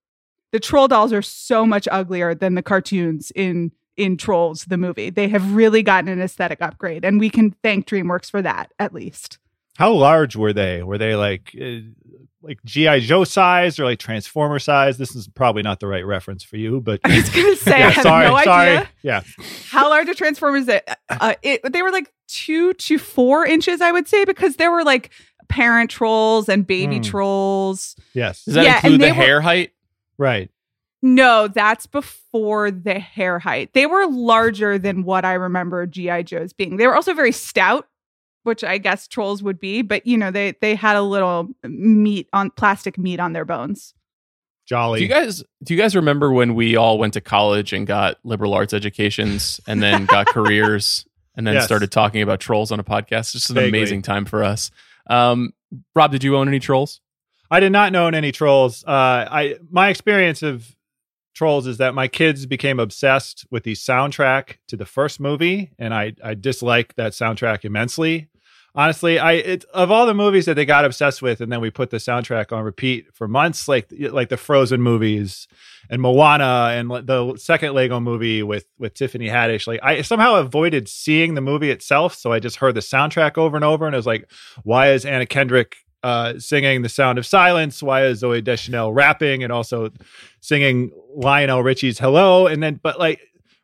The 0.52 0.60
troll 0.60 0.88
dolls 0.88 1.12
are 1.12 1.22
so 1.22 1.66
much 1.66 1.88
uglier 1.90 2.34
than 2.34 2.54
the 2.54 2.62
cartoons 2.62 3.32
in 3.34 3.72
in 3.96 4.16
Trolls 4.16 4.64
the 4.66 4.76
movie. 4.76 5.10
They 5.10 5.28
have 5.28 5.54
really 5.54 5.82
gotten 5.82 6.08
an 6.08 6.20
aesthetic 6.20 6.60
upgrade, 6.60 7.04
and 7.04 7.18
we 7.20 7.30
can 7.30 7.52
thank 7.62 7.86
DreamWorks 7.86 8.30
for 8.30 8.42
that 8.42 8.72
at 8.78 8.92
least. 8.92 9.38
How 9.76 9.92
large 9.92 10.36
were 10.36 10.52
they? 10.52 10.82
Were 10.82 10.98
they 10.98 11.16
like 11.16 11.54
uh, 11.60 11.78
like 12.42 12.62
GI 12.64 13.00
Joe 13.00 13.24
size 13.24 13.78
or 13.80 13.84
like 13.84 13.98
Transformer 13.98 14.58
size? 14.60 14.98
This 14.98 15.16
is 15.16 15.26
probably 15.28 15.62
not 15.62 15.80
the 15.80 15.86
right 15.88 16.06
reference 16.06 16.44
for 16.44 16.56
you, 16.56 16.80
but 16.80 17.00
I 17.04 17.16
was 17.16 17.28
gonna 17.30 17.56
say 17.56 17.74
I 17.74 17.78
yeah, 17.78 17.90
have 17.90 18.02
sorry, 18.02 18.26
no 18.28 18.42
sorry. 18.44 18.70
idea 18.70 18.88
Yeah, 19.02 19.22
how 19.70 19.88
large 19.90 20.08
are 20.08 20.14
Transformers? 20.14 20.62
is 20.62 20.68
it. 20.68 20.88
Uh, 21.08 21.34
it. 21.42 21.72
They 21.72 21.82
were 21.82 21.90
like 21.90 22.12
two 22.28 22.72
to 22.74 22.98
four 22.98 23.44
inches, 23.46 23.80
I 23.80 23.90
would 23.90 24.06
say, 24.06 24.24
because 24.24 24.56
there 24.56 24.70
were 24.70 24.84
like 24.84 25.10
parent 25.48 25.90
trolls 25.90 26.48
and 26.48 26.66
baby 26.66 26.96
Hmm. 26.96 27.02
trolls. 27.02 27.96
yes, 28.14 28.44
Does 28.44 28.54
that 28.54 28.64
Yeah, 28.64 28.74
include 28.76 29.00
the 29.00 29.04
they 29.06 29.10
were- 29.10 29.14
hair 29.16 29.40
height? 29.40 29.72
right. 30.18 30.50
No, 31.06 31.48
that's 31.48 31.86
before 31.86 32.70
the 32.70 32.98
hair 32.98 33.38
height. 33.38 33.74
They 33.74 33.84
were 33.84 34.06
larger 34.06 34.78
than 34.78 35.04
what 35.04 35.26
I 35.26 35.34
remember 35.34 35.84
GI 35.86 36.22
Joes 36.24 36.54
being. 36.54 36.78
They 36.78 36.86
were 36.86 36.94
also 36.96 37.12
very 37.12 37.30
stout, 37.30 37.86
which 38.44 38.64
I 38.64 38.78
guess 38.78 39.06
trolls 39.06 39.42
would 39.42 39.60
be, 39.60 39.82
but 39.82 40.06
you 40.06 40.16
know, 40.16 40.30
they 40.30 40.54
they 40.62 40.74
had 40.74 40.96
a 40.96 41.02
little 41.02 41.48
meat 41.62 42.28
on 42.32 42.48
plastic 42.50 42.96
meat 42.96 43.20
on 43.20 43.34
their 43.34 43.44
bones. 43.44 43.92
Jolly. 44.66 45.00
Do 45.00 45.04
you 45.04 45.10
guys 45.10 45.44
do 45.62 45.74
you 45.74 45.78
guys 45.78 45.94
remember 45.94 46.32
when 46.32 46.54
we 46.54 46.74
all 46.74 46.98
went 46.98 47.12
to 47.14 47.20
college 47.20 47.74
and 47.74 47.86
got 47.86 48.16
liberal 48.24 48.54
arts 48.54 48.72
educations 48.72 49.60
and 49.68 49.82
then 49.82 50.06
got 50.10 50.26
careers 50.28 51.04
and 51.36 51.46
then 51.46 51.52
Yes. 51.52 51.66
started 51.66 51.92
talking 51.92 52.22
about 52.22 52.40
trolls 52.40 52.72
on 52.72 52.80
a 52.80 52.84
podcast? 52.84 53.32
Just 53.32 53.50
an 53.50 53.56
Vaguely. 53.56 53.68
amazing 53.78 54.00
time 54.00 54.24
for 54.24 54.42
us. 54.42 54.70
Um, 55.06 55.52
Rob, 55.94 56.12
did 56.12 56.24
you 56.24 56.34
own 56.38 56.48
any 56.48 56.60
trolls? 56.60 57.02
I 57.50 57.60
did 57.60 57.72
not 57.72 57.94
own 57.94 58.14
any 58.14 58.32
trolls. 58.32 58.82
Uh, 58.84 58.90
I 59.30 59.56
my 59.70 59.90
experience 59.90 60.42
of 60.42 60.74
trolls 61.34 61.66
is 61.66 61.78
that 61.78 61.94
my 61.94 62.08
kids 62.08 62.46
became 62.46 62.80
obsessed 62.80 63.46
with 63.50 63.64
the 63.64 63.74
soundtrack 63.74 64.56
to 64.68 64.76
the 64.76 64.86
first 64.86 65.20
movie, 65.20 65.72
and 65.78 65.92
I 65.92 66.14
I 66.22 66.34
dislike 66.34 66.94
that 66.94 67.12
soundtrack 67.12 67.64
immensely. 67.64 68.28
Honestly, 68.76 69.20
I 69.20 69.32
it, 69.32 69.64
of 69.72 69.92
all 69.92 70.04
the 70.04 70.14
movies 70.14 70.46
that 70.46 70.54
they 70.54 70.64
got 70.64 70.84
obsessed 70.84 71.22
with, 71.22 71.40
and 71.40 71.52
then 71.52 71.60
we 71.60 71.70
put 71.70 71.90
the 71.90 71.98
soundtrack 71.98 72.50
on 72.52 72.64
repeat 72.64 73.06
for 73.14 73.28
months, 73.28 73.68
like 73.68 73.86
like 73.98 74.30
the 74.30 74.36
Frozen 74.36 74.82
movies 74.82 75.46
and 75.90 76.02
Moana 76.02 76.70
and 76.72 76.90
the 76.90 77.36
second 77.36 77.74
Lego 77.74 78.00
movie 78.00 78.42
with 78.42 78.66
with 78.78 78.94
Tiffany 78.94 79.28
Haddish. 79.28 79.68
Like 79.68 79.80
I 79.82 80.02
somehow 80.02 80.36
avoided 80.36 80.88
seeing 80.88 81.34
the 81.34 81.40
movie 81.40 81.70
itself, 81.70 82.14
so 82.14 82.32
I 82.32 82.40
just 82.40 82.56
heard 82.56 82.74
the 82.74 82.80
soundtrack 82.80 83.38
over 83.38 83.56
and 83.56 83.64
over, 83.64 83.86
and 83.86 83.94
I 83.94 83.98
was 83.98 84.06
like, 84.06 84.28
why 84.64 84.90
is 84.90 85.04
Anna 85.04 85.26
Kendrick 85.26 85.76
uh, 86.04 86.38
singing 86.38 86.82
"The 86.82 86.88
Sound 86.88 87.18
of 87.18 87.26
Silence"? 87.26 87.82
Why 87.82 88.04
is 88.04 88.22
Zooey 88.22 88.44
Deschanel 88.44 88.92
rapping 88.92 89.42
and 89.42 89.50
also 89.50 89.90
singing 90.40 90.90
Lionel 91.16 91.62
Richie's 91.62 91.98
"Hello"? 91.98 92.46
And 92.46 92.62
then, 92.62 92.78
but 92.82 92.98
like, 92.98 93.20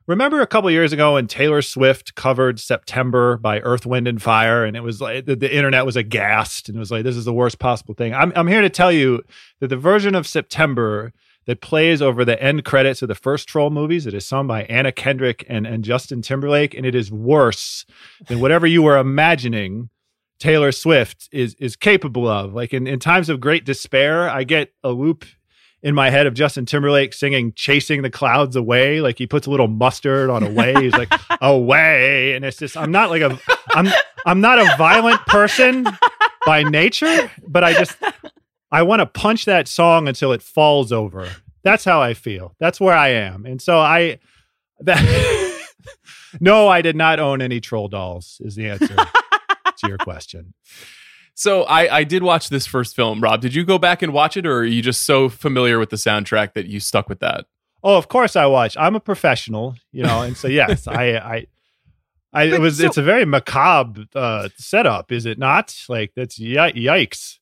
remember 0.06 0.40
a 0.40 0.46
couple 0.46 0.70
years 0.70 0.92
ago 0.92 1.14
when 1.14 1.26
Taylor 1.26 1.60
Swift 1.60 2.14
covered 2.14 2.58
"September" 2.58 3.36
by 3.36 3.60
Earth, 3.60 3.84
Wind, 3.84 4.08
and 4.08 4.22
Fire, 4.22 4.64
and 4.64 4.74
it 4.74 4.80
was 4.80 5.02
like 5.02 5.26
the, 5.26 5.36
the 5.36 5.54
internet 5.54 5.84
was 5.84 5.96
aghast 5.96 6.68
and 6.68 6.76
it 6.76 6.80
was 6.80 6.90
like, 6.90 7.04
this 7.04 7.16
is 7.16 7.26
the 7.26 7.34
worst 7.34 7.58
possible 7.58 7.94
thing. 7.94 8.14
I'm 8.14 8.32
I'm 8.34 8.48
here 8.48 8.62
to 8.62 8.70
tell 8.70 8.90
you 8.90 9.22
that 9.60 9.68
the 9.68 9.76
version 9.76 10.14
of 10.14 10.26
"September." 10.26 11.12
That 11.46 11.62
plays 11.62 12.00
over 12.02 12.24
the 12.24 12.40
end 12.40 12.64
credits 12.64 13.02
of 13.02 13.08
the 13.08 13.14
first 13.14 13.48
Troll 13.48 13.70
movies. 13.70 14.06
It 14.06 14.14
is 14.14 14.26
sung 14.26 14.46
by 14.46 14.64
Anna 14.64 14.92
Kendrick 14.92 15.44
and, 15.48 15.66
and 15.66 15.82
Justin 15.82 16.22
Timberlake, 16.22 16.74
and 16.74 16.86
it 16.86 16.94
is 16.94 17.10
worse 17.10 17.86
than 18.28 18.40
whatever 18.40 18.66
you 18.68 18.82
were 18.82 18.98
imagining 18.98 19.88
Taylor 20.40 20.72
Swift 20.72 21.28
is 21.30 21.54
is 21.60 21.76
capable 21.76 22.26
of. 22.26 22.54
Like 22.54 22.72
in, 22.72 22.86
in 22.86 22.98
times 22.98 23.28
of 23.28 23.38
great 23.40 23.64
despair, 23.64 24.28
I 24.28 24.42
get 24.42 24.72
a 24.82 24.90
loop 24.90 25.24
in 25.82 25.94
my 25.94 26.10
head 26.10 26.26
of 26.26 26.34
Justin 26.34 26.66
Timberlake 26.66 27.12
singing 27.12 27.52
Chasing 27.54 28.02
the 28.02 28.10
Clouds 28.10 28.56
Away. 28.56 29.00
Like 29.00 29.18
he 29.18 29.26
puts 29.26 29.46
a 29.46 29.50
little 29.50 29.68
mustard 29.68 30.30
on 30.30 30.42
away. 30.42 30.74
He's 30.74 30.94
like, 30.94 31.12
away. 31.40 32.34
And 32.34 32.44
it's 32.44 32.56
just 32.56 32.76
I'm 32.76 32.90
not 32.90 33.10
like 33.10 33.22
a 33.22 33.38
I'm 33.70 33.88
I'm 34.26 34.40
not 34.40 34.58
a 34.58 34.76
violent 34.76 35.20
person 35.26 35.86
by 36.46 36.62
nature, 36.62 37.30
but 37.46 37.62
I 37.62 37.74
just 37.74 37.96
I 38.72 38.82
want 38.82 39.00
to 39.00 39.06
punch 39.06 39.44
that 39.44 39.68
song 39.68 40.08
until 40.08 40.32
it 40.32 40.42
falls 40.42 40.90
over. 40.90 41.28
That's 41.62 41.84
how 41.84 42.00
I 42.00 42.14
feel. 42.14 42.54
That's 42.58 42.80
where 42.80 42.96
I 42.96 43.08
am. 43.08 43.44
And 43.44 43.60
so 43.60 43.78
I 43.78 44.18
that 44.80 44.98
No, 46.40 46.68
I 46.68 46.80
did 46.80 46.96
not 46.96 47.18
own 47.18 47.42
any 47.42 47.60
troll 47.60 47.88
dolls 47.88 48.40
is 48.42 48.54
the 48.54 48.68
answer 48.68 48.96
to 49.80 49.88
your 49.88 49.98
question. 49.98 50.54
So 51.34 51.62
I, 51.64 51.98
I 51.98 52.04
did 52.04 52.22
watch 52.22 52.48
this 52.50 52.66
first 52.66 52.94
film. 52.94 53.20
Rob, 53.20 53.40
did 53.40 53.54
you 53.54 53.64
go 53.64 53.78
back 53.78 54.02
and 54.02 54.12
watch 54.12 54.36
it, 54.36 54.46
or 54.46 54.58
are 54.58 54.64
you 54.64 54.82
just 54.82 55.02
so 55.02 55.28
familiar 55.28 55.78
with 55.78 55.90
the 55.90 55.96
soundtrack 55.96 56.52
that 56.54 56.66
you 56.66 56.80
stuck 56.80 57.08
with 57.08 57.20
that? 57.20 57.46
Oh, 57.82 57.96
of 57.96 58.08
course 58.08 58.36
I 58.36 58.44
watch. 58.46 58.76
I'm 58.76 58.94
a 58.94 59.00
professional, 59.00 59.74
you 59.90 60.02
know, 60.02 60.20
and 60.22 60.36
so 60.36 60.48
yes, 60.60 60.86
I, 60.86 61.14
I, 61.16 61.46
I. 62.32 62.42
It 62.44 62.60
was. 62.60 62.78
so- 62.78 62.86
it's 62.86 62.98
a 62.98 63.02
very 63.02 63.24
macabre 63.24 64.04
uh, 64.14 64.48
setup, 64.56 65.10
is 65.12 65.24
it 65.24 65.38
not? 65.38 65.74
Like 65.88 66.12
that's 66.14 66.38
y- 66.38 66.72
yikes. 66.72 67.38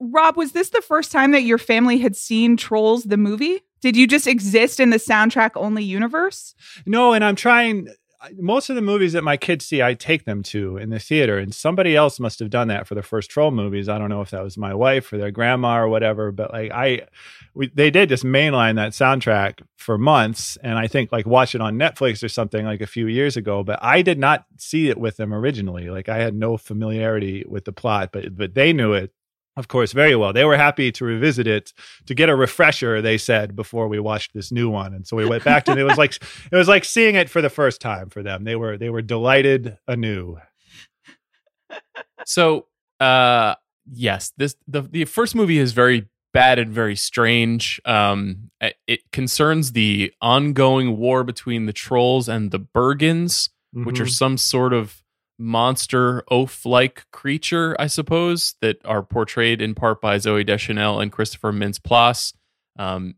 Rob, 0.00 0.36
was 0.36 0.52
this 0.52 0.70
the 0.70 0.80
first 0.82 1.10
time 1.12 1.32
that 1.32 1.42
your 1.42 1.58
family 1.58 1.98
had 1.98 2.16
seen 2.16 2.56
Trolls 2.56 3.04
the 3.04 3.16
movie? 3.16 3.60
Did 3.80 3.96
you 3.96 4.06
just 4.08 4.26
exist 4.26 4.80
in 4.80 4.90
the 4.90 4.96
soundtrack 4.96 5.52
only 5.54 5.84
universe? 5.84 6.54
No, 6.86 7.12
and 7.12 7.24
I'm 7.24 7.36
trying. 7.36 7.88
Most 8.36 8.68
of 8.68 8.74
the 8.74 8.82
movies 8.82 9.12
that 9.12 9.22
my 9.22 9.36
kids 9.36 9.64
see, 9.64 9.80
I 9.80 9.94
take 9.94 10.24
them 10.24 10.42
to 10.44 10.76
in 10.76 10.90
the 10.90 10.98
theater, 10.98 11.38
and 11.38 11.54
somebody 11.54 11.94
else 11.94 12.18
must 12.18 12.40
have 12.40 12.50
done 12.50 12.66
that 12.66 12.88
for 12.88 12.96
the 12.96 13.02
first 13.02 13.30
troll 13.30 13.52
movies. 13.52 13.88
I 13.88 13.96
don't 13.96 14.08
know 14.08 14.22
if 14.22 14.30
that 14.30 14.42
was 14.42 14.58
my 14.58 14.74
wife 14.74 15.12
or 15.12 15.18
their 15.18 15.30
grandma 15.30 15.78
or 15.78 15.88
whatever, 15.88 16.32
but 16.32 16.52
like 16.52 16.72
I, 16.72 17.02
we, 17.54 17.68
they 17.68 17.90
did 17.90 18.08
just 18.08 18.24
mainline 18.24 18.74
that 18.74 18.90
soundtrack 18.90 19.60
for 19.76 19.98
months, 19.98 20.58
and 20.64 20.76
I 20.76 20.88
think 20.88 21.12
like 21.12 21.26
watch 21.26 21.54
it 21.54 21.60
on 21.60 21.76
Netflix 21.78 22.24
or 22.24 22.28
something 22.28 22.64
like 22.64 22.80
a 22.80 22.88
few 22.88 23.06
years 23.06 23.36
ago. 23.36 23.62
But 23.62 23.78
I 23.82 24.02
did 24.02 24.18
not 24.18 24.46
see 24.56 24.88
it 24.88 24.98
with 24.98 25.16
them 25.16 25.32
originally. 25.32 25.88
Like 25.88 26.08
I 26.08 26.18
had 26.18 26.34
no 26.34 26.56
familiarity 26.56 27.44
with 27.48 27.66
the 27.66 27.72
plot, 27.72 28.10
but 28.12 28.36
but 28.36 28.54
they 28.54 28.72
knew 28.72 28.94
it. 28.94 29.12
Of 29.58 29.66
course, 29.66 29.90
very 29.90 30.14
well. 30.14 30.32
They 30.32 30.44
were 30.44 30.56
happy 30.56 30.92
to 30.92 31.04
revisit 31.04 31.48
it 31.48 31.72
to 32.06 32.14
get 32.14 32.28
a 32.28 32.36
refresher. 32.36 33.02
They 33.02 33.18
said 33.18 33.56
before 33.56 33.88
we 33.88 33.98
watched 33.98 34.32
this 34.32 34.52
new 34.52 34.70
one, 34.70 34.94
and 34.94 35.04
so 35.04 35.16
we 35.16 35.26
went 35.26 35.42
back 35.42 35.64
to 35.64 35.72
it. 35.72 35.78
It 35.78 35.82
was 35.82 35.98
like 35.98 36.14
it 36.14 36.54
was 36.54 36.68
like 36.68 36.84
seeing 36.84 37.16
it 37.16 37.28
for 37.28 37.42
the 37.42 37.50
first 37.50 37.80
time 37.80 38.08
for 38.08 38.22
them. 38.22 38.44
They 38.44 38.54
were 38.54 38.78
they 38.78 38.88
were 38.88 39.02
delighted 39.02 39.76
anew. 39.88 40.38
So, 42.24 42.66
uh, 43.00 43.56
yes, 43.90 44.32
this 44.36 44.54
the 44.68 44.82
the 44.82 45.04
first 45.06 45.34
movie 45.34 45.58
is 45.58 45.72
very 45.72 46.08
bad 46.32 46.60
and 46.60 46.70
very 46.70 46.94
strange. 46.94 47.80
Um, 47.84 48.52
it 48.86 49.10
concerns 49.10 49.72
the 49.72 50.12
ongoing 50.22 50.98
war 50.98 51.24
between 51.24 51.66
the 51.66 51.72
trolls 51.72 52.28
and 52.28 52.52
the 52.52 52.60
Bergens, 52.60 53.48
mm-hmm. 53.74 53.86
which 53.86 53.98
are 53.98 54.04
mm-hmm. 54.04 54.10
some 54.10 54.38
sort 54.38 54.72
of 54.72 55.02
monster 55.38 56.24
oaf-like 56.30 57.06
creature, 57.12 57.76
I 57.78 57.86
suppose, 57.86 58.54
that 58.60 58.84
are 58.84 59.02
portrayed 59.02 59.60
in 59.60 59.74
part 59.74 60.00
by 60.00 60.16
Zooey 60.16 60.44
Deschanel 60.44 61.00
and 61.00 61.12
Christopher 61.12 61.52
Mintz-Plasse. 61.52 62.34
Um, 62.78 63.14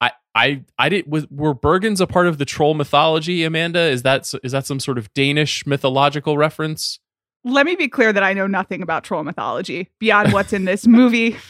I, 0.00 0.12
I, 0.34 0.64
I 0.78 0.88
did. 0.88 1.10
Was, 1.10 1.28
were 1.30 1.54
Bergens 1.54 2.00
a 2.00 2.06
part 2.06 2.26
of 2.26 2.38
the 2.38 2.44
troll 2.44 2.74
mythology? 2.74 3.44
Amanda, 3.44 3.80
is 3.80 4.02
that 4.02 4.32
is 4.42 4.52
that 4.52 4.66
some 4.66 4.80
sort 4.80 4.98
of 4.98 5.12
Danish 5.14 5.66
mythological 5.66 6.36
reference? 6.36 6.98
Let 7.44 7.66
me 7.66 7.76
be 7.76 7.88
clear 7.88 8.12
that 8.12 8.22
I 8.22 8.32
know 8.32 8.46
nothing 8.46 8.82
about 8.82 9.04
troll 9.04 9.22
mythology 9.22 9.90
beyond 9.98 10.32
what's 10.32 10.52
in 10.52 10.64
this 10.64 10.86
movie. 10.86 11.36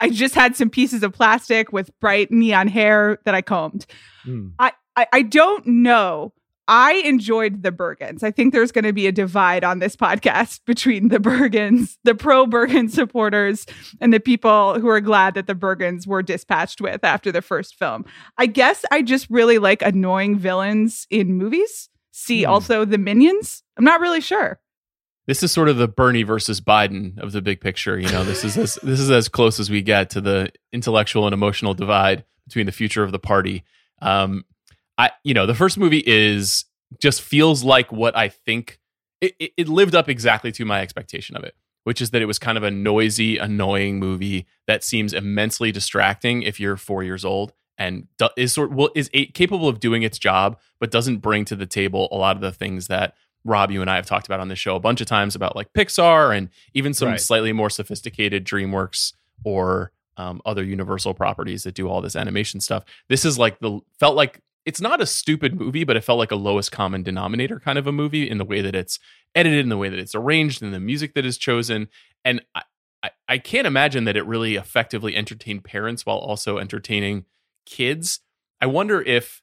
I 0.00 0.10
just 0.10 0.34
had 0.34 0.56
some 0.56 0.68
pieces 0.68 1.02
of 1.02 1.12
plastic 1.12 1.72
with 1.72 1.90
bright 2.00 2.30
neon 2.30 2.68
hair 2.68 3.18
that 3.24 3.34
I 3.34 3.40
combed. 3.40 3.86
Mm. 4.26 4.52
I, 4.58 4.72
I, 4.94 5.06
I 5.10 5.22
don't 5.22 5.66
know 5.66 6.34
I 6.70 7.02
enjoyed 7.04 7.64
the 7.64 7.72
Bergens. 7.72 8.22
I 8.22 8.30
think 8.30 8.52
there's 8.52 8.70
going 8.70 8.84
to 8.84 8.92
be 8.92 9.08
a 9.08 9.12
divide 9.12 9.64
on 9.64 9.80
this 9.80 9.96
podcast 9.96 10.60
between 10.66 11.08
the 11.08 11.18
Bergens, 11.18 11.98
the 12.04 12.14
pro 12.14 12.46
Bergen 12.46 12.88
supporters, 12.88 13.66
and 14.00 14.14
the 14.14 14.20
people 14.20 14.78
who 14.78 14.86
are 14.86 15.00
glad 15.00 15.34
that 15.34 15.48
the 15.48 15.56
Bergens 15.56 16.06
were 16.06 16.22
dispatched 16.22 16.80
with 16.80 17.02
after 17.02 17.32
the 17.32 17.42
first 17.42 17.74
film. 17.74 18.04
I 18.38 18.46
guess 18.46 18.84
I 18.92 19.02
just 19.02 19.28
really 19.28 19.58
like 19.58 19.82
annoying 19.82 20.38
villains 20.38 21.08
in 21.10 21.34
movies. 21.34 21.88
See 22.12 22.44
hmm. 22.44 22.50
also 22.50 22.84
the 22.84 22.98
minions. 22.98 23.64
I'm 23.76 23.84
not 23.84 24.00
really 24.00 24.20
sure. 24.20 24.60
This 25.26 25.42
is 25.42 25.50
sort 25.50 25.68
of 25.68 25.76
the 25.76 25.88
Bernie 25.88 26.22
versus 26.22 26.60
Biden 26.60 27.18
of 27.18 27.32
the 27.32 27.42
big 27.42 27.60
picture. 27.60 27.98
You 27.98 28.10
know, 28.12 28.22
this 28.22 28.44
is 28.44 28.56
as, 28.56 28.74
this 28.84 29.00
is 29.00 29.10
as 29.10 29.28
close 29.28 29.58
as 29.58 29.70
we 29.70 29.82
get 29.82 30.10
to 30.10 30.20
the 30.20 30.52
intellectual 30.72 31.26
and 31.26 31.34
emotional 31.34 31.74
divide 31.74 32.24
between 32.46 32.66
the 32.66 32.72
future 32.72 33.02
of 33.02 33.10
the 33.10 33.18
party. 33.18 33.64
Um, 34.00 34.44
I, 35.00 35.10
you 35.24 35.32
know, 35.32 35.46
the 35.46 35.54
first 35.54 35.78
movie 35.78 36.02
is 36.04 36.66
just 37.00 37.22
feels 37.22 37.64
like 37.64 37.90
what 37.90 38.14
I 38.14 38.28
think 38.28 38.78
it, 39.22 39.34
it, 39.38 39.52
it 39.56 39.68
lived 39.68 39.94
up 39.94 40.10
exactly 40.10 40.52
to 40.52 40.66
my 40.66 40.82
expectation 40.82 41.36
of 41.36 41.42
it, 41.44 41.54
which 41.84 42.02
is 42.02 42.10
that 42.10 42.20
it 42.20 42.26
was 42.26 42.38
kind 42.38 42.58
of 42.58 42.64
a 42.64 42.70
noisy, 42.70 43.38
annoying 43.38 43.98
movie 43.98 44.46
that 44.66 44.84
seems 44.84 45.14
immensely 45.14 45.72
distracting 45.72 46.42
if 46.42 46.60
you're 46.60 46.76
four 46.76 47.02
years 47.02 47.24
old 47.24 47.54
and 47.78 48.08
is 48.36 48.52
sort 48.52 48.72
well 48.72 48.90
is 48.94 49.08
a, 49.14 49.24
capable 49.26 49.68
of 49.68 49.80
doing 49.80 50.02
its 50.02 50.18
job, 50.18 50.58
but 50.78 50.90
doesn't 50.90 51.18
bring 51.18 51.46
to 51.46 51.56
the 51.56 51.66
table 51.66 52.06
a 52.12 52.16
lot 52.16 52.36
of 52.36 52.42
the 52.42 52.52
things 52.52 52.88
that 52.88 53.14
Rob, 53.42 53.70
you 53.70 53.80
and 53.80 53.88
I 53.88 53.96
have 53.96 54.04
talked 54.04 54.26
about 54.26 54.40
on 54.40 54.48
this 54.48 54.58
show 54.58 54.76
a 54.76 54.80
bunch 54.80 55.00
of 55.00 55.06
times 55.06 55.34
about 55.34 55.56
like 55.56 55.72
Pixar 55.72 56.36
and 56.36 56.50
even 56.74 56.92
some 56.92 57.08
right. 57.08 57.20
slightly 57.20 57.54
more 57.54 57.70
sophisticated 57.70 58.44
DreamWorks 58.44 59.14
or 59.44 59.92
um, 60.18 60.42
other 60.44 60.62
Universal 60.62 61.14
properties 61.14 61.62
that 61.62 61.74
do 61.74 61.88
all 61.88 62.02
this 62.02 62.16
animation 62.16 62.60
stuff. 62.60 62.84
This 63.08 63.24
is 63.24 63.38
like 63.38 63.60
the 63.60 63.80
felt 63.98 64.14
like 64.14 64.42
it's 64.66 64.80
not 64.80 65.00
a 65.00 65.06
stupid 65.06 65.58
movie, 65.58 65.84
but 65.84 65.96
it 65.96 66.04
felt 66.04 66.18
like 66.18 66.30
a 66.30 66.36
lowest 66.36 66.70
common 66.70 67.02
denominator 67.02 67.58
kind 67.58 67.78
of 67.78 67.86
a 67.86 67.92
movie 67.92 68.28
in 68.28 68.38
the 68.38 68.44
way 68.44 68.60
that 68.60 68.74
it's 68.74 68.98
edited, 69.34 69.60
in 69.60 69.68
the 69.68 69.76
way 69.76 69.88
that 69.88 69.98
it's 69.98 70.14
arranged, 70.14 70.62
and 70.62 70.74
the 70.74 70.80
music 70.80 71.14
that 71.14 71.24
is 71.24 71.38
chosen. 71.38 71.88
And 72.24 72.42
I, 72.54 72.62
I, 73.02 73.10
I 73.28 73.38
can't 73.38 73.66
imagine 73.66 74.04
that 74.04 74.16
it 74.16 74.26
really 74.26 74.56
effectively 74.56 75.16
entertained 75.16 75.64
parents 75.64 76.04
while 76.04 76.18
also 76.18 76.58
entertaining 76.58 77.24
kids. 77.64 78.20
I 78.60 78.66
wonder 78.66 79.00
if 79.00 79.42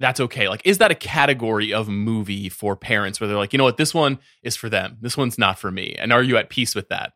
that's 0.00 0.20
okay. 0.20 0.48
Like, 0.48 0.62
is 0.64 0.78
that 0.78 0.90
a 0.90 0.94
category 0.94 1.72
of 1.72 1.88
movie 1.88 2.48
for 2.48 2.76
parents 2.76 3.20
where 3.20 3.26
they're 3.26 3.36
like, 3.36 3.52
you 3.52 3.58
know 3.58 3.64
what, 3.64 3.78
this 3.78 3.94
one 3.94 4.18
is 4.42 4.54
for 4.54 4.68
them, 4.68 4.98
this 5.00 5.16
one's 5.16 5.38
not 5.38 5.58
for 5.58 5.70
me? 5.70 5.96
And 5.98 6.12
are 6.12 6.22
you 6.22 6.36
at 6.36 6.50
peace 6.50 6.74
with 6.74 6.88
that? 6.88 7.14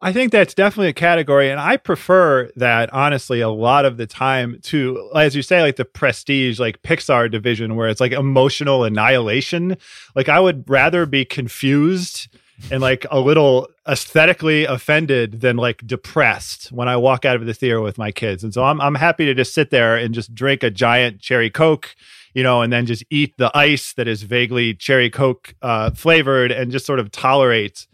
I 0.00 0.12
think 0.12 0.32
that's 0.32 0.54
definitely 0.54 0.88
a 0.88 0.94
category. 0.94 1.50
And 1.50 1.58
I 1.58 1.76
prefer 1.76 2.50
that, 2.56 2.92
honestly, 2.92 3.40
a 3.40 3.48
lot 3.48 3.84
of 3.84 3.96
the 3.96 4.06
time 4.06 4.58
to, 4.64 5.10
as 5.16 5.34
you 5.34 5.42
say, 5.42 5.62
like 5.62 5.76
the 5.76 5.84
prestige, 5.84 6.60
like 6.60 6.82
Pixar 6.82 7.30
division, 7.30 7.74
where 7.74 7.88
it's 7.88 8.00
like 8.00 8.12
emotional 8.12 8.84
annihilation. 8.84 9.76
Like, 10.14 10.28
I 10.28 10.40
would 10.40 10.68
rather 10.68 11.06
be 11.06 11.24
confused 11.24 12.28
and 12.70 12.80
like 12.80 13.06
a 13.10 13.18
little 13.18 13.68
aesthetically 13.88 14.64
offended 14.64 15.40
than 15.40 15.56
like 15.56 15.86
depressed 15.86 16.70
when 16.70 16.88
I 16.88 16.96
walk 16.96 17.24
out 17.24 17.36
of 17.36 17.46
the 17.46 17.54
theater 17.54 17.80
with 17.80 17.98
my 17.98 18.12
kids. 18.12 18.44
And 18.44 18.52
so 18.52 18.62
I'm, 18.64 18.80
I'm 18.80 18.94
happy 18.94 19.24
to 19.24 19.34
just 19.34 19.54
sit 19.54 19.70
there 19.70 19.96
and 19.96 20.14
just 20.14 20.34
drink 20.34 20.62
a 20.62 20.70
giant 20.70 21.20
cherry 21.20 21.50
Coke 21.50 21.94
you 22.34 22.42
know, 22.42 22.62
and 22.62 22.72
then 22.72 22.84
just 22.84 23.04
eat 23.10 23.36
the 23.38 23.56
ice 23.56 23.92
that 23.94 24.08
is 24.08 24.24
vaguely 24.24 24.74
cherry 24.74 25.08
coke 25.08 25.54
uh, 25.62 25.92
flavored 25.92 26.50
and 26.50 26.72
just 26.72 26.84
sort 26.84 26.98
of 26.98 27.10
tolerate 27.12 27.86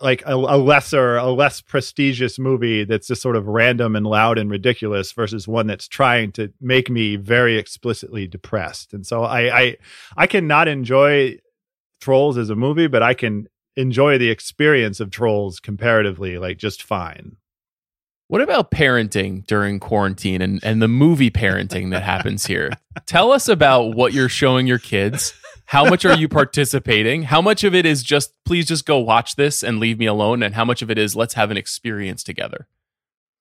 like 0.00 0.22
a, 0.26 0.34
a, 0.34 0.58
lesser, 0.58 1.16
a 1.16 1.30
less 1.30 1.60
prestigious 1.60 2.38
movie 2.38 2.84
that's 2.84 3.06
just 3.06 3.22
sort 3.22 3.36
of 3.36 3.46
random 3.46 3.94
and 3.94 4.06
loud 4.06 4.38
and 4.38 4.50
ridiculous 4.50 5.12
versus 5.12 5.46
one 5.46 5.66
that's 5.66 5.88
trying 5.88 6.32
to 6.32 6.52
make 6.60 6.90
me 6.90 7.16
very 7.16 7.56
explicitly 7.56 8.26
depressed. 8.26 8.92
And 8.92 9.06
so 9.06 9.22
I, 9.22 9.60
I, 9.60 9.76
I 10.16 10.26
cannot 10.26 10.68
enjoy 10.68 11.38
Trolls 12.00 12.36
as 12.36 12.50
a 12.50 12.56
movie, 12.56 12.88
but 12.88 13.02
I 13.02 13.14
can 13.14 13.48
enjoy 13.76 14.18
the 14.18 14.30
experience 14.30 15.00
of 15.00 15.10
Trolls 15.10 15.60
comparatively, 15.60 16.38
like 16.38 16.58
just 16.58 16.82
fine. 16.82 17.36
What 18.28 18.40
about 18.40 18.70
parenting 18.70 19.46
during 19.46 19.78
quarantine 19.78 20.40
and, 20.42 20.58
and 20.64 20.80
the 20.80 20.88
movie 20.88 21.30
parenting 21.30 21.90
that 21.90 22.02
happens 22.02 22.46
here? 22.46 22.70
Tell 23.06 23.32
us 23.32 23.48
about 23.48 23.94
what 23.94 24.12
you're 24.12 24.28
showing 24.28 24.66
your 24.66 24.78
kids 24.78 25.34
how 25.66 25.88
much 25.88 26.04
are 26.04 26.16
you 26.16 26.28
participating? 26.40 27.24
How 27.24 27.40
much 27.40 27.64
of 27.64 27.74
it 27.74 27.86
is 27.86 28.02
just 28.02 28.32
please 28.44 28.66
just 28.66 28.86
go 28.86 28.98
watch 28.98 29.36
this 29.36 29.62
and 29.62 29.78
leave 29.78 29.98
me 29.98 30.06
alone? 30.06 30.42
And 30.42 30.54
how 30.54 30.64
much 30.64 30.82
of 30.82 30.90
it 30.90 30.98
is 30.98 31.16
let's 31.16 31.34
have 31.34 31.50
an 31.50 31.56
experience 31.56 32.22
together? 32.22 32.68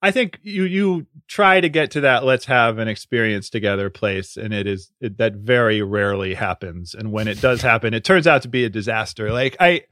I 0.02 0.12
think 0.12 0.40
you 0.44 0.64
you 0.64 1.08
try 1.30 1.62
to 1.62 1.70
get 1.70 1.92
to 1.92 2.02
that 2.02 2.26
let's 2.26 2.46
have 2.46 2.78
an 2.78 2.90
experience 2.90 3.50
together 3.50 3.90
place 3.90 4.36
and 4.36 4.54
it 4.54 4.68
is 4.68 4.92
it, 5.00 5.18
that 5.18 5.36
very 5.36 5.82
rarely 5.82 6.34
happens 6.34 6.94
and 6.94 7.14
when 7.14 7.30
it 7.30 7.40
does 7.40 7.62
happen 7.62 7.94
it 7.94 8.04
turns 8.04 8.28
out 8.28 8.42
to 8.42 8.50
be 8.50 8.66
a 8.66 8.70
disaster. 8.70 9.32
Like 9.32 9.56
I 9.62 9.84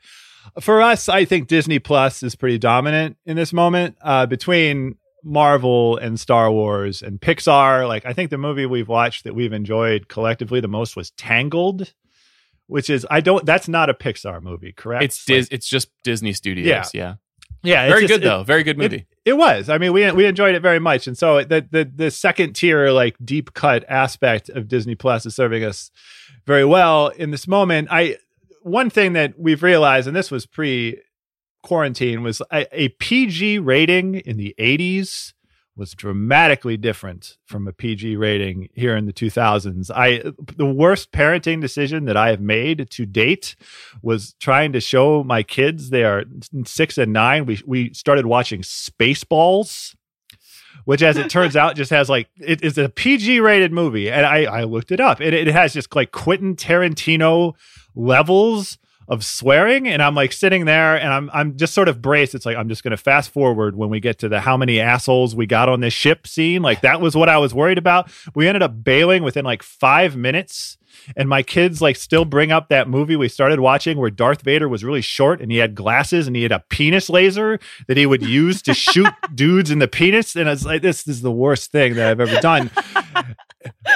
for 0.60 0.82
us 0.82 1.08
I 1.08 1.24
think 1.24 1.48
Disney 1.48 1.80
Plus 1.80 2.24
is 2.24 2.36
pretty 2.36 2.58
dominant 2.58 3.15
in 3.26 3.38
this 3.38 3.54
moment 3.54 3.96
uh, 4.02 4.26
between 4.26 4.98
Marvel 5.24 5.96
and 5.98 6.20
Star 6.20 6.52
Wars 6.52 7.02
and 7.02 7.22
Pixar. 7.22 7.88
Like 7.88 8.06
I 8.06 8.12
think 8.12 8.32
the 8.32 8.38
movie 8.38 8.65
we've 8.65 8.89
watched 8.89 9.24
that 9.24 9.34
we've 9.34 9.54
enjoyed 9.54 10.10
collectively 10.10 10.60
the 10.60 10.67
most 10.67 10.98
was 10.98 11.12
Tangled 11.12 11.94
which 12.67 12.89
is 12.89 13.06
I 13.10 13.21
don't. 13.21 13.45
That's 13.45 13.67
not 13.67 13.89
a 13.89 13.93
Pixar 13.93 14.41
movie, 14.41 14.74
correct? 14.74 15.04
It's 15.04 15.26
Dis, 15.26 15.45
like, 15.45 15.54
it's 15.54 15.67
just 15.67 15.89
Disney 16.04 16.34
Studios. 16.34 16.67
Yeah, 16.67 16.84
yeah, 16.93 17.15
yeah. 17.63 17.88
Very 17.88 18.08
just, 18.08 18.13
good 18.13 18.28
though. 18.28 18.43
Very 18.43 18.63
good 18.63 18.78
movie. 18.78 19.08
It, 19.26 19.32
it, 19.32 19.34
was. 19.34 19.69
I 19.69 19.78
mean, 19.78 19.93
we 19.93 20.10
we 20.12 20.26
enjoyed 20.26 20.56
it 20.56 20.62
very 20.62 20.80
much, 20.80 21.08
and 21.08 21.17
so 21.17 21.43
the 21.43 21.67
the 21.69 21.89
the 21.93 22.12
second 22.12 22.54
tier 22.54 22.89
like 22.91 23.15
deep 23.24 23.54
cut 23.54 23.84
aspect 23.89 24.50
of 24.50 24.67
Disney 24.67 24.95
Plus 24.95 25.26
is 25.26 25.36
serving 25.36 25.63
us 25.63 25.91
very 26.45 26.65
well 26.65 27.10
in 27.10 27.32
this 27.32 27.47
moment. 27.47 27.88
I 27.91 28.17
one 28.62 28.89
thing 28.89 29.13
that 29.13 29.38
we've 29.38 29.63
realized, 29.63 30.08
and 30.08 30.15
this 30.15 30.32
was 30.32 30.45
pre 30.45 31.02
quarantine, 31.63 32.24
was 32.24 32.41
a, 32.52 32.67
a 32.71 32.89
PG 32.89 33.60
rating 33.60 34.15
in 34.15 34.38
the 34.38 34.56
eighties 34.58 35.34
was 35.82 35.96
dramatically 35.96 36.78
different 36.78 37.38
from 37.48 37.67
a 37.67 37.74
PG 37.74 38.15
rating 38.15 38.70
here 38.76 38.96
in 38.96 39.08
the 39.08 39.12
2000s. 39.12 39.89
I 39.89 40.22
the 40.56 40.72
worst 40.72 41.12
parenting 41.12 41.60
decision 41.60 42.06
that 42.06 42.15
I 42.15 42.30
have 42.30 42.39
made 42.39 42.91
to 42.91 43.06
date 43.08 43.56
was 44.04 44.36
trying 44.39 44.74
to 44.74 44.80
show 44.80 45.24
my 45.24 45.41
kids 45.41 45.89
they 45.89 46.04
are 46.04 46.24
6 46.63 46.98
and 47.00 47.12
9 47.12 47.46
we 47.48 47.60
we 47.65 47.94
started 47.96 48.28
watching 48.28 48.62
Spaceballs 48.62 49.96
which 50.86 51.02
as 51.02 51.17
it 51.17 51.30
turns 51.38 51.56
out 51.56 51.76
just 51.76 51.89
has 51.89 52.10
like 52.10 52.30
it 52.38 52.63
is 52.63 52.78
a 52.78 52.88
PG 52.88 53.39
rated 53.39 53.72
movie 53.72 54.12
and 54.12 54.24
I 54.24 54.44
I 54.44 54.63
looked 54.65 54.91
it 54.91 55.00
up. 55.00 55.20
It 55.20 55.34
it 55.34 55.48
has 55.48 55.74
just 55.74 55.96
like 55.96 56.12
Quentin 56.12 56.56
Tarantino 56.56 57.56
levels 57.96 58.78
of 59.08 59.26
swearing 59.26 59.88
and 59.88 60.02
I'm 60.02 60.16
like 60.16 60.32
sitting 60.32 60.66
there 60.66 60.96
and 60.96 61.12
I'm 61.12 61.30
I'm 61.34 61.58
just 61.58 61.74
sort 61.74 61.88
of 61.88 62.02
braced. 62.02 62.36
It's 62.36 62.46
like 62.46 62.58
I'm 62.58 62.70
just 62.70 62.84
going 62.84 62.92
to 62.92 62.98
fast 62.98 63.32
forward 63.32 63.76
when 63.76 63.90
we 63.90 64.00
get 64.00 64.20
to 64.20 64.30
the 64.30 64.40
how 64.40 64.58
many 64.58 64.80
assholes 64.80 65.36
we 65.36 65.46
got 65.46 65.70
on 65.70 65.82
this 65.82 65.94
ship 65.94 66.28
scene. 66.28 66.62
Like 66.62 66.82
that 66.82 67.02
was 67.02 67.16
what 67.16 67.30
I 67.30 67.38
was 67.38 67.54
worried 67.54 67.78
about. 67.78 68.12
We 68.36 68.48
ended 68.48 68.64
up 68.64 68.84
bailing 68.84 69.24
within 69.24 69.46
like 69.46 69.64
5 69.64 70.16
minutes 70.16 70.78
and 71.16 71.28
my 71.28 71.44
kids 71.44 71.82
like 71.82 71.96
still 71.96 72.26
bring 72.26 72.52
up 72.52 72.70
that 72.70 72.88
movie 72.88 73.16
we 73.16 73.28
started 73.28 73.60
watching 73.60 73.98
where 73.98 74.10
Darth 74.10 74.42
Vader 74.42 74.70
was 74.70 74.84
really 74.84 75.02
short 75.02 75.42
and 75.42 75.52
he 75.52 75.58
had 75.58 75.76
glasses 75.76 76.28
and 76.28 76.36
he 76.36 76.44
had 76.44 76.52
a 76.52 76.64
penis 76.70 77.10
laser 77.10 77.60
that 77.88 77.98
he 77.98 78.06
would 78.06 78.22
use 78.22 78.62
to 78.64 78.74
shoot 78.74 79.14
dudes 79.36 79.72
in 79.72 79.80
the 79.80 79.88
penis 79.88 80.36
and 80.36 80.48
I 80.48 80.54
was 80.54 80.66
like 80.66 80.82
this, 80.82 81.04
this 81.04 81.18
is 81.18 81.22
the 81.22 81.32
worst 81.32 81.72
thing 81.72 81.96
that 81.96 82.10
I've 82.10 82.20
ever 82.20 82.40
done. 82.40 82.72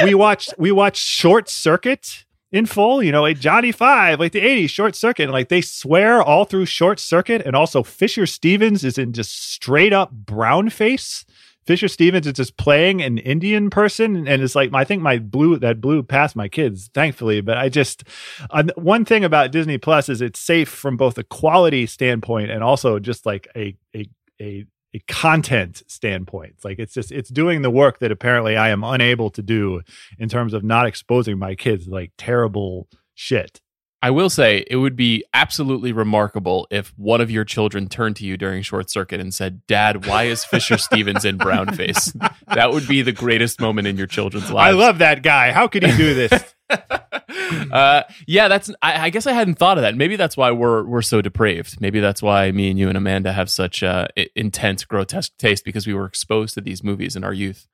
we 0.04 0.14
watched 0.14 0.54
we 0.58 0.72
watched 0.72 1.06
Short 1.06 1.50
Circuit 1.50 2.25
in 2.56 2.66
full, 2.66 3.04
you 3.04 3.12
know, 3.12 3.22
like 3.22 3.38
Johnny 3.38 3.74
Five, 3.74 4.22
like 4.22 4.32
the 4.32 4.40
80s, 4.40 4.70
Short 4.70 4.96
Circuit. 4.96 5.30
like 5.30 5.50
they 5.50 5.60
swear 5.60 6.22
all 6.24 6.46
through 6.46 6.66
Short 6.66 7.02
Circuit. 7.02 7.42
And 7.46 7.54
also 7.54 7.84
Fisher 7.84 8.26
Stevens 8.26 8.86
is 8.86 8.98
in 8.98 9.12
just 9.12 9.52
straight 9.52 9.92
up 9.92 10.12
brown 10.12 10.70
face. 10.70 11.26
Fisher 11.66 11.90
Stevens 11.90 12.28
is 12.28 12.34
just 12.34 12.56
playing 12.58 13.02
an 13.02 13.18
Indian 13.18 13.70
person, 13.72 14.28
and 14.28 14.42
it's 14.42 14.56
like 14.56 14.72
I 14.74 14.84
think 14.84 15.02
my 15.02 15.18
blue 15.18 15.58
that 15.58 15.82
blew 15.82 16.04
past 16.04 16.36
my 16.36 16.48
kids, 16.48 16.92
thankfully. 16.94 17.42
But 17.42 17.58
I 17.58 17.70
just 17.70 18.04
uh, 18.52 18.64
one 18.76 19.04
thing 19.04 19.24
about 19.24 19.52
Disney 19.52 19.80
Plus 19.80 20.08
is 20.08 20.22
it's 20.22 20.40
safe 20.40 20.70
from 20.70 20.96
both 20.96 21.18
a 21.18 21.24
quality 21.24 21.88
standpoint 21.88 22.52
and 22.52 22.64
also 22.64 23.00
just 23.00 23.26
like 23.26 23.48
a 23.56 23.76
a 23.96 24.08
a 24.40 24.66
a 24.66 24.66
content 25.08 25.84
standpoint. 25.88 26.56
Like 26.64 26.80
it's 26.80 26.94
just 26.94 27.12
it's 27.12 27.30
doing 27.30 27.62
the 27.62 27.70
work 27.70 28.00
that 28.00 28.12
apparently 28.12 28.56
I 28.56 28.70
am 28.70 28.84
unable 28.84 29.30
to 29.32 29.42
do 29.42 29.82
in 30.18 30.30
terms 30.30 30.54
of 30.54 30.64
not 30.64 30.86
exposing 30.86 31.38
my 31.38 31.56
kids 31.56 31.88
like 31.88 32.12
terrible 32.18 32.88
shit. 33.14 33.62
I 34.02 34.12
will 34.12 34.30
say 34.30 34.64
it 34.70 34.76
would 34.76 34.96
be 34.96 35.24
absolutely 35.34 35.92
remarkable 35.92 36.68
if 36.70 36.94
one 36.96 37.22
of 37.22 37.32
your 37.32 37.44
children 37.44 37.90
turned 37.90 38.16
to 38.18 38.26
you 38.26 38.38
during 38.38 38.62
short 38.62 38.92
circuit 38.92 39.20
and 39.20 39.34
said, 39.34 39.66
Dad, 39.66 40.06
why 40.06 40.26
is 40.26 40.46
Fisher 40.46 40.78
Stevens 40.78 41.26
in 41.26 41.38
brown 41.38 41.74
face? 41.74 42.14
That 42.54 42.72
would 42.72 42.88
be 42.88 43.02
the 43.02 43.12
greatest 43.12 43.60
moment 43.60 43.88
in 43.88 43.98
your 43.98 44.06
children's 44.06 44.52
lives. 44.52 44.76
I 44.76 44.78
love 44.78 45.00
that 45.00 45.24
guy. 45.24 45.52
How 45.52 45.68
could 45.68 45.84
he 45.84 45.98
do 45.98 46.14
this? 46.14 46.32
uh, 47.72 48.04
yeah, 48.28 48.48
that's. 48.48 48.72
I, 48.82 49.06
I, 49.06 49.10
guess 49.10 49.28
I 49.28 49.34
hadn't 49.34 49.56
thought 49.56 49.78
of 49.78 49.84
that. 49.84 49.96
Maybe 49.96 50.16
that's 50.16 50.36
why 50.36 50.52
we're 50.52 50.84
we're 50.84 51.02
so 51.02 51.22
depraved. 51.22 51.80
Maybe 51.80 52.00
that's 52.00 52.22
why 52.22 52.52
me 52.52 52.70
and 52.70 52.80
you 52.80 52.90
and 52.90 52.98
Amanda 52.98 53.34
have 53.34 53.50
such 53.50 53.84
uh, 53.84 54.08
intense, 54.36 54.84
grotesque 54.86 55.38
taste 55.38 55.64
because 55.64 55.86
we 55.86 55.94
were 55.94 56.06
exposed 56.06 56.56
to 56.56 56.62
these 56.62 56.84
movies 56.84 57.16
in 57.16 57.24
our 57.24 57.34
youth. 57.34 57.68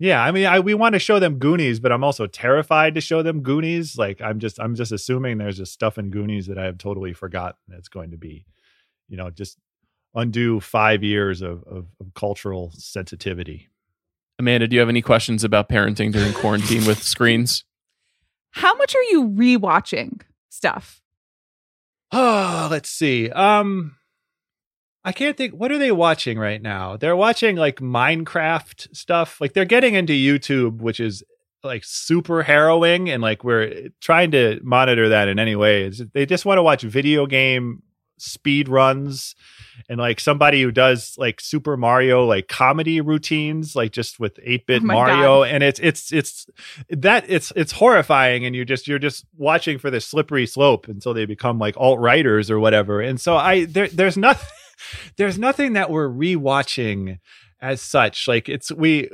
Yeah, 0.00 0.22
I 0.22 0.30
mean, 0.30 0.46
I, 0.46 0.60
we 0.60 0.72
want 0.72 0.94
to 0.94 0.98
show 0.98 1.18
them 1.18 1.38
Goonies, 1.38 1.78
but 1.78 1.92
I'm 1.92 2.02
also 2.02 2.26
terrified 2.26 2.94
to 2.94 3.02
show 3.02 3.22
them 3.22 3.42
Goonies. 3.42 3.98
Like, 3.98 4.22
I'm 4.22 4.38
just, 4.38 4.58
I'm 4.58 4.74
just 4.74 4.92
assuming 4.92 5.36
there's 5.36 5.58
just 5.58 5.74
stuff 5.74 5.98
in 5.98 6.08
Goonies 6.08 6.46
that 6.46 6.56
I 6.56 6.64
have 6.64 6.78
totally 6.78 7.12
forgotten. 7.12 7.58
It's 7.72 7.88
going 7.88 8.12
to 8.12 8.16
be, 8.16 8.46
you 9.10 9.18
know, 9.18 9.28
just 9.28 9.58
undo 10.14 10.58
five 10.58 11.04
years 11.04 11.42
of, 11.42 11.62
of, 11.64 11.86
of 12.00 12.14
cultural 12.14 12.72
sensitivity. 12.74 13.68
Amanda, 14.38 14.66
do 14.66 14.74
you 14.74 14.80
have 14.80 14.88
any 14.88 15.02
questions 15.02 15.44
about 15.44 15.68
parenting 15.68 16.12
during 16.12 16.32
quarantine 16.32 16.86
with 16.86 17.02
screens? 17.02 17.64
How 18.52 18.74
much 18.76 18.94
are 18.94 19.02
you 19.04 19.28
rewatching 19.28 20.22
stuff? 20.48 21.00
Oh, 22.12 22.68
let's 22.70 22.88
see. 22.88 23.30
Um, 23.30 23.96
I 25.04 25.12
can't 25.12 25.36
think. 25.36 25.54
What 25.54 25.72
are 25.72 25.78
they 25.78 25.92
watching 25.92 26.38
right 26.38 26.60
now? 26.60 26.96
They're 26.96 27.16
watching 27.16 27.56
like 27.56 27.76
Minecraft 27.76 28.94
stuff. 28.94 29.40
Like 29.40 29.54
they're 29.54 29.64
getting 29.64 29.94
into 29.94 30.12
YouTube, 30.12 30.80
which 30.80 31.00
is 31.00 31.22
like 31.62 31.84
super 31.84 32.42
harrowing, 32.42 33.08
and 33.10 33.22
like 33.22 33.44
we're 33.44 33.88
trying 34.00 34.30
to 34.32 34.60
monitor 34.62 35.08
that 35.10 35.28
in 35.28 35.38
any 35.38 35.56
way. 35.56 35.90
They 36.12 36.26
just 36.26 36.44
want 36.44 36.58
to 36.58 36.62
watch 36.62 36.82
video 36.82 37.26
game 37.26 37.82
speed 38.18 38.68
runs 38.68 39.34
and 39.88 39.98
like 39.98 40.20
somebody 40.20 40.62
who 40.62 40.70
does 40.70 41.16
like 41.18 41.40
Super 41.40 41.76
Mario 41.76 42.24
like 42.24 42.48
comedy 42.48 43.00
routines, 43.00 43.74
like 43.74 43.92
just 43.92 44.20
with 44.20 44.38
eight 44.42 44.66
bit 44.66 44.82
oh 44.82 44.86
Mario, 44.86 45.40
God. 45.40 45.48
and 45.50 45.62
it's 45.62 45.80
it's 45.80 46.12
it's 46.12 46.46
that 46.90 47.24
it's 47.28 47.52
it's 47.56 47.72
horrifying, 47.72 48.44
and 48.44 48.54
you 48.54 48.64
just 48.64 48.88
you're 48.88 48.98
just 48.98 49.24
watching 49.36 49.78
for 49.78 49.90
this 49.90 50.06
slippery 50.06 50.46
slope 50.46 50.88
until 50.88 51.14
they 51.14 51.26
become 51.26 51.58
like 51.58 51.76
alt 51.76 51.98
writers 51.98 52.50
or 52.50 52.58
whatever. 52.60 53.00
And 53.00 53.20
so 53.20 53.36
I 53.36 53.64
there 53.64 53.88
there's 53.88 54.16
nothing 54.16 54.48
there's 55.16 55.38
nothing 55.38 55.74
that 55.74 55.90
we're 55.90 56.08
rewatching 56.08 57.18
as 57.60 57.82
such. 57.82 58.26
Like 58.26 58.48
it's 58.48 58.72
we 58.72 59.08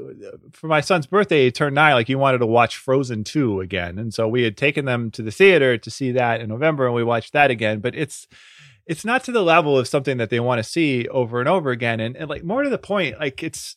for 0.52 0.68
my 0.68 0.81
son's 0.81 1.07
birthday, 1.07 1.44
he 1.44 1.50
turned 1.50 1.74
nine. 1.74 1.94
Like 1.94 2.07
he 2.07 2.14
wanted 2.14 2.38
to 2.38 2.46
watch 2.46 2.76
Frozen 2.76 3.24
two 3.24 3.61
again, 3.61 3.98
and 3.98 4.12
so 4.12 4.29
we 4.29 4.42
had 4.42 4.57
taken 4.57 4.85
them 4.85 5.11
to 5.12 5.22
the 5.22 5.31
theater 5.31 5.76
to 5.76 5.90
see 5.90 6.12
that 6.12 6.40
in 6.40 6.48
November, 6.48 6.87
and 6.87 6.94
we 6.94 7.05
watched 7.05 7.33
that 7.33 7.50
again. 7.50 7.81
But 7.81 7.94
it's 7.94 8.26
it's 8.87 9.05
not 9.05 9.25
to 9.25 9.33
the 9.33 9.42
level 9.42 9.79
of 9.79 9.88
something 9.88 10.16
that 10.18 10.31
they 10.31 10.40
want 10.40 10.59
to 10.59 10.64
see 10.64 11.09
over 11.09 11.40
and 11.40 11.49
over 11.49 11.70
again. 11.70 12.01
And, 12.01 12.16
and 12.16 12.31
like 12.31 12.44
more 12.44 12.62
to 12.62 12.70
the 12.70 12.79
point, 12.79 13.18
like 13.18 13.42
it's 13.42 13.77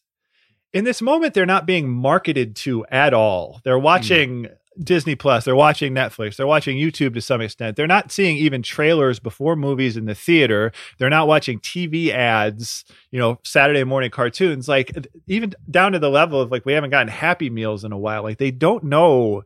in 0.72 0.84
this 0.84 1.02
moment 1.02 1.34
they're 1.34 1.46
not 1.46 1.66
being 1.66 1.90
marketed 1.90 2.56
to 2.58 2.86
at 2.88 3.14
all. 3.14 3.60
They're 3.64 3.78
hmm. 3.78 3.84
watching 3.84 4.44
mm. 4.44 4.56
Disney 4.82 5.16
Plus, 5.16 5.44
they're 5.44 5.56
watching 5.56 5.94
Netflix, 5.94 6.38
they're 6.38 6.48
watching 6.48 6.78
YouTube 6.78 7.14
to 7.16 7.22
some 7.22 7.42
extent. 7.42 7.76
They're 7.76 7.88
not 7.88 8.12
seeing 8.12 8.38
even 8.38 8.62
trailers 8.62 9.20
before 9.20 9.56
movies 9.56 9.98
in 9.98 10.06
the 10.06 10.16
theater. 10.16 10.72
They're 10.98 11.10
not 11.10 11.28
watching 11.28 11.60
TV 11.60 12.12
ads, 12.12 12.86
you 13.12 13.20
know, 13.20 13.40
Saturday 13.44 13.84
morning 13.84 14.12
cartoons, 14.12 14.70
like 14.70 14.92
even 15.28 15.54
down 15.70 15.92
to 15.94 16.00
the 16.00 16.10
level 16.10 16.40
of 16.40 16.52
like 16.52 16.66
we 16.66 16.74
haven't 16.74 16.92
gotten 16.92 17.10
happy 17.10 17.50
meals 17.50 17.84
in 17.84 17.92
a 17.92 17.98
while. 17.98 18.24
Like 18.24 18.38
they 18.38 18.52
don't 18.52 18.86
know 18.86 19.44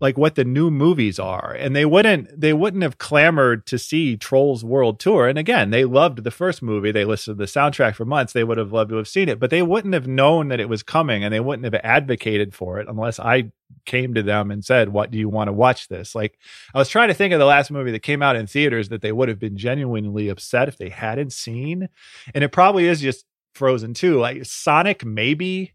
like 0.00 0.16
what 0.16 0.34
the 0.34 0.44
new 0.44 0.70
movies 0.70 1.18
are. 1.18 1.52
And 1.52 1.76
they 1.76 1.84
wouldn't 1.84 2.40
they 2.40 2.52
wouldn't 2.52 2.82
have 2.82 2.98
clamored 2.98 3.66
to 3.66 3.78
see 3.78 4.16
trolls 4.16 4.64
world 4.64 4.98
tour. 4.98 5.28
And 5.28 5.38
again 5.38 5.70
they 5.70 5.84
loved 5.84 6.24
the 6.24 6.30
first 6.30 6.62
movie. 6.62 6.90
They 6.90 7.04
listened 7.04 7.38
to 7.38 7.44
the 7.44 7.50
soundtrack 7.50 7.94
for 7.94 8.04
months. 8.04 8.32
They 8.32 8.44
would 8.44 8.58
have 8.58 8.72
loved 8.72 8.90
to 8.90 8.96
have 8.96 9.08
seen 9.08 9.28
it. 9.28 9.38
But 9.38 9.50
they 9.50 9.62
wouldn't 9.62 9.94
have 9.94 10.08
known 10.08 10.48
that 10.48 10.60
it 10.60 10.68
was 10.68 10.82
coming 10.82 11.22
and 11.22 11.32
they 11.32 11.40
wouldn't 11.40 11.72
have 11.72 11.80
advocated 11.84 12.54
for 12.54 12.80
it 12.80 12.88
unless 12.88 13.20
i 13.20 13.52
came 13.86 14.14
to 14.14 14.22
them 14.22 14.50
and 14.50 14.64
said 14.64 14.88
what 14.88 15.10
do 15.10 15.18
you 15.18 15.28
want 15.28 15.48
to 15.48 15.52
watch 15.52 15.88
this? 15.88 16.14
Like 16.14 16.38
i 16.74 16.78
was 16.78 16.88
trying 16.88 17.08
to 17.08 17.14
think 17.14 17.32
of 17.32 17.38
the 17.38 17.44
last 17.44 17.70
movie 17.70 17.92
that 17.92 18.00
came 18.00 18.22
out 18.22 18.36
in 18.36 18.46
theaters 18.46 18.88
that 18.88 19.02
they 19.02 19.12
would 19.12 19.28
have 19.28 19.38
been 19.38 19.56
genuinely 19.56 20.28
upset 20.28 20.68
if 20.68 20.78
they 20.78 20.88
hadn't 20.88 21.32
seen. 21.32 21.88
And 22.34 22.42
it 22.42 22.52
probably 22.52 22.86
is 22.86 23.00
just 23.00 23.26
frozen 23.54 23.92
2 23.92 24.18
like 24.18 24.44
sonic 24.44 25.04
maybe 25.04 25.72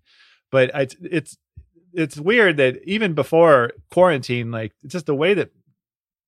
but 0.50 0.72
it's 0.74 0.96
it's 1.02 1.38
it's 1.96 2.18
weird 2.18 2.58
that 2.58 2.82
even 2.84 3.14
before 3.14 3.72
quarantine, 3.92 4.52
like 4.52 4.74
just 4.86 5.06
the 5.06 5.16
way 5.16 5.34
that 5.34 5.52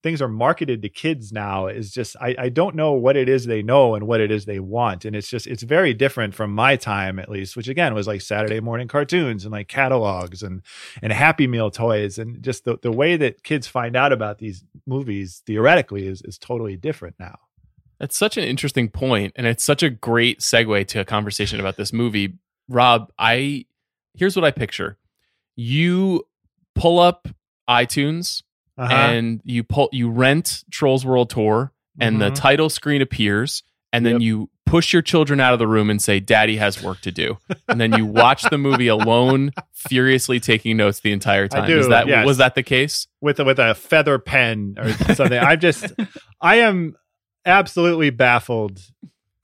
things 0.04 0.22
are 0.22 0.28
marketed 0.28 0.82
to 0.82 0.90
kids 0.90 1.32
now 1.32 1.68
is 1.68 1.92
just 1.92 2.16
I, 2.22 2.36
I 2.40 2.50
don't 2.50 2.76
know 2.76 2.94
what 2.94 3.18
it 3.18 3.28
is 3.28 3.46
they 3.46 3.62
know 3.62 3.96
and 3.96 4.08
what 4.08 4.22
it 4.22 4.32
is 4.32 4.46
they 4.46 4.60
want. 4.60 5.06
And 5.06 5.16
it's 5.16 5.30
just 5.30 5.48
it's 5.48 5.64
very 5.64 5.94
different 5.94 6.34
from 6.34 6.52
my 6.54 6.76
time 6.76 7.20
at 7.20 7.30
least 7.30 7.56
which 7.56 7.68
again 7.68 7.94
was 7.94 8.08
like 8.08 8.22
saturday 8.22 8.60
morning 8.60 8.88
cartoons 8.88 9.44
and 9.44 9.52
like 9.52 9.68
catalogs 9.68 10.44
and 10.44 10.62
and 11.02 11.12
happy 11.12 11.48
meal 11.48 11.72
toys. 11.72 12.18
And 12.18 12.42
just 12.42 12.64
the, 12.64 12.78
the 12.82 12.92
way 12.92 13.18
that 13.18 13.44
kids 13.44 13.68
find 13.68 13.96
out 13.96 14.14
about 14.14 14.38
these 14.38 14.64
movies 14.86 15.42
theoretically 15.46 16.08
is 16.08 16.22
is 16.22 16.38
totally 16.38 16.78
different 16.78 17.16
now. 17.20 17.38
That's 18.00 18.18
such 18.18 18.38
an 18.38 18.44
interesting 18.44 18.90
point 18.90 19.34
and 19.36 19.48
it's 19.48 19.64
such 19.64 19.84
a 19.84 19.90
great 19.90 20.40
segue 20.40 20.88
to 20.88 21.00
a 21.00 21.06
conversation 21.06 21.60
about 21.60 21.78
this 21.78 21.92
movie. 21.92 22.38
Rob 22.70 23.12
i 23.18 23.66
here's 24.14 24.36
what 24.36 24.46
i 24.46 24.52
picture 24.52 24.98
you 25.58 26.26
pull 26.76 27.00
up 27.00 27.28
iTunes 27.70 28.44
uh-huh. 28.78 28.94
and 28.94 29.42
you 29.44 29.64
pull 29.64 29.90
you 29.92 30.10
rent 30.10 30.64
Trolls 30.72 31.06
World 31.06 31.30
Tour 31.30 31.74
and 32.00 32.18
mm-hmm. 32.18 32.30
the 32.30 32.32
title 32.32 32.70
screen 32.70 33.02
appears 33.02 33.64
and 33.92 34.06
then 34.06 34.14
yep. 34.14 34.22
you 34.22 34.50
push 34.66 34.94
your 34.94 35.02
children 35.02 35.40
out 35.40 35.54
of 35.54 35.60
the 35.60 35.68
room 35.68 35.90
and 35.90 36.02
say 36.02 36.20
daddy 36.20 36.58
has 36.58 36.82
work 36.84 37.02
to 37.02 37.12
do 37.12 37.38
and 37.68 37.82
then 37.82 37.94
you 37.94 38.06
watch 38.06 38.44
the 38.44 38.58
movie 38.58 38.88
alone 38.88 39.52
furiously 39.74 40.40
taking 40.40 40.78
notes 40.78 41.00
the 41.00 41.12
entire 41.12 41.48
time 41.48 41.68
do, 41.68 41.80
is 41.80 41.88
that 41.88 42.08
yes. 42.08 42.26
was 42.26 42.38
that 42.38 42.54
the 42.54 42.64
case 42.64 43.08
with 43.22 43.40
a, 43.40 43.46
with 43.46 43.60
a 43.60 43.74
feather 43.74 44.20
pen 44.20 44.76
or 44.78 44.92
something 45.16 45.40
i'm 45.40 45.60
just 45.60 45.94
i 46.42 46.58
am 46.58 46.96
absolutely 47.46 48.10
baffled 48.10 48.80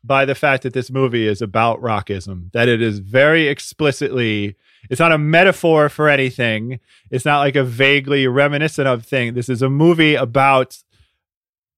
by 0.04 0.26
the 0.26 0.36
fact 0.36 0.64
that 0.64 0.74
this 0.74 0.92
movie 0.92 1.28
is 1.28 1.42
about 1.42 1.82
rockism 1.82 2.52
that 2.52 2.68
it 2.68 2.82
is 2.82 3.00
very 3.00 3.48
explicitly 3.48 4.56
it's 4.90 5.00
not 5.00 5.12
a 5.12 5.18
metaphor 5.18 5.90
for 5.90 6.10
anything. 6.10 6.80
It's 7.10 7.26
not 7.26 7.40
like 7.40 7.56
a 7.56 7.64
vaguely 7.64 8.28
reminiscent 8.28 8.88
of 8.88 9.06
thing. 9.06 9.34
This 9.34 9.50
is 9.50 9.62
a 9.62 9.70
movie 9.70 10.16
about 10.16 10.78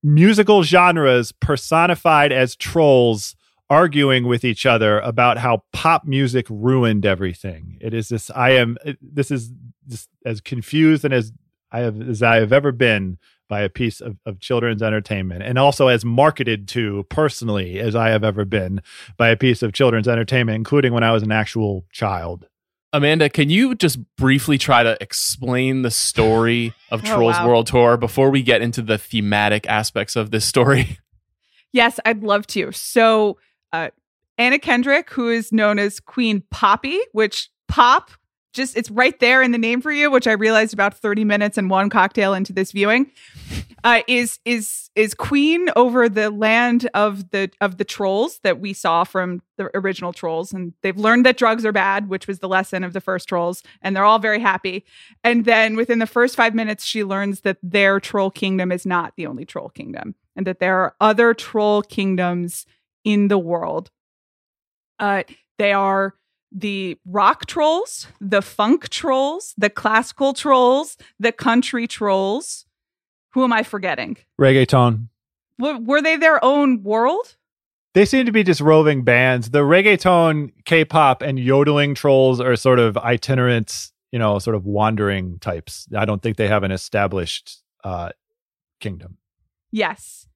musical 0.03 0.63
genres 0.63 1.31
personified 1.31 2.31
as 2.31 2.55
trolls 2.55 3.35
arguing 3.69 4.27
with 4.27 4.43
each 4.43 4.65
other 4.65 4.99
about 4.99 5.39
how 5.39 5.63
pop 5.73 6.05
music 6.05 6.45
ruined 6.49 7.05
everything. 7.05 7.77
It 7.81 7.93
is 7.93 8.09
this 8.09 8.29
I 8.29 8.51
am 8.51 8.77
this 9.01 9.31
is 9.31 9.51
just 9.87 10.09
as 10.25 10.41
confused 10.41 11.05
and 11.05 11.13
as 11.13 11.31
I 11.71 11.79
have 11.79 11.99
as 12.01 12.21
I 12.21 12.35
have 12.37 12.53
ever 12.53 12.71
been 12.71 13.17
by 13.47 13.61
a 13.61 13.69
piece 13.69 14.01
of, 14.01 14.17
of 14.25 14.39
children's 14.39 14.81
entertainment 14.81 15.43
and 15.43 15.57
also 15.57 15.87
as 15.87 16.03
marketed 16.03 16.67
to 16.69 17.05
personally 17.09 17.79
as 17.79 17.95
I 17.95 18.09
have 18.09 18.23
ever 18.23 18.45
been 18.45 18.81
by 19.17 19.29
a 19.29 19.37
piece 19.37 19.61
of 19.61 19.73
children's 19.73 20.07
entertainment, 20.07 20.55
including 20.55 20.93
when 20.93 21.03
I 21.03 21.11
was 21.11 21.23
an 21.23 21.31
actual 21.31 21.85
child. 21.91 22.47
Amanda, 22.93 23.29
can 23.29 23.49
you 23.49 23.75
just 23.75 23.99
briefly 24.15 24.57
try 24.57 24.81
to 24.81 24.97
explain 25.01 25.81
the 25.81 25.91
story 25.91 26.73
of 26.91 27.01
oh, 27.03 27.07
Trolls 27.07 27.35
wow. 27.35 27.47
World 27.47 27.67
Tour 27.67 27.97
before 27.97 28.29
we 28.29 28.41
get 28.41 28.61
into 28.61 28.81
the 28.81 28.97
thematic 28.97 29.67
aspects 29.67 30.15
of 30.15 30.31
this 30.31 30.45
story? 30.45 30.99
Yes, 31.73 31.99
I'd 32.05 32.23
love 32.23 32.47
to. 32.47 32.71
So, 32.71 33.37
uh, 33.73 33.89
Anna 34.37 34.59
Kendrick, 34.59 35.09
who 35.09 35.27
is 35.27 35.51
known 35.51 35.77
as 35.77 35.99
Queen 35.99 36.41
Poppy, 36.49 36.97
which 37.11 37.49
pop 37.67 38.11
just 38.55 38.75
it's 38.75 38.89
right 38.89 39.19
there 39.19 39.43
in 39.43 39.51
the 39.51 39.57
name 39.57 39.81
for 39.81 39.91
you, 39.91 40.09
which 40.09 40.25
I 40.25 40.31
realized 40.31 40.73
about 40.73 40.97
30 40.97 41.25
minutes 41.25 41.57
and 41.57 41.69
one 41.69 41.89
cocktail 41.89 42.33
into 42.33 42.53
this 42.53 42.71
viewing, 42.71 43.11
uh, 43.83 44.01
is 44.07 44.39
is 44.45 44.89
is 44.95 45.13
queen 45.13 45.69
over 45.75 46.09
the 46.09 46.31
land 46.31 46.89
of 46.93 47.29
the 47.29 47.51
of 47.61 47.77
the 47.77 47.83
trolls 47.83 48.39
that 48.39 48.59
we 48.59 48.73
saw 48.73 49.03
from 49.03 49.41
the 49.57 49.69
original 49.77 50.13
trolls, 50.13 50.53
and 50.53 50.73
they've 50.81 50.97
learned 50.97 51.25
that 51.25 51.37
drugs 51.37 51.65
are 51.65 51.71
bad, 51.71 52.09
which 52.09 52.27
was 52.27 52.39
the 52.39 52.47
lesson 52.47 52.83
of 52.83 52.93
the 52.93 53.01
first 53.01 53.29
trolls, 53.29 53.61
and 53.81 53.95
they're 53.95 54.05
all 54.05 54.19
very 54.19 54.39
happy. 54.39 54.85
And 55.23 55.45
then 55.45 55.75
within 55.75 55.99
the 55.99 56.07
first 56.07 56.35
five 56.35 56.55
minutes, 56.55 56.85
she 56.85 57.03
learns 57.03 57.41
that 57.41 57.57
their 57.61 57.99
troll 57.99 58.31
kingdom 58.31 58.71
is 58.71 58.85
not 58.85 59.13
the 59.17 59.27
only 59.27 59.45
troll 59.45 59.69
kingdom, 59.69 60.15
and 60.35 60.47
that 60.47 60.59
there 60.59 60.79
are 60.79 60.95
other 60.99 61.33
troll 61.33 61.81
kingdoms 61.81 62.65
in 63.03 63.27
the 63.27 63.37
world. 63.37 63.91
Uh, 64.97 65.23
they 65.57 65.73
are 65.73 66.15
the 66.51 66.97
rock 67.05 67.45
trolls, 67.45 68.07
the 68.21 68.41
funk 68.41 68.89
trolls, 68.89 69.53
the 69.57 69.69
classical 69.69 70.33
trolls, 70.33 70.97
the 71.19 71.31
country 71.31 71.87
trolls. 71.87 72.65
Who 73.33 73.43
am 73.43 73.51
I 73.51 73.63
forgetting? 73.63 74.17
Reggaeton. 74.39 75.09
W- 75.59 75.83
were 75.85 76.01
they 76.01 76.15
their 76.17 76.43
own 76.43 76.83
world? 76.83 77.35
they 77.95 78.05
seem 78.05 78.25
to 78.25 78.31
be 78.31 78.43
just 78.43 78.59
roving 78.59 79.03
bands. 79.03 79.51
The 79.51 79.59
reggaeton, 79.59 80.51
K-pop, 80.65 81.21
and 81.21 81.39
yodeling 81.39 81.95
trolls 81.95 82.41
are 82.41 82.57
sort 82.57 82.77
of 82.77 82.97
itinerant, 82.97 83.89
you 84.11 84.19
know, 84.19 84.37
sort 84.37 84.57
of 84.57 84.65
wandering 84.65 85.39
types. 85.39 85.87
I 85.95 86.03
don't 86.03 86.21
think 86.21 86.35
they 86.35 86.49
have 86.49 86.63
an 86.63 86.71
established 86.71 87.61
uh, 87.85 88.09
kingdom. 88.81 89.17
Yes. 89.71 90.27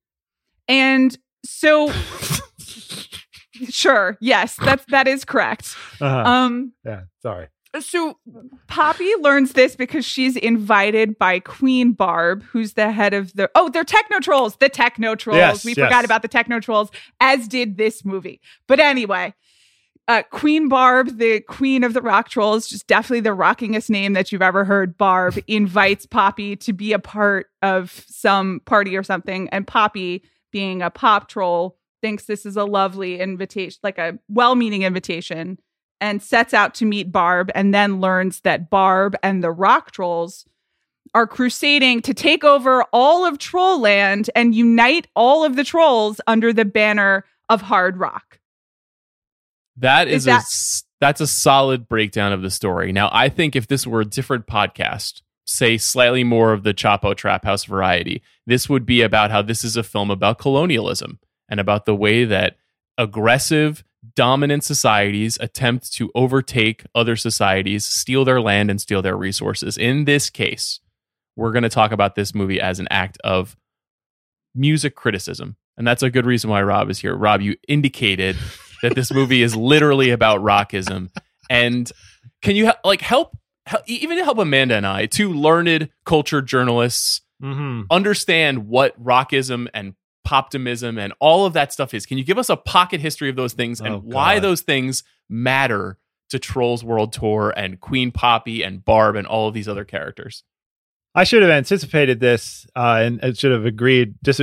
And 0.70 1.18
so 1.44 1.92
sure, 3.70 4.18
yes, 4.20 4.56
that's 4.56 4.86
that 4.90 5.08
is 5.08 5.26
correct. 5.26 5.76
Uh-huh. 6.02 6.30
Um 6.30 6.74
yeah, 6.86 7.02
sorry. 7.22 7.48
so 7.82 8.18
Poppy 8.68 9.12
learns 9.20 9.52
this 9.52 9.76
because 9.76 10.06
she's 10.06 10.38
invited 10.38 11.18
by 11.18 11.40
Queen 11.40 11.92
Barb, 11.92 12.44
who's 12.44 12.74
the 12.74 12.92
head 12.92 13.14
of 13.14 13.34
the 13.34 13.50
oh, 13.56 13.70
they're 13.70 13.84
techno 13.84 14.20
trolls. 14.20 14.56
The 14.58 14.70
techno 14.70 15.16
trolls. 15.16 15.38
Yes, 15.38 15.66
we 15.66 15.74
yes. 15.74 15.86
forgot 15.86 16.06
about 16.06 16.22
the 16.22 16.28
techno 16.30 16.60
trolls, 16.60 16.90
as 17.20 17.48
did 17.48 17.78
this 17.78 18.06
movie. 18.06 18.40
But 18.68 18.80
anyway, 18.80 19.34
uh, 20.10 20.24
Queen 20.32 20.70
Barb, 20.70 21.20
the 21.20 21.40
queen 21.42 21.84
of 21.84 21.94
the 21.94 22.02
rock 22.02 22.30
trolls, 22.30 22.68
just 22.68 22.88
definitely 22.88 23.20
the 23.20 23.30
rockingest 23.30 23.92
name 23.92 24.14
that 24.14 24.32
you've 24.32 24.42
ever 24.42 24.66
heard. 24.66 24.98
Barb 24.98 25.38
invites 25.48 26.08
Poppy 26.08 26.56
to 26.58 26.74
be 26.74 26.94
a 26.94 27.00
part 27.00 27.46
of 27.62 28.04
some 28.08 28.62
party 28.66 28.98
or 28.98 29.04
something, 29.04 29.50
and 29.50 29.68
Poppy, 29.68 30.24
being 30.52 30.82
a 30.82 30.90
pop 30.90 31.28
troll, 31.28 31.78
thinks 32.02 32.26
this 32.26 32.46
is 32.46 32.56
a 32.58 32.66
lovely 32.66 33.20
invitation, 33.20 33.80
like 33.84 33.98
a 33.98 34.18
well-meaning 34.30 34.84
invitation, 34.84 35.60
and 36.02 36.22
sets 36.22 36.54
out 36.54 36.74
to 36.76 36.86
meet 36.86 37.12
Barb, 37.12 37.52
and 37.56 37.74
then 37.74 38.00
learns 38.00 38.42
that 38.42 38.70
Barb 38.70 39.16
and 39.22 39.44
the 39.44 39.52
rock 39.52 39.92
trolls 39.92 40.46
are 41.14 41.28
crusading 41.28 42.02
to 42.04 42.14
take 42.14 42.44
over 42.44 42.84
all 42.94 43.26
of 43.26 43.38
Trollland 43.38 44.30
and 44.36 44.54
unite 44.54 45.08
all 45.16 45.44
of 45.44 45.56
the 45.56 45.64
trolls 45.64 46.22
under 46.28 46.54
the 46.54 46.66
banner 46.66 47.26
of 47.50 47.64
hard 47.64 47.98
rock. 47.98 48.40
That 49.78 50.08
Is 50.08 50.16
is, 50.22 50.26
that- 50.26 50.44
a 50.44 50.86
that's 51.02 51.22
a 51.22 51.28
solid 51.28 51.88
breakdown 51.88 52.34
of 52.34 52.42
the 52.42 52.52
story. 52.52 52.92
Now, 52.92 53.10
I 53.14 53.30
think 53.30 53.56
if 53.56 53.68
this 53.68 53.88
were 53.88 54.02
a 54.02 54.06
different 54.06 54.48
podcast, 54.48 55.22
say 55.46 55.78
slightly 55.78 56.24
more 56.24 56.52
of 56.54 56.64
the 56.64 56.74
Chapo 56.74 57.16
Trap 57.16 57.46
House 57.46 57.64
variety, 57.64 58.22
this 58.46 58.68
would 58.70 58.86
be 58.86 59.02
about 59.02 59.32
how 59.32 59.42
this 59.42 59.64
is 59.64 59.78
a 59.78 59.84
film 59.84 60.12
about 60.12 60.38
colonialism 60.38 61.20
and 61.50 61.60
about 61.60 61.86
the 61.86 61.96
way 61.96 62.26
that 62.26 62.56
aggressive, 62.98 63.84
dominant 64.16 64.64
societies 64.64 65.38
attempt 65.42 65.92
to 65.94 66.12
overtake 66.16 66.84
other 66.96 67.16
societies, 67.16 67.86
steal 67.86 68.24
their 68.24 68.42
land, 68.42 68.70
and 68.70 68.80
steal 68.80 69.02
their 69.02 69.18
resources. 69.18 69.78
In 69.78 70.06
this 70.06 70.30
case, 70.30 70.80
we're 71.36 71.52
going 71.52 71.64
to 71.64 71.70
talk 71.70 71.92
about 71.92 72.16
this 72.16 72.36
movie 72.36 72.60
as 72.62 72.80
an 72.80 72.88
act 72.92 73.18
of 73.24 73.56
music 74.56 74.96
criticism. 74.96 75.56
And 75.78 75.88
that's 75.88 76.04
a 76.04 76.10
good 76.10 76.26
reason 76.26 76.50
why 76.50 76.62
Rob 76.62 76.90
is 76.90 77.00
here. 77.00 77.16
Rob, 77.16 77.42
you 77.42 77.56
indicated 77.68 78.36
that 78.82 78.96
this 78.96 79.12
movie 79.14 79.42
is 79.42 79.56
literally 79.56 80.10
about 80.10 80.42
rockism. 80.42 81.10
And 81.50 81.90
can 82.42 82.56
you 82.56 82.72
like 82.84 83.02
help, 83.02 83.38
help 83.66 83.84
even 83.88 84.18
help 84.24 84.38
Amanda 84.38 84.76
and 84.76 84.86
I, 84.86 85.06
two 85.06 85.32
learned 85.34 85.90
culture 86.06 86.42
journalists, 86.42 87.22
Mm-hmm. 87.42 87.84
understand 87.90 88.68
what 88.68 89.02
rockism 89.02 89.70
and 89.74 89.94
poptimism 90.30 91.00
and 91.00 91.14
all 91.20 91.46
of 91.46 91.54
that 91.54 91.74
stuff 91.74 91.94
is? 91.94 92.06
Can 92.06 92.18
you 92.18 92.24
give 92.24 92.38
us 92.38 92.50
a 92.50 92.56
pocket 92.56 93.02
history 93.02 93.30
of 93.30 93.36
those 93.36 93.54
things 93.54 93.80
and 93.82 93.96
Oh, 93.96 94.00
why 94.00 94.40
those 94.40 94.62
things 94.62 95.04
matter 95.28 95.98
to 96.30 96.38
Trolls 96.38 96.84
World 96.84 97.12
Tour 97.14 97.54
and 97.56 97.80
Queen 97.80 98.12
Poppy 98.12 98.62
and 98.62 98.86
Barb 98.86 99.16
and 99.16 99.26
all 99.26 99.48
of 99.48 99.54
these 99.54 99.68
other 99.68 99.84
characters? 99.84 100.44
I 101.16 101.24
should 101.24 101.42
have 101.42 101.52
anticipated 101.52 102.20
this 102.20 102.68
uh, 102.76 103.02
and, 103.04 103.20
and 103.24 103.36
should 103.38 103.52
have 103.52 103.66
agreed, 103.66 104.14
just 104.24 104.42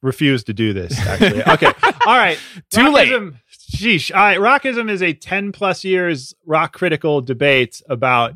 refused 0.00 0.46
to 0.46 0.54
do 0.54 0.72
this. 0.72 0.96
Actually, 0.98 1.42
okay, 1.48 1.72
all 2.06 2.16
right. 2.16 2.38
Too 2.70 2.88
late. 2.88 3.10
Rockism, 3.10 3.34
Sheesh. 3.74 4.14
All 4.14 4.22
right, 4.22 4.38
rockism 4.38 4.88
is 4.88 5.02
a 5.02 5.12
ten 5.12 5.50
plus 5.50 5.82
years 5.82 6.32
rock 6.46 6.72
critical 6.72 7.20
debate 7.20 7.82
about. 7.88 8.34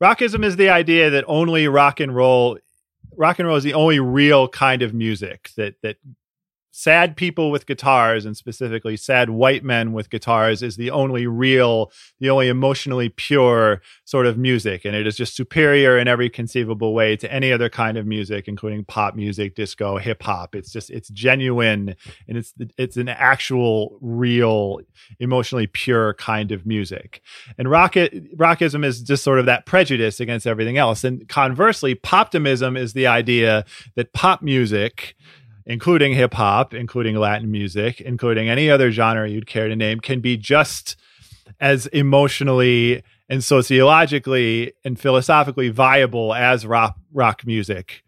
Rockism 0.00 0.44
is 0.44 0.54
the 0.54 0.68
idea 0.68 1.10
that 1.10 1.24
only 1.26 1.66
rock 1.66 1.98
and 1.98 2.14
roll, 2.14 2.56
rock 3.16 3.40
and 3.40 3.48
roll 3.48 3.56
is 3.56 3.64
the 3.64 3.74
only 3.74 3.98
real 3.98 4.46
kind 4.46 4.80
of 4.82 4.94
music 4.94 5.50
that 5.56 5.74
that 5.82 5.96
sad 6.78 7.16
people 7.16 7.50
with 7.50 7.66
guitars 7.66 8.24
and 8.24 8.36
specifically 8.36 8.96
sad 8.96 9.30
white 9.30 9.64
men 9.64 9.92
with 9.92 10.10
guitars 10.10 10.62
is 10.62 10.76
the 10.76 10.92
only 10.92 11.26
real, 11.26 11.90
the 12.20 12.30
only 12.30 12.46
emotionally 12.46 13.08
pure 13.08 13.82
sort 14.04 14.26
of 14.26 14.38
music, 14.38 14.84
and 14.84 14.94
it 14.94 15.04
is 15.04 15.16
just 15.16 15.34
superior 15.34 15.98
in 15.98 16.06
every 16.06 16.30
conceivable 16.30 16.94
way 16.94 17.16
to 17.16 17.30
any 17.32 17.50
other 17.50 17.68
kind 17.68 17.98
of 17.98 18.06
music, 18.06 18.46
including 18.46 18.84
pop 18.84 19.16
music, 19.16 19.56
disco, 19.56 19.98
hip 19.98 20.22
hop. 20.22 20.54
It's 20.54 20.70
just 20.70 20.88
it's 20.90 21.08
genuine 21.08 21.96
and 22.28 22.38
it's 22.38 22.54
it's 22.76 22.96
an 22.96 23.08
actual, 23.08 23.98
real, 24.00 24.78
emotionally 25.18 25.66
pure 25.66 26.14
kind 26.14 26.52
of 26.52 26.64
music. 26.64 27.22
And 27.58 27.68
rock 27.68 27.94
rockism 27.94 28.84
is 28.84 29.02
just 29.02 29.24
sort 29.24 29.40
of 29.40 29.46
that 29.46 29.66
prejudice 29.66 30.20
against 30.20 30.46
everything 30.46 30.78
else. 30.78 31.02
And 31.02 31.28
conversely, 31.28 31.96
poptimism 31.96 32.78
is 32.78 32.92
the 32.92 33.08
idea 33.08 33.64
that 33.96 34.12
pop 34.12 34.42
music 34.42 35.16
including 35.68 36.14
hip 36.14 36.34
hop, 36.34 36.74
including 36.74 37.14
Latin 37.14 37.50
music, 37.50 38.00
including 38.00 38.48
any 38.48 38.70
other 38.70 38.90
genre 38.90 39.28
you'd 39.28 39.46
care 39.46 39.68
to 39.68 39.76
name, 39.76 40.00
can 40.00 40.20
be 40.20 40.36
just 40.36 40.96
as 41.60 41.86
emotionally 41.88 43.02
and 43.28 43.44
sociologically 43.44 44.72
and 44.84 44.98
philosophically 44.98 45.68
viable 45.68 46.34
as 46.34 46.66
rock 46.66 46.96
rock 47.12 47.46
music. 47.46 48.02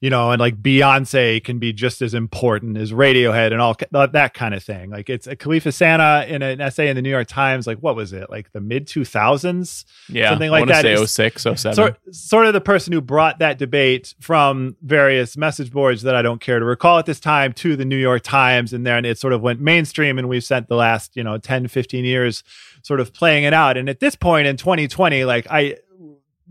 You 0.00 0.10
know, 0.10 0.30
and 0.30 0.40
like 0.40 0.60
Beyonce 0.60 1.42
can 1.42 1.58
be 1.58 1.72
just 1.72 2.02
as 2.02 2.14
important 2.14 2.76
as 2.76 2.92
Radiohead 2.92 3.52
and 3.52 3.60
all 3.60 3.76
that 3.92 4.12
that 4.12 4.34
kind 4.34 4.54
of 4.54 4.62
thing. 4.62 4.90
Like 4.90 5.08
it's 5.08 5.26
a 5.26 5.36
Kelefa 5.36 5.68
Sanneh 5.72 6.28
in 6.28 6.42
an 6.42 6.60
essay 6.60 6.88
in 6.88 6.96
the 6.96 7.02
New 7.02 7.10
York 7.10 7.28
Times. 7.28 7.66
Like 7.66 7.78
what 7.78 7.96
was 7.96 8.12
it? 8.12 8.30
Like 8.30 8.52
the 8.52 8.60
mid 8.60 8.86
two 8.86 9.04
thousands. 9.04 9.84
Yeah, 10.08 10.30
Something 10.30 10.50
like 10.50 10.68
that 10.68 10.82
Say 10.82 10.92
is- 10.94 11.10
06, 11.10 11.42
07. 11.42 11.74
Sort, 11.74 11.98
sort 12.14 12.46
of 12.46 12.52
the 12.52 12.60
person 12.60 12.92
who 12.92 13.00
brought 13.00 13.38
that 13.38 13.58
debate 13.58 14.14
from 14.20 14.76
various 14.82 15.36
message 15.36 15.70
boards 15.72 16.02
that 16.02 16.14
I 16.14 16.22
don't 16.22 16.40
care 16.40 16.58
to 16.58 16.64
recall 16.64 16.98
at 16.98 17.06
this 17.06 17.20
time 17.20 17.52
to 17.54 17.76
the 17.76 17.84
New 17.84 17.96
York 17.96 18.22
Times. 18.22 18.72
And 18.72 18.86
then 18.86 19.04
it 19.04 19.18
sort 19.18 19.32
of 19.32 19.40
went 19.42 19.60
mainstream. 19.60 20.18
And 20.18 20.28
we've 20.28 20.44
spent 20.44 20.68
the 20.68 20.76
last, 20.76 21.16
you 21.16 21.22
know, 21.24 21.38
10, 21.38 21.68
15 21.68 22.04
years 22.04 22.42
sort 22.82 23.00
of 23.00 23.12
playing 23.12 23.44
it 23.44 23.54
out. 23.54 23.76
And 23.76 23.88
at 23.88 24.00
this 24.00 24.14
point 24.14 24.46
in 24.46 24.56
2020, 24.56 25.24
like 25.24 25.46
I, 25.50 25.76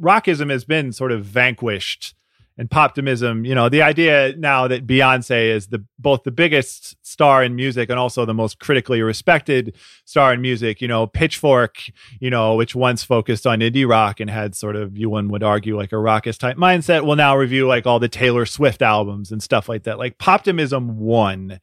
rockism 0.01 0.49
has 0.49 0.65
been 0.65 0.91
sort 0.91 1.11
of 1.11 1.23
vanquished 1.25 2.15
and 2.57 2.69
poptimism, 2.69 3.47
you 3.47 3.55
know, 3.55 3.67
the 3.67 3.81
idea 3.81 4.35
now 4.37 4.67
that 4.67 4.85
Beyonce 4.85 5.49
is 5.49 5.67
the 5.67 5.83
both 5.97 6.23
the 6.23 6.31
biggest 6.31 6.95
star 7.05 7.43
in 7.43 7.55
music 7.55 7.89
and 7.89 7.97
also 7.97 8.25
the 8.25 8.33
most 8.33 8.59
critically 8.59 9.01
respected 9.01 9.75
star 10.05 10.33
in 10.33 10.41
music, 10.41 10.81
you 10.81 10.87
know, 10.87 11.07
Pitchfork, 11.07 11.77
you 12.19 12.29
know, 12.29 12.55
which 12.55 12.75
once 12.75 13.03
focused 13.03 13.47
on 13.47 13.59
indie 13.59 13.87
rock 13.87 14.19
and 14.19 14.29
had 14.29 14.53
sort 14.55 14.75
of 14.75 14.97
you 14.97 15.09
one 15.09 15.29
would 15.29 15.43
argue 15.43 15.75
like 15.75 15.91
a 15.91 15.95
rockist 15.95 16.39
type 16.39 16.57
mindset, 16.57 17.05
will 17.05 17.15
now 17.15 17.35
review 17.35 17.67
like 17.67 17.87
all 17.87 17.99
the 17.99 18.09
Taylor 18.09 18.45
Swift 18.45 18.81
albums 18.81 19.31
and 19.31 19.41
stuff 19.41 19.67
like 19.67 19.83
that. 19.83 19.97
Like 19.97 20.19
poptimism 20.19 20.95
won. 20.95 21.59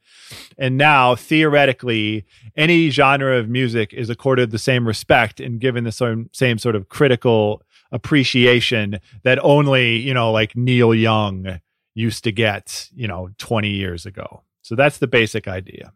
And 0.57 0.77
now 0.77 1.15
theoretically 1.15 2.25
any 2.57 2.89
genre 2.89 3.37
of 3.37 3.47
music 3.47 3.93
is 3.93 4.09
accorded 4.09 4.51
the 4.51 4.59
same 4.59 4.85
respect 4.85 5.39
and 5.39 5.59
given 5.59 5.85
the 5.85 5.91
same, 5.91 6.29
same 6.33 6.57
sort 6.57 6.75
of 6.75 6.89
critical 6.89 7.63
appreciation 7.91 8.99
that 9.23 9.39
only, 9.43 9.97
you 9.97 10.13
know, 10.13 10.31
like 10.31 10.55
Neil 10.55 10.93
Young 10.93 11.59
used 11.95 12.23
to 12.23 12.31
get, 12.31 12.87
you 12.93 13.07
know, 13.07 13.29
20 13.37 13.69
years 13.69 14.05
ago. 14.05 14.43
So 14.61 14.75
that's 14.75 14.97
the 14.99 15.07
basic 15.07 15.47
idea. 15.47 15.93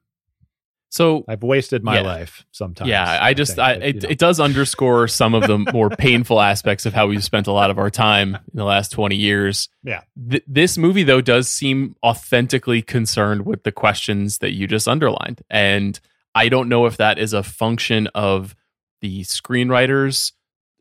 so 0.90 1.26
I've 1.28 1.44
wasted 1.44 1.84
my 1.84 1.96
Yeah. 1.96 2.02
life 2.02 2.46
sometimes. 2.52 2.90
Yeah, 2.90 3.18
I 3.22 3.34
just 3.34 3.56
think, 3.56 3.68
I, 3.68 3.74
but, 3.74 3.84
it, 3.84 4.04
know. 4.04 4.10
it 4.12 4.18
does 4.18 4.40
underscore 4.40 5.10
some 5.10 5.34
of 5.34 5.46
the 5.46 5.58
more 5.74 5.90
painful 5.90 6.40
aspects 6.40 6.86
of 6.86 6.94
how 6.94 7.08
we've 7.08 7.24
spent 7.24 7.48
a 7.48 7.52
lot 7.52 7.70
of 7.70 7.78
our 7.78 7.90
time 7.90 8.36
in 8.36 8.42
the 8.56 8.64
last 8.64 8.94
20 8.94 9.14
years. 9.16 9.68
Yeah. 9.84 10.02
Th- 10.30 10.44
this 10.48 10.78
movie 10.78 11.04
though 11.04 11.20
does 11.20 11.50
seem 11.50 11.96
authentically 12.02 12.82
concerned 12.82 13.46
with 13.46 13.64
the 13.64 13.74
questions 13.74 14.38
that 14.38 14.54
you 14.54 14.68
just 14.68 14.88
underlined. 14.88 15.42
And 15.50 16.00
I 16.34 16.48
don't 16.48 16.70
know 16.70 16.86
if 16.86 16.96
that 16.96 17.20
is 17.20 17.34
a 17.34 17.44
function 17.44 18.08
of 18.16 18.56
the 19.02 19.24
screenwriters 19.24 20.32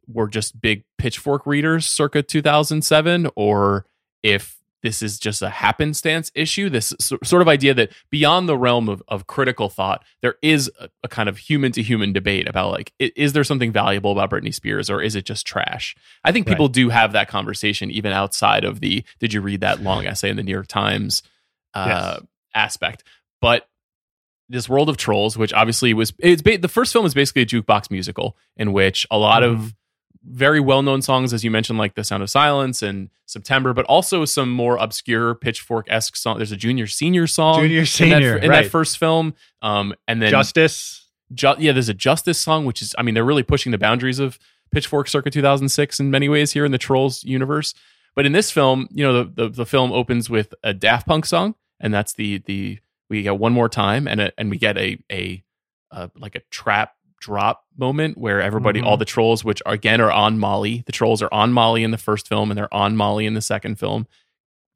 were 0.09 0.29
just 0.29 0.61
big 0.61 0.85
pitchfork 0.99 1.47
readers 1.47 1.87
circa 1.87 2.23
2007 2.23 3.29
or 3.37 3.87
if 4.23 4.59
this 4.83 5.01
is 5.01 5.19
just 5.19 5.41
a 5.41 5.49
happenstance 5.49 6.31
issue 6.35 6.69
this 6.69 6.93
sort 7.01 7.41
of 7.41 7.49
idea 7.49 7.73
that 7.73 7.91
beyond 8.11 8.47
the 8.49 8.57
realm 8.57 8.89
of, 8.91 9.03
of 9.09 9.27
critical 9.27 9.71
thought 9.71 10.05
there 10.21 10.35
is 10.43 10.71
a, 10.79 10.91
a 11.03 11.09
kind 11.09 11.27
of 11.29 11.39
human 11.39 11.73
to 11.73 11.83
human 11.83 12.13
debate 12.13 12.47
about 12.47 12.71
like 12.71 12.93
is 12.99 13.33
there 13.33 13.45
something 13.45 13.73
valuable 13.73 14.13
about 14.13 14.29
britney 14.31 14.53
spears 14.53 14.91
or 14.91 15.01
is 15.01 15.15
it 15.17 15.25
just 15.25 15.47
trash? 15.47 15.97
I 16.23 16.33
think 16.33 16.47
people 16.47 16.69
do 16.69 16.91
have 16.91 17.13
that 17.13 17.29
conversation 17.29 17.91
even 17.91 18.13
outside 18.13 18.65
of 18.65 18.81
the 18.81 19.05
did 19.21 19.33
you 19.33 19.41
read 19.41 19.63
that 19.63 19.83
long 19.83 20.07
essay 20.07 20.29
in 20.29 20.37
the 20.37 20.43
new 20.43 20.53
york 20.53 20.67
times? 20.67 21.23
uh, 21.73 21.87
Yes. 22.19 22.23
aspect. 22.55 23.05
But 23.41 23.67
this 24.51 24.69
world 24.69 24.91
of 24.91 24.99
trolls 24.99 25.39
which 25.39 25.55
obviously 25.55 25.95
was 25.95 26.13
it's 26.19 26.43
ba- 26.43 26.59
the 26.59 26.69
first 26.69 26.93
film 26.93 27.07
is 27.07 27.15
basically 27.15 27.41
a 27.41 27.47
jukebox 27.47 27.91
musical 27.91 28.37
in 28.59 28.75
which 28.75 29.07
a 29.11 29.17
lot 29.17 29.43
of 29.43 29.75
very 30.27 30.61
well 30.61 30.83
known 30.83 31.03
songs, 31.03 31.33
as 31.33 31.45
you 31.45 31.51
mentioned, 31.51 31.79
like 31.79 31.95
The 31.95 32.05
Sound 32.05 32.23
of 32.23 32.31
Silence 32.31 32.83
and 32.83 33.11
September, 33.27 33.73
but 33.73 33.85
also 33.87 34.25
some 34.25 34.51
more 34.51 34.77
obscure 34.77 35.35
Pitchfork 35.35 35.87
esque 35.91 36.17
song. 36.17 36.39
There's 36.39 36.53
a 36.53 36.57
junior 36.57 36.87
senior 36.87 37.27
song. 37.27 37.61
Junior 37.61 37.81
in 37.81 37.87
senior, 37.87 38.35
that, 38.35 38.45
in 38.45 38.51
right. 38.51 38.65
that 38.65 38.71
first 38.71 38.99
film. 38.99 39.35
Um, 39.63 39.95
and 40.09 40.23
then 40.23 40.31
Justice. 40.31 41.09
Ju- 41.33 41.55
yeah, 41.59 41.73
there's 41.73 41.89
a 41.89 41.95
Justice 41.95 42.39
song, 42.39 42.65
which 42.65 42.83
is, 42.83 42.95
I 42.99 43.03
mean, 43.03 43.15
they're 43.15 43.25
really 43.25 43.43
pushing 43.43 43.73
the 43.73 43.79
boundaries 43.79 44.19
of 44.19 44.39
Pitchfork 44.73 45.09
circa 45.09 45.31
2006 45.31 46.01
in 46.01 46.11
many 46.11 46.29
ways 46.29 46.53
here 46.53 46.65
in 46.65 46.73
the 46.73 46.79
Trolls 46.79 47.25
universe. 47.25 47.75
But 48.15 48.27
in 48.27 48.33
this 48.33 48.51
film, 48.51 48.89
you 48.93 49.05
know, 49.05 49.25
the, 49.25 49.45
the, 49.45 49.49
the 49.49 49.67
film 49.67 49.93
opens 49.93 50.31
with 50.31 50.55
a 50.63 50.73
Daft 50.73 51.07
Punk 51.07 51.27
song, 51.27 51.55
and 51.81 51.93
that's 51.93 52.15
the 52.15 52.39
the 52.39 52.79
we 53.09 53.23
get 53.23 53.39
one 53.39 53.53
more 53.53 53.69
time, 53.69 54.07
and 54.07 54.21
a, 54.21 54.33
and 54.39 54.51
we 54.51 54.57
get 54.57 54.79
a 54.79 54.99
a 55.11 55.43
uh, 55.91 56.09
like 56.17 56.37
a 56.37 56.41
trap 56.51 56.95
drop 57.25 57.65
moment 57.77 58.19
where 58.19 58.41
everybody, 58.43 58.81
Mhm. 58.81 58.87
all 58.87 58.97
the 58.99 59.05
trolls, 59.05 59.45
which 59.45 59.63
are, 59.65 59.73
again 59.73 60.01
are 60.01 60.13
on 60.13 60.39
Molly, 60.39 60.83
the 60.87 60.93
trolls 60.93 61.23
are 61.23 61.33
on 61.33 61.53
Molly 61.53 61.83
in 61.83 61.91
the 61.91 61.99
first 61.99 62.29
film, 62.29 62.51
and 62.51 62.59
they're 62.59 62.73
on 62.75 62.97
Molly 62.97 63.25
in 63.25 63.33
the 63.35 63.41
second 63.41 63.79
film, 63.79 64.07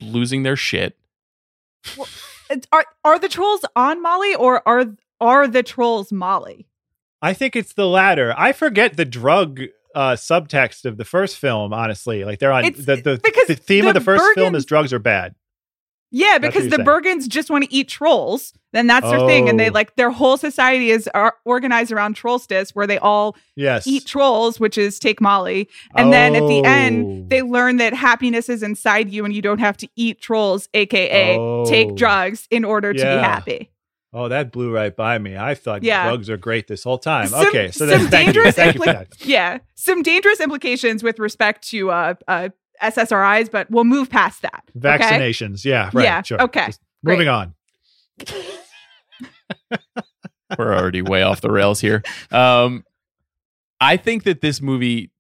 losing 0.01 0.42
their 0.44 0.57
shit. 0.57 0.96
It's- 2.51 2.66
Are 2.72 2.84
are 3.05 3.18
the 3.18 3.28
trolls 3.28 3.64
on 3.76 4.01
Molly 4.03 4.34
or 4.34 4.66
are 4.66 4.86
are 5.20 5.46
the 5.46 5.62
trolls 5.62 6.11
Molly? 6.12 6.66
I 7.20 7.34
think 7.34 7.55
it's 7.57 7.74
the 7.74 7.86
latter. 7.86 8.34
I 8.38 8.53
forget 8.53 8.96
the 8.96 9.05
drug 9.05 9.61
uh, 9.94 10.12
subtext 10.12 10.84
of 10.84 10.96
the 10.96 11.05
first 11.05 11.36
film. 11.36 11.72
Honestly, 11.72 12.24
like 12.24 12.38
they're 12.38 12.53
on 12.53 12.64
It's- 12.64 12.84
the 12.86 12.96
the, 12.96 13.20
because 13.22 13.49
the 13.49 13.55
theme 13.55 13.86
of 13.86 13.94
the 13.94 14.01
the 14.01 14.05
first 14.05 14.34
film 14.34 14.55
is 14.55 14.64
drugs 14.64 14.92
are 14.92 14.99
bad. 14.99 15.34
Yeah, 16.11 16.38
because 16.38 16.68
the 16.68 16.78
Bergens 16.78 17.28
just 17.28 17.50
want 17.50 17.64
to 17.64 17.74
eat 17.74 17.88
trolls. 17.88 18.54
Then 18.72 18.86
that's 18.86 19.09
their 19.09 19.20
thing, 19.26 19.48
and 19.48 19.59
they 19.61 19.68
Oh. 19.70 19.72
like 19.74 19.96
their 19.96 20.11
whole 20.11 20.36
society 20.36 20.90
is 20.90 21.09
are 21.14 21.34
organized 21.44 21.90
around 21.92 22.16
Trollstice, 22.16 22.70
where 22.70 22.86
they 22.86 22.98
all 22.98 23.36
Yes. 23.56 23.86
eat 23.86 24.06
trolls, 24.06 24.59
which 24.61 24.76
is 24.78 24.98
take 24.98 25.20
Molly. 25.20 25.68
And 25.94 26.12
then 26.12 26.34
at 26.34 26.46
the 26.46 26.61
Oh. 26.61 26.64
end, 26.64 27.28
they 27.30 27.42
learn 27.42 27.76
that 27.76 27.92
happiness 27.94 28.48
is 28.48 28.62
inside 28.62 29.11
you, 29.11 29.24
and 29.24 29.34
you 29.34 29.42
don't 29.42 29.59
have 29.61 29.76
to 29.78 29.88
eat 29.96 30.20
trolls, 30.20 30.68
aka 30.74 31.36
take 31.66 31.88
Oh. 31.90 31.94
drugs, 31.94 32.46
in 32.50 32.64
order 32.64 32.92
to 32.92 32.98
be 33.02 33.06
happy. 33.06 33.70
Oh, 34.12 34.28
that 34.28 34.50
blew 34.52 34.70
right 34.74 34.96
by 34.96 35.18
me. 35.18 35.36
I 35.36 35.54
thought 35.54 35.82
Yeah. 35.82 36.09
drugs 36.09 36.30
are 36.30 36.38
great 36.38 36.66
this 36.66 36.84
whole 36.84 36.96
time. 36.98 37.26
Some- 37.28 37.46
okay, 37.48 37.70
so 37.70 37.80
some 37.80 37.88
then 37.88 37.98
thank 38.11 38.26
you. 38.28 38.32
dangerous 38.32 38.54
Thank 38.54 38.74
you 38.76 38.82
for 38.82 38.86
impli-. 38.90 39.06
Yeah, 39.26 39.59
some 39.74 40.02
dangerous 40.02 40.40
implications 40.40 41.02
with 41.02 41.18
respect 41.18 41.68
to 41.70 41.90
uh, 41.90 42.14
uh, 42.26 42.48
SSRIs, 42.82 43.50
but 43.50 43.70
we'll 43.70 43.84
move 43.84 44.10
past 44.10 44.42
that. 44.42 44.64
okay? 44.76 44.98
Vaccinations. 44.98 45.64
Yeah, 45.64 45.90
right. 45.92 46.04
Yeah, 46.04 46.22
Sure. 46.22 46.42
okay, 46.42 46.66
Just 46.66 46.80
moving 47.02 47.28
on. 47.28 47.54
We're 50.58 50.74
already 50.74 51.02
way 51.02 51.22
off 51.22 51.40
the 51.42 51.50
rails 51.50 51.80
here. 51.80 52.02
Um, 52.30 52.84
I 53.80 53.96
think 53.96 54.24
that 54.24 54.40
this 54.40 54.62
movie 54.62 55.10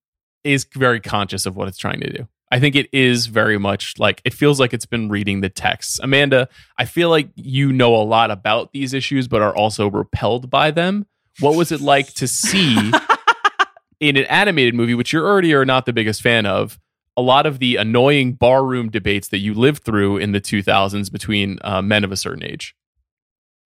is 0.42 0.66
very 0.74 1.00
conscious 1.00 1.44
of 1.46 1.54
what 1.56 1.68
it's 1.68 1.76
trying 1.78 2.00
to 2.00 2.10
do. 2.10 2.28
I 2.50 2.58
think 2.60 2.74
it 2.76 2.88
is 2.94 3.26
very 3.26 3.58
much 3.58 3.94
like 3.98 4.22
it 4.24 4.32
feels 4.32 4.58
like 4.58 4.72
it's 4.72 4.86
been 4.86 5.10
reading 5.10 5.42
the 5.42 5.50
texts. 5.50 6.00
Amanda, 6.02 6.48
I 6.78 6.86
feel 6.86 7.10
like 7.10 7.28
you 7.34 7.72
know 7.72 7.94
a 7.94 8.02
lot 8.04 8.30
about 8.30 8.72
these 8.72 8.94
issues, 8.94 9.28
but 9.28 9.42
are 9.42 9.54
also 9.54 9.88
repelled 9.90 10.48
by 10.48 10.70
them. 10.70 11.06
What 11.40 11.56
was 11.56 11.70
it 11.72 11.82
like 11.82 12.14
to 12.14 12.26
see 12.26 12.74
in 14.00 14.16
an 14.16 14.24
animated 14.24 14.74
movie, 14.74 14.94
which 14.94 15.12
you're 15.12 15.26
already 15.26 15.52
are 15.52 15.66
not 15.66 15.84
the 15.84 15.92
biggest 15.92 16.22
fan 16.22 16.46
of, 16.46 16.78
a 17.18 17.20
lot 17.20 17.44
of 17.46 17.58
the 17.58 17.76
annoying 17.76 18.32
barroom 18.32 18.88
debates 18.88 19.28
that 19.28 19.38
you 19.38 19.52
lived 19.52 19.82
through 19.82 20.18
in 20.18 20.32
the 20.32 20.40
2000s 20.40 21.10
between 21.10 21.58
uh, 21.62 21.82
men 21.82 22.04
of 22.04 22.12
a 22.12 22.16
certain 22.16 22.44
age? 22.44 22.74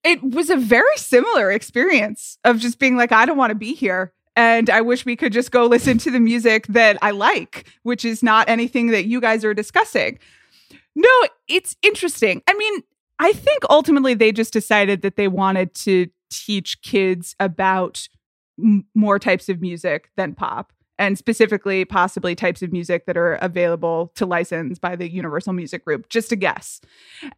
it 0.04 0.22
was 0.22 0.50
a 0.50 0.56
very 0.56 0.96
similar 0.96 1.50
experience 1.50 2.38
of 2.44 2.58
just 2.58 2.78
being 2.78 2.96
like, 2.96 3.12
I 3.12 3.24
don't 3.24 3.36
want 3.36 3.50
to 3.50 3.56
be 3.56 3.74
here. 3.74 4.12
And 4.34 4.70
I 4.70 4.80
wish 4.80 5.04
we 5.04 5.16
could 5.16 5.32
just 5.32 5.50
go 5.50 5.66
listen 5.66 5.98
to 5.98 6.10
the 6.10 6.20
music 6.20 6.66
that 6.68 6.98
I 7.02 7.10
like, 7.10 7.66
which 7.82 8.04
is 8.04 8.22
not 8.22 8.48
anything 8.48 8.88
that 8.88 9.04
you 9.04 9.20
guys 9.20 9.44
are 9.44 9.54
discussing. 9.54 10.18
No, 10.94 11.10
it's 11.48 11.76
interesting. 11.82 12.42
I 12.48 12.54
mean, 12.54 12.82
I 13.18 13.32
think 13.32 13.62
ultimately 13.68 14.14
they 14.14 14.32
just 14.32 14.52
decided 14.52 15.02
that 15.02 15.16
they 15.16 15.28
wanted 15.28 15.74
to 15.74 16.08
teach 16.30 16.80
kids 16.82 17.36
about 17.38 18.08
m- 18.58 18.86
more 18.94 19.18
types 19.18 19.48
of 19.48 19.60
music 19.60 20.10
than 20.16 20.34
pop, 20.34 20.72
and 20.98 21.18
specifically, 21.18 21.84
possibly 21.84 22.34
types 22.34 22.62
of 22.62 22.72
music 22.72 23.06
that 23.06 23.16
are 23.16 23.34
available 23.36 24.12
to 24.14 24.26
license 24.26 24.78
by 24.78 24.96
the 24.96 25.10
Universal 25.10 25.52
Music 25.52 25.84
Group, 25.84 26.08
just 26.08 26.32
a 26.32 26.36
guess. 26.36 26.80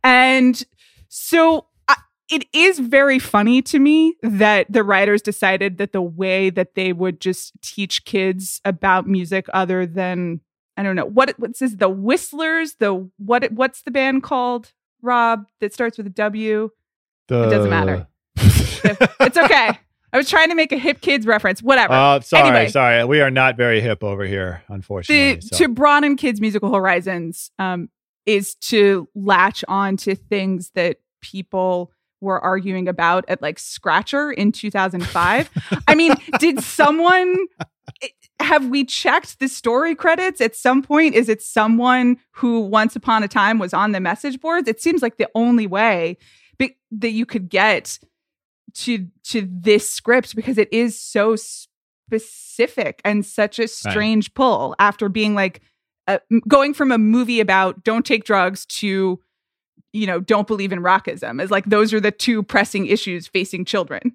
And 0.02 0.62
so 1.08 1.66
I, 1.88 1.96
it 2.30 2.46
is 2.52 2.78
very 2.78 3.18
funny 3.18 3.62
to 3.62 3.78
me 3.78 4.16
that 4.22 4.70
the 4.70 4.82
writers 4.82 5.22
decided 5.22 5.78
that 5.78 5.92
the 5.92 6.02
way 6.02 6.50
that 6.50 6.74
they 6.74 6.92
would 6.92 7.20
just 7.20 7.52
teach 7.62 8.04
kids 8.04 8.60
about 8.64 9.06
music 9.06 9.46
other 9.54 9.86
than 9.86 10.40
I 10.76 10.82
don't 10.82 10.96
know 10.96 11.06
what 11.06 11.34
what's 11.38 11.60
this 11.60 11.74
the 11.76 11.88
Whistlers 11.88 12.74
the 12.80 13.08
what 13.18 13.52
what's 13.52 13.82
the 13.82 13.92
band 13.92 14.24
called 14.24 14.72
Rob 15.02 15.46
that 15.60 15.72
starts 15.72 15.96
with 15.96 16.06
a 16.08 16.10
W 16.10 16.70
The, 17.28 17.48
doesn't 17.48 17.70
matter. 17.70 18.08
it's 18.36 19.36
okay 19.36 19.78
I 20.14 20.16
was 20.16 20.30
trying 20.30 20.48
to 20.48 20.54
make 20.54 20.70
a 20.72 20.78
hip 20.78 21.00
kids 21.02 21.26
reference 21.26 21.60
whatever 21.62 21.92
Oh, 21.92 22.20
sorry, 22.20 22.48
Anyway. 22.48 22.68
sorry. 22.70 23.04
We 23.04 23.20
are 23.20 23.30
not 23.32 23.56
very 23.56 23.80
hip 23.82 24.02
over 24.04 24.24
here, 24.24 24.62
unfortunately. 24.68 25.34
the 25.40 25.42
so. 25.42 25.56
to 25.64 25.68
broaden 25.68 26.16
kids 26.16 26.40
musical 26.40 26.72
horizons 26.72 27.50
um 27.58 27.90
is 28.24 28.54
to 28.54 29.06
latch 29.14 29.62
on 29.68 29.98
to 29.98 30.14
things 30.14 30.70
that 30.74 30.96
people 31.20 31.90
were 32.22 32.40
arguing 32.40 32.88
about 32.88 33.24
at 33.28 33.42
like 33.42 33.58
scratcher 33.58 34.30
in 34.32 34.50
2005 34.52 35.50
i 35.88 35.94
mean 35.94 36.14
did 36.38 36.60
someone 36.62 37.36
have 38.40 38.66
we 38.68 38.82
checked 38.84 39.38
the 39.40 39.48
story 39.48 39.94
credits 39.94 40.40
at 40.40 40.56
some 40.56 40.80
point 40.82 41.14
is 41.14 41.28
it 41.28 41.42
someone 41.42 42.16
who 42.30 42.60
once 42.60 42.96
upon 42.96 43.22
a 43.22 43.28
time 43.28 43.58
was 43.58 43.74
on 43.74 43.92
the 43.92 44.00
message 44.00 44.40
boards 44.40 44.68
it 44.68 44.80
seems 44.80 45.02
like 45.02 45.18
the 45.18 45.28
only 45.34 45.66
way 45.66 46.16
be- 46.58 46.76
that 46.90 47.10
you 47.10 47.26
could 47.26 47.48
get 47.50 47.98
to 48.74 49.06
to 49.24 49.48
this 49.50 49.88
script 49.88 50.34
because 50.34 50.58
it 50.58 50.72
is 50.72 50.98
so 51.00 51.36
specific 51.36 53.00
and 53.04 53.24
such 53.24 53.58
a 53.58 53.68
strange 53.68 54.34
pull 54.34 54.74
after 54.78 55.08
being 55.08 55.34
like 55.34 55.60
uh, 56.06 56.18
going 56.46 56.74
from 56.74 56.92
a 56.92 56.98
movie 56.98 57.40
about 57.40 57.82
don't 57.84 58.04
take 58.04 58.24
drugs 58.24 58.66
to 58.66 59.20
you 59.92 60.06
know 60.06 60.20
don't 60.20 60.46
believe 60.46 60.72
in 60.72 60.80
rockism 60.80 61.40
is 61.40 61.50
like 61.50 61.64
those 61.66 61.94
are 61.94 62.00
the 62.00 62.10
two 62.10 62.42
pressing 62.42 62.86
issues 62.86 63.26
facing 63.26 63.64
children 63.64 64.14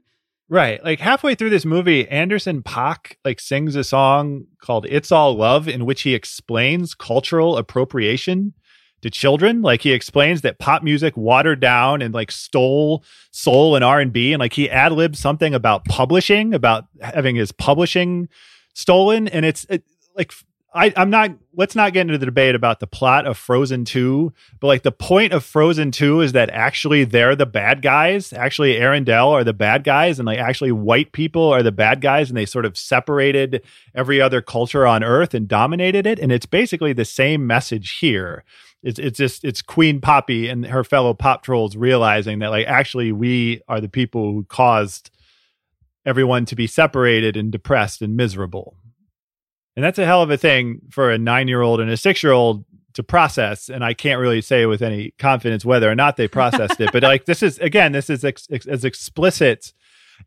Right. 0.52 0.84
Like 0.84 1.00
halfway 1.00 1.36
through 1.36 1.52
this 1.52 1.64
movie, 1.64 2.08
Anderson 2.08 2.64
.Paak 2.64 3.18
like 3.24 3.40
sings 3.40 3.76
a 3.76 3.84
song 3.84 4.46
called 4.60 4.88
It's 4.90 5.12
All 5.12 5.36
Love 5.36 5.68
in 5.68 5.86
which 5.86 6.02
he 6.02 6.16
explains 6.16 6.96
cultural 6.96 7.56
appropriation 7.56 8.56
to 9.02 9.10
children. 9.10 9.62
Like 9.62 9.82
he 9.82 9.92
explains 9.92 10.42
that 10.42 10.60
pop 10.60 10.84
music 10.84 11.16
watered 11.16 11.60
down 11.60 12.02
and 12.02 12.14
like 12.14 12.32
stole 12.32 13.04
soul 13.32 13.76
and 13.76 13.84
R&B 13.84 14.34
and 14.34 14.40
like 14.40 14.54
he 14.54 14.70
ad-libbed 14.70 15.16
something 15.16 15.54
about 15.54 15.86
publishing, 15.86 16.54
about 16.54 16.86
having 17.02 17.36
his 17.36 17.52
publishing 17.52 18.30
stolen 18.74 19.28
and 19.28 19.46
it's 19.46 19.66
it, 19.70 19.84
like 20.16 20.32
I, 20.74 20.94
I'm 20.96 21.10
not. 21.10 21.32
Let's 21.56 21.76
not 21.76 21.94
get 21.94 22.02
into 22.02 22.18
the 22.20 22.28
debate 22.28 22.54
about 22.54 22.80
the 22.80 22.88
plot 22.88 23.26
of 23.26 23.38
Frozen 23.38 23.86
Two, 23.86 24.34
but 24.60 24.68
like 24.68 24.84
the 24.84 24.92
point 24.92 25.34
of 25.34 25.44
Frozen 25.44 25.92
Two 25.92 26.22
is 26.22 26.34
that 26.34 26.50
actually 26.52 27.06
they're 27.06 27.36
the 27.36 27.48
bad 27.48 27.82
guys. 27.82 28.32
Actually, 28.34 28.76
Arendelle 28.76 29.32
are 29.32 29.44
the 29.44 29.54
bad 29.54 29.84
guys, 29.84 30.20
and 30.20 30.28
like 30.28 30.38
actually 30.38 30.72
white 30.72 31.12
people 31.12 31.52
are 31.52 31.64
the 31.64 31.72
bad 31.72 32.02
guys, 32.02 32.30
and 32.30 32.38
they 32.38 32.46
sort 32.46 32.66
of 32.66 32.78
separated 32.78 33.64
every 33.96 34.22
other 34.22 34.42
culture 34.42 34.86
on 34.86 35.04
Earth 35.04 35.34
and 35.34 35.48
dominated 35.48 36.06
it. 36.06 36.20
And 36.20 36.32
it's 36.32 36.46
basically 36.46 36.94
the 36.94 37.06
same 37.06 37.48
message 37.48 37.98
here. 37.98 38.44
It's 38.82 39.00
it's 39.00 39.18
just 39.18 39.44
it's 39.44 39.62
Queen 39.62 40.00
Poppy 40.00 40.48
and 40.48 40.66
her 40.66 40.84
fellow 40.84 41.14
pop 41.14 41.44
trolls 41.44 41.76
realizing 41.76 42.40
that 42.40 42.50
like 42.50 42.68
actually 42.68 43.12
we 43.12 43.62
are 43.68 43.82
the 43.82 43.90
people 43.90 44.32
who 44.32 44.46
caused 44.46 45.12
everyone 46.06 46.46
to 46.46 46.56
be 46.56 46.68
separated 46.68 47.38
and 47.38 47.52
depressed 47.52 48.02
and 48.02 48.16
miserable. 48.16 48.78
And 49.76 49.86
that's 49.86 50.00
a 50.00 50.06
hell 50.06 50.22
of 50.22 50.32
a 50.32 50.38
thing 50.38 50.82
for 50.90 51.12
a 51.12 51.18
nine 51.18 51.48
year 51.48 51.62
old 51.62 51.80
and 51.80 51.90
a 51.90 51.98
six 51.98 52.24
year 52.24 52.32
old 52.32 52.66
to 52.94 53.04
process. 53.04 53.70
And 53.70 53.84
I 53.84 53.94
can't 53.94 54.20
really 54.20 54.42
say 54.42 54.66
with 54.66 54.82
any 54.82 55.12
confidence 55.20 55.64
whether 55.64 55.90
or 55.90 55.96
not 55.96 56.18
they 56.18 56.28
processed 56.40 56.82
it. 56.82 56.92
But 56.92 57.04
like, 57.04 57.26
this 57.26 57.44
is, 57.44 57.60
again, 57.60 57.92
this 57.92 58.10
is 58.10 58.26
ex- 58.26 58.48
ex- 58.52 58.68
as 58.68 58.84
explicit 58.84 59.74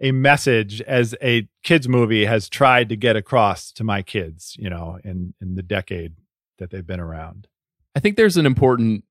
a 0.00 0.12
message 0.12 0.80
as 0.82 1.14
a 1.22 1.48
kids 1.62 1.86
movie 1.86 2.24
has 2.24 2.48
tried 2.48 2.88
to 2.88 2.96
get 2.96 3.14
across 3.14 3.72
to 3.72 3.84
my 3.84 4.00
kids, 4.00 4.56
you 4.58 4.70
know, 4.70 4.98
in, 5.04 5.34
in 5.40 5.54
the 5.54 5.62
decade 5.62 6.14
that 6.58 6.70
they've 6.70 6.86
been 6.86 7.00
around. 7.00 7.46
I 7.94 8.00
think 8.00 8.16
there's 8.16 8.36
an 8.36 8.46
important 8.46 9.04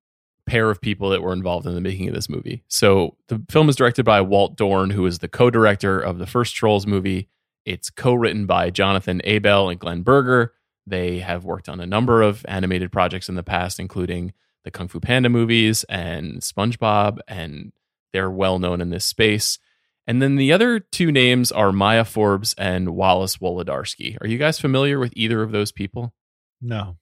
pair 0.48 0.70
of 0.70 0.82
people 0.82 1.10
that 1.12 1.22
were 1.22 1.34
involved 1.34 1.68
in 1.68 1.76
the 1.76 1.82
making 1.82 2.08
of 2.08 2.16
this 2.16 2.30
movie. 2.30 2.64
So 2.68 3.16
the 3.28 3.44
film 3.50 3.70
is 3.70 3.76
directed 3.76 4.04
by 4.04 4.22
Walt 4.22 4.58
Dohrn, 4.58 4.92
who 4.92 5.06
is 5.06 5.20
the 5.20 5.28
co-director 5.28 6.00
of 6.00 6.18
the 6.18 6.26
first 6.26 6.56
Trolls 6.56 6.88
movie. 6.88 7.30
It's 7.66 7.90
co-written 7.90 8.48
by 8.48 8.72
Jonathan 8.72 9.22
Abel 9.24 9.70
and 9.70 9.80
Glenn 9.80 10.02
Berger. 10.02 10.54
They 10.88 11.20
have 11.20 11.46
worked 11.46 11.70
on 11.70 11.80
a 11.80 11.86
number 11.86 12.24
of 12.24 12.44
animated 12.48 12.92
projects 12.92 13.30
in 13.30 13.36
the 13.36 13.44
past, 13.44 13.80
including 13.80 14.34
the 14.64 14.72
Kung 14.72 14.88
Fu 14.88 15.00
Panda 15.00 15.30
movies 15.30 15.84
and 15.86 16.42
SpongeBob, 16.42 17.20
and 17.28 17.72
they're 18.14 18.32
well 18.32 18.60
known 18.60 18.82
in 18.82 18.90
this 18.90 19.06
space. 19.06 19.60
And 20.08 20.22
then 20.22 20.36
the 20.36 20.52
other 20.52 20.80
two 20.80 21.12
names 21.12 21.52
are 21.52 21.72
Maya 21.72 22.04
Forbes 22.04 22.56
and 22.58 22.96
Wallace 22.96 23.38
Wolodarsky. 23.38 24.18
Are 24.22 24.28
you 24.28 24.40
guys 24.40 24.60
familiar 24.60 25.00
with 25.00 25.14
either 25.16 25.44
of 25.44 25.52
those 25.52 25.72
people? 25.72 26.14
No. 26.60 26.98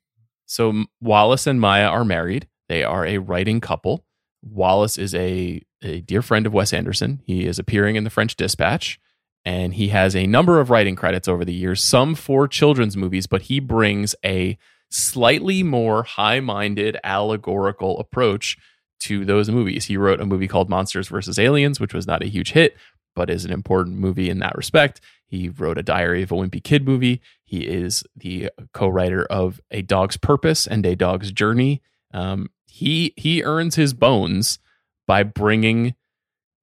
So 0.49 0.85
Wallace 0.99 1.45
and 1.45 1.61
Maya 1.61 1.85
are 1.85 2.03
married. 2.03 2.47
They 2.69 2.83
are 2.83 3.05
a 3.05 3.19
writing 3.19 3.61
couple. 3.61 4.03
Wallace 4.41 4.97
is 4.97 5.13
a, 5.13 5.61
a 5.83 6.01
dear 6.01 6.23
friend 6.23 6.47
of 6.47 6.53
Wes 6.53 6.73
Anderson. 6.73 7.21
He 7.23 7.45
is 7.45 7.59
appearing 7.59 7.95
in 7.95 8.03
the 8.03 8.09
French 8.09 8.35
Dispatch, 8.35 8.99
and 9.45 9.75
he 9.75 9.89
has 9.89 10.15
a 10.15 10.25
number 10.25 10.59
of 10.59 10.71
writing 10.71 10.95
credits 10.95 11.27
over 11.27 11.45
the 11.45 11.53
years, 11.53 11.83
some 11.83 12.15
for 12.15 12.47
children's 12.47 12.97
movies, 12.97 13.27
but 13.27 13.43
he 13.43 13.59
brings 13.59 14.15
a 14.25 14.57
slightly 14.89 15.61
more 15.61 16.01
high 16.01 16.39
minded, 16.39 16.97
allegorical 17.03 17.99
approach 17.99 18.57
to 19.01 19.25
those 19.25 19.51
movies. 19.51 19.85
He 19.85 19.97
wrote 19.97 20.19
a 20.19 20.25
movie 20.25 20.47
called 20.47 20.67
Monsters 20.67 21.09
vs. 21.09 21.37
Aliens, 21.37 21.79
which 21.79 21.93
was 21.93 22.07
not 22.07 22.23
a 22.23 22.27
huge 22.27 22.53
hit, 22.53 22.75
but 23.19 23.29
is 23.29 23.43
an 23.43 23.51
important 23.51 23.97
movie 23.97 24.29
in 24.29 24.39
that 24.39 24.55
respect. 24.55 25.01
He 25.27 25.49
wrote 25.49 25.77
a 25.77 25.83
Diary 25.83 26.23
of 26.23 26.31
a 26.31 26.35
Wimpy 26.35 26.63
Kid 26.63 26.85
movie. 26.85 27.19
He 27.43 27.67
is 27.67 28.01
the 28.15 28.49
co-writer 28.71 29.25
of 29.25 29.59
A 29.71 29.81
Dog's 29.81 30.15
Purpose 30.15 30.65
and 30.65 30.85
A 30.85 30.95
Dog's 30.95 31.33
Journey. 31.33 31.81
Um, 32.13 32.47
he 32.65 33.13
he 33.17 33.43
earns 33.43 33.75
his 33.75 33.93
bones 33.93 34.57
by 35.05 35.23
bringing 35.23 35.95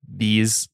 these 0.09 0.71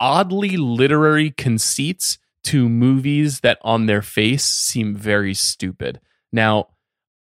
oddly 0.00 0.56
literary 0.56 1.32
conceits 1.32 2.16
to 2.44 2.66
movies 2.66 3.40
that 3.40 3.58
on 3.60 3.84
their 3.84 4.00
face 4.00 4.46
seem 4.46 4.96
very 4.96 5.34
stupid. 5.34 6.00
Now, 6.32 6.68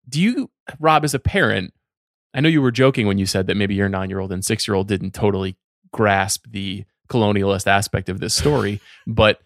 do 0.08 0.20
you, 0.20 0.50
Rob, 0.80 1.04
as 1.04 1.14
a 1.14 1.20
parent, 1.20 1.72
I 2.34 2.40
know 2.40 2.48
you 2.48 2.62
were 2.62 2.72
joking 2.72 3.06
when 3.06 3.18
you 3.18 3.26
said 3.26 3.46
that 3.46 3.56
maybe 3.56 3.76
your 3.76 3.88
nine 3.88 4.10
year 4.10 4.18
old 4.18 4.32
and 4.32 4.44
six 4.44 4.66
year 4.66 4.74
old 4.74 4.88
didn't 4.88 5.14
totally 5.14 5.56
grasp 5.92 6.46
the 6.50 6.84
colonialist 7.08 7.66
aspect 7.66 8.08
of 8.08 8.20
this 8.20 8.34
story, 8.34 8.80
but 9.06 9.40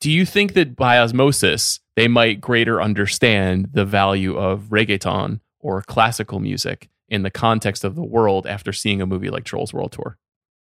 do 0.00 0.10
you 0.10 0.26
think 0.26 0.54
that 0.54 0.74
by 0.74 0.98
osmosis 0.98 1.80
they 1.94 2.08
might 2.08 2.40
greater 2.40 2.82
understand 2.82 3.68
the 3.72 3.84
value 3.84 4.36
of 4.36 4.64
reggaeton 4.70 5.40
or 5.60 5.82
classical 5.82 6.40
music 6.40 6.88
in 7.08 7.22
the 7.22 7.30
context 7.30 7.84
of 7.84 7.94
the 7.94 8.02
world 8.02 8.46
after 8.46 8.72
seeing 8.72 9.00
a 9.00 9.06
movie 9.06 9.30
like 9.30 9.44
Trolls 9.44 9.72
World 9.72 9.92
Tour? 9.92 10.18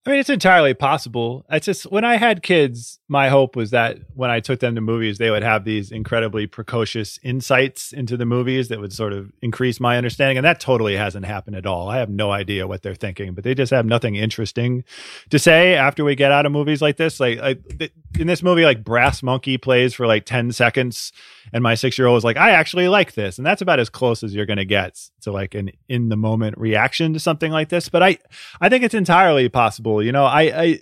I 0.07 0.11
mean, 0.11 0.21
it's 0.21 0.31
entirely 0.31 0.73
possible. 0.73 1.45
It's 1.51 1.67
just 1.67 1.91
when 1.91 2.05
I 2.05 2.17
had 2.17 2.45
kids, 2.45 3.01
my 3.09 3.29
hope 3.29 3.57
was 3.57 3.71
that 3.71 3.99
when 4.15 4.31
I 4.31 4.39
took 4.39 4.61
them 4.61 4.77
to 4.77 4.81
movies, 4.81 5.19
they 5.19 5.33
would 5.33 5.43
have 5.43 5.65
these 5.65 5.91
incredibly 5.91 6.47
precocious 6.47 7.19
insights 7.25 7.93
into 7.93 8.17
the 8.17 8.25
movies 8.25 8.69
that 8.69 8.79
would 8.79 8.93
sort 8.93 9.13
of 9.13 9.33
increase 9.43 9.81
my 9.81 9.97
understanding. 9.97 10.39
And 10.39 10.45
that 10.45 10.61
totally 10.61 10.95
hasn't 10.97 11.27
happened 11.27 11.57
at 11.57 11.67
all. 11.67 11.89
I 11.89 11.99
have 11.99 12.09
no 12.09 12.31
idea 12.31 12.69
what 12.69 12.83
they're 12.83 12.95
thinking, 12.95 13.35
but 13.35 13.43
they 13.43 13.53
just 13.53 13.73
have 13.73 13.85
nothing 13.85 14.15
interesting 14.15 14.85
to 15.31 15.41
say 15.41 15.75
after 15.75 16.05
we 16.05 16.15
get 16.15 16.31
out 16.31 16.47
of 16.47 16.53
movies 16.53 16.81
like 16.81 16.99
this. 16.99 17.19
Like, 17.19 17.41
like 17.41 17.93
in 18.17 18.29
this 18.29 18.45
movie, 18.45 18.65
like 18.65 18.85
Brass 18.85 19.25
Monkey 19.25 19.59
plays 19.59 19.93
for 19.93 20.07
like 20.07 20.25
10 20.25 20.53
seconds 20.53 21.11
and 21.53 21.63
my 21.63 21.75
six 21.75 21.99
year 21.99 22.07
old 22.07 22.15
was 22.15 22.25
like, 22.25 22.37
I 22.37 22.51
actually 22.51 22.89
like 22.89 23.15
this. 23.15 23.39
And 23.39 23.47
that's 23.47 23.63
about 23.63 23.79
as 23.79 23.89
close 23.89 24.23
as 24.23 24.35
you're 24.35 24.47
going 24.47 24.57
to 24.57 24.65
get 24.65 25.01
to 25.23 25.33
like 25.33 25.55
an 25.55 25.71
in 25.89 26.09
the 26.09 26.17
moment 26.17 26.59
reaction 26.59 27.13
to 27.13 27.21
something 27.21 27.53
like 27.53 27.69
this. 27.69 27.89
But 27.89 28.03
I, 28.03 28.19
I 28.61 28.69
think 28.69 28.85
it's 28.85 28.95
entirely 28.95 29.49
possible. 29.49 29.96
You 30.03 30.13
know, 30.13 30.25
I, 30.25 30.43
I, 30.43 30.81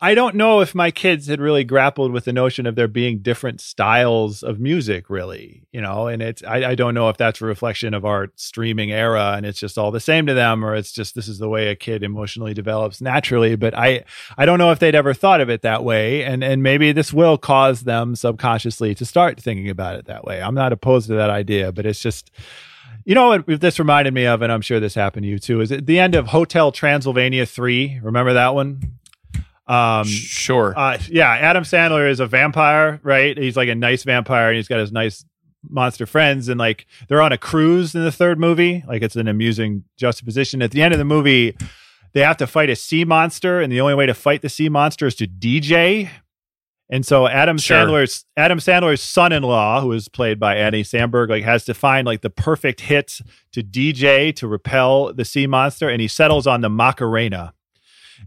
I 0.00 0.14
don't 0.14 0.36
know 0.36 0.60
if 0.60 0.76
my 0.76 0.92
kids 0.92 1.26
had 1.26 1.40
really 1.40 1.64
grappled 1.64 2.12
with 2.12 2.24
the 2.24 2.32
notion 2.32 2.66
of 2.66 2.76
there 2.76 2.86
being 2.86 3.18
different 3.18 3.60
styles 3.60 4.44
of 4.44 4.60
music, 4.60 5.10
really, 5.10 5.66
you 5.72 5.80
know, 5.80 6.06
and 6.06 6.22
it's, 6.22 6.40
I, 6.44 6.70
I, 6.70 6.74
don't 6.76 6.94
know 6.94 7.08
if 7.08 7.16
that's 7.16 7.40
a 7.40 7.44
reflection 7.46 7.94
of 7.94 8.04
our 8.04 8.28
streaming 8.36 8.92
era 8.92 9.32
and 9.36 9.44
it's 9.44 9.58
just 9.58 9.76
all 9.76 9.90
the 9.90 9.98
same 9.98 10.26
to 10.26 10.34
them, 10.34 10.64
or 10.64 10.76
it's 10.76 10.92
just 10.92 11.16
this 11.16 11.26
is 11.26 11.38
the 11.38 11.48
way 11.48 11.66
a 11.66 11.74
kid 11.74 12.04
emotionally 12.04 12.54
develops 12.54 13.00
naturally. 13.00 13.56
But 13.56 13.76
I, 13.76 14.04
I 14.36 14.46
don't 14.46 14.60
know 14.60 14.70
if 14.70 14.78
they'd 14.78 14.94
ever 14.94 15.14
thought 15.14 15.40
of 15.40 15.50
it 15.50 15.62
that 15.62 15.82
way. 15.82 16.22
And, 16.22 16.44
and 16.44 16.62
maybe 16.62 16.92
this 16.92 17.12
will 17.12 17.36
cause 17.36 17.80
them 17.80 18.14
subconsciously 18.14 18.94
to 18.94 19.04
start 19.04 19.40
thinking 19.40 19.68
about 19.68 19.96
it 19.96 20.04
that 20.04 20.24
way. 20.24 20.40
I'm 20.40 20.54
not 20.54 20.72
opposed 20.72 21.08
to 21.08 21.14
that 21.14 21.30
idea, 21.30 21.72
but 21.72 21.86
it's 21.86 22.00
just, 22.00 22.30
you 23.08 23.14
know 23.14 23.28
what 23.28 23.62
this 23.62 23.78
reminded 23.78 24.12
me 24.12 24.26
of, 24.26 24.42
and 24.42 24.52
I'm 24.52 24.60
sure 24.60 24.80
this 24.80 24.94
happened 24.94 25.24
to 25.24 25.30
you 25.30 25.38
too, 25.38 25.62
is 25.62 25.72
at 25.72 25.86
the 25.86 25.98
end 25.98 26.14
of 26.14 26.26
Hotel 26.26 26.70
Transylvania 26.70 27.46
3. 27.46 28.00
Remember 28.02 28.34
that 28.34 28.54
one? 28.54 28.98
Um, 29.66 30.04
sure. 30.04 30.74
Uh, 30.76 30.98
yeah, 31.08 31.30
Adam 31.30 31.64
Sandler 31.64 32.10
is 32.10 32.20
a 32.20 32.26
vampire, 32.26 33.00
right? 33.02 33.34
He's 33.38 33.56
like 33.56 33.70
a 33.70 33.74
nice 33.74 34.02
vampire, 34.02 34.48
and 34.48 34.56
he's 34.56 34.68
got 34.68 34.78
his 34.78 34.92
nice 34.92 35.24
monster 35.66 36.04
friends, 36.04 36.50
and 36.50 36.60
like 36.60 36.84
they're 37.08 37.22
on 37.22 37.32
a 37.32 37.38
cruise 37.38 37.94
in 37.94 38.04
the 38.04 38.12
third 38.12 38.38
movie. 38.38 38.84
Like 38.86 39.00
it's 39.00 39.16
an 39.16 39.26
amusing 39.26 39.84
juxtaposition. 39.96 40.60
At 40.60 40.72
the 40.72 40.82
end 40.82 40.92
of 40.92 40.98
the 40.98 41.06
movie, 41.06 41.56
they 42.12 42.20
have 42.20 42.36
to 42.36 42.46
fight 42.46 42.68
a 42.68 42.76
sea 42.76 43.06
monster, 43.06 43.58
and 43.58 43.72
the 43.72 43.80
only 43.80 43.94
way 43.94 44.04
to 44.04 44.12
fight 44.12 44.42
the 44.42 44.50
sea 44.50 44.68
monster 44.68 45.06
is 45.06 45.14
to 45.14 45.26
DJ. 45.26 46.10
And 46.90 47.04
so 47.04 47.26
Adam 47.26 47.58
sure. 47.58 47.76
Sandler's 47.76 48.24
Adam 48.36 48.58
Sandler's 48.58 49.02
son-in-law, 49.02 49.82
who 49.82 49.92
is 49.92 50.08
played 50.08 50.40
by 50.40 50.56
Andy 50.56 50.82
Samberg, 50.82 51.28
like 51.28 51.44
has 51.44 51.64
to 51.66 51.74
find 51.74 52.06
like 52.06 52.22
the 52.22 52.30
perfect 52.30 52.80
hit 52.80 53.20
to 53.52 53.62
DJ 53.62 54.34
to 54.36 54.48
repel 54.48 55.12
the 55.12 55.24
sea 55.24 55.46
monster, 55.46 55.88
and 55.88 56.00
he 56.00 56.08
settles 56.08 56.46
on 56.46 56.62
the 56.62 56.70
Macarena. 56.70 57.52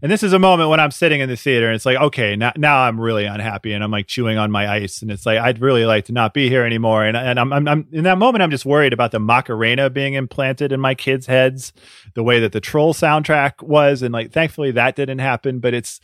And 0.00 0.10
this 0.10 0.22
is 0.22 0.32
a 0.32 0.38
moment 0.38 0.70
when 0.70 0.80
I'm 0.80 0.90
sitting 0.90 1.20
in 1.20 1.28
the 1.28 1.36
theater 1.36 1.66
and 1.66 1.74
it's 1.74 1.84
like, 1.84 1.98
okay, 1.98 2.34
now, 2.34 2.52
now 2.56 2.78
I'm 2.78 2.98
really 3.00 3.24
unhappy 3.26 3.72
and 3.72 3.84
I'm 3.84 3.90
like 3.90 4.06
chewing 4.06 4.38
on 4.38 4.50
my 4.50 4.68
ice 4.68 5.02
and 5.02 5.10
it's 5.10 5.26
like, 5.26 5.38
I'd 5.38 5.60
really 5.60 5.84
like 5.84 6.06
to 6.06 6.12
not 6.12 6.32
be 6.32 6.48
here 6.48 6.64
anymore. 6.64 7.04
And, 7.04 7.16
and 7.16 7.38
I'm, 7.38 7.52
I'm, 7.52 7.68
I'm 7.68 7.86
in 7.92 8.04
that 8.04 8.18
moment, 8.18 8.42
I'm 8.42 8.50
just 8.50 8.64
worried 8.64 8.92
about 8.92 9.10
the 9.10 9.20
Macarena 9.20 9.90
being 9.90 10.14
implanted 10.14 10.72
in 10.72 10.80
my 10.80 10.94
kids' 10.94 11.26
heads, 11.26 11.72
the 12.14 12.22
way 12.22 12.40
that 12.40 12.52
the 12.52 12.60
Troll 12.60 12.94
soundtrack 12.94 13.62
was. 13.62 14.02
And 14.02 14.12
like, 14.12 14.32
thankfully 14.32 14.70
that 14.72 14.96
didn't 14.96 15.18
happen. 15.18 15.58
But 15.58 15.74
it's, 15.74 16.00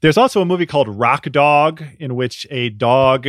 there's 0.00 0.18
also 0.18 0.40
a 0.40 0.44
movie 0.44 0.66
called 0.66 0.88
Rock 0.88 1.24
Dog 1.30 1.82
in 2.00 2.16
which 2.16 2.46
a 2.50 2.70
dog 2.70 3.28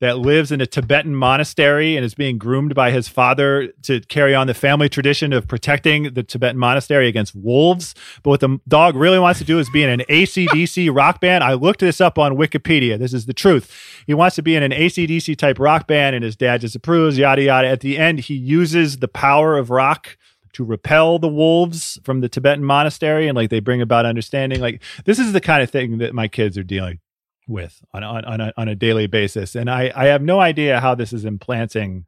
that 0.00 0.18
lives 0.18 0.52
in 0.52 0.60
a 0.60 0.66
Tibetan 0.66 1.14
monastery 1.14 1.96
and 1.96 2.04
is 2.04 2.14
being 2.14 2.36
groomed 2.36 2.74
by 2.74 2.90
his 2.90 3.08
father 3.08 3.68
to 3.82 4.00
carry 4.02 4.34
on 4.34 4.46
the 4.46 4.54
family 4.54 4.88
tradition 4.88 5.32
of 5.32 5.48
protecting 5.48 6.14
the 6.14 6.22
Tibetan 6.22 6.58
monastery 6.58 7.08
against 7.08 7.34
wolves. 7.34 7.94
But 8.22 8.30
what 8.30 8.40
the 8.40 8.60
dog 8.68 8.94
really 8.94 9.18
wants 9.18 9.38
to 9.40 9.44
do 9.44 9.58
is 9.58 9.70
be 9.70 9.82
in 9.82 9.88
an 9.90 10.02
ACDC 10.08 10.94
rock 10.94 11.20
band. 11.20 11.42
I 11.42 11.54
looked 11.54 11.80
this 11.80 12.00
up 12.00 12.18
on 12.18 12.36
Wikipedia. 12.36 12.98
This 12.98 13.14
is 13.14 13.26
the 13.26 13.32
truth. 13.32 13.72
He 14.06 14.14
wants 14.14 14.36
to 14.36 14.42
be 14.42 14.54
in 14.54 14.62
an 14.62 14.72
ACDC 14.72 15.36
type 15.36 15.58
rock 15.58 15.86
band 15.86 16.14
and 16.14 16.24
his 16.24 16.36
dad 16.36 16.60
disapproves, 16.60 17.16
yada, 17.16 17.42
yada. 17.42 17.68
At 17.68 17.80
the 17.80 17.96
end, 17.96 18.20
he 18.20 18.34
uses 18.34 18.98
the 18.98 19.08
power 19.08 19.56
of 19.56 19.70
rock 19.70 20.18
to 20.52 20.64
repel 20.64 21.18
the 21.18 21.28
wolves 21.28 21.98
from 22.02 22.20
the 22.20 22.28
Tibetan 22.28 22.64
monastery 22.64 23.28
and 23.28 23.36
like 23.36 23.50
they 23.50 23.60
bring 23.60 23.82
about 23.82 24.06
understanding. 24.06 24.60
Like 24.60 24.82
this 25.04 25.18
is 25.18 25.32
the 25.32 25.40
kind 25.40 25.62
of 25.62 25.70
thing 25.70 25.98
that 25.98 26.14
my 26.14 26.28
kids 26.28 26.56
are 26.56 26.62
dealing 26.62 27.00
with 27.46 27.82
on 27.92 28.02
on 28.02 28.24
on 28.24 28.40
a, 28.40 28.52
on 28.56 28.68
a 28.68 28.74
daily 28.74 29.06
basis, 29.06 29.54
and 29.54 29.70
I 29.70 29.92
I 29.94 30.06
have 30.06 30.22
no 30.22 30.40
idea 30.40 30.80
how 30.80 30.94
this 30.94 31.12
is 31.12 31.24
implanting 31.24 32.06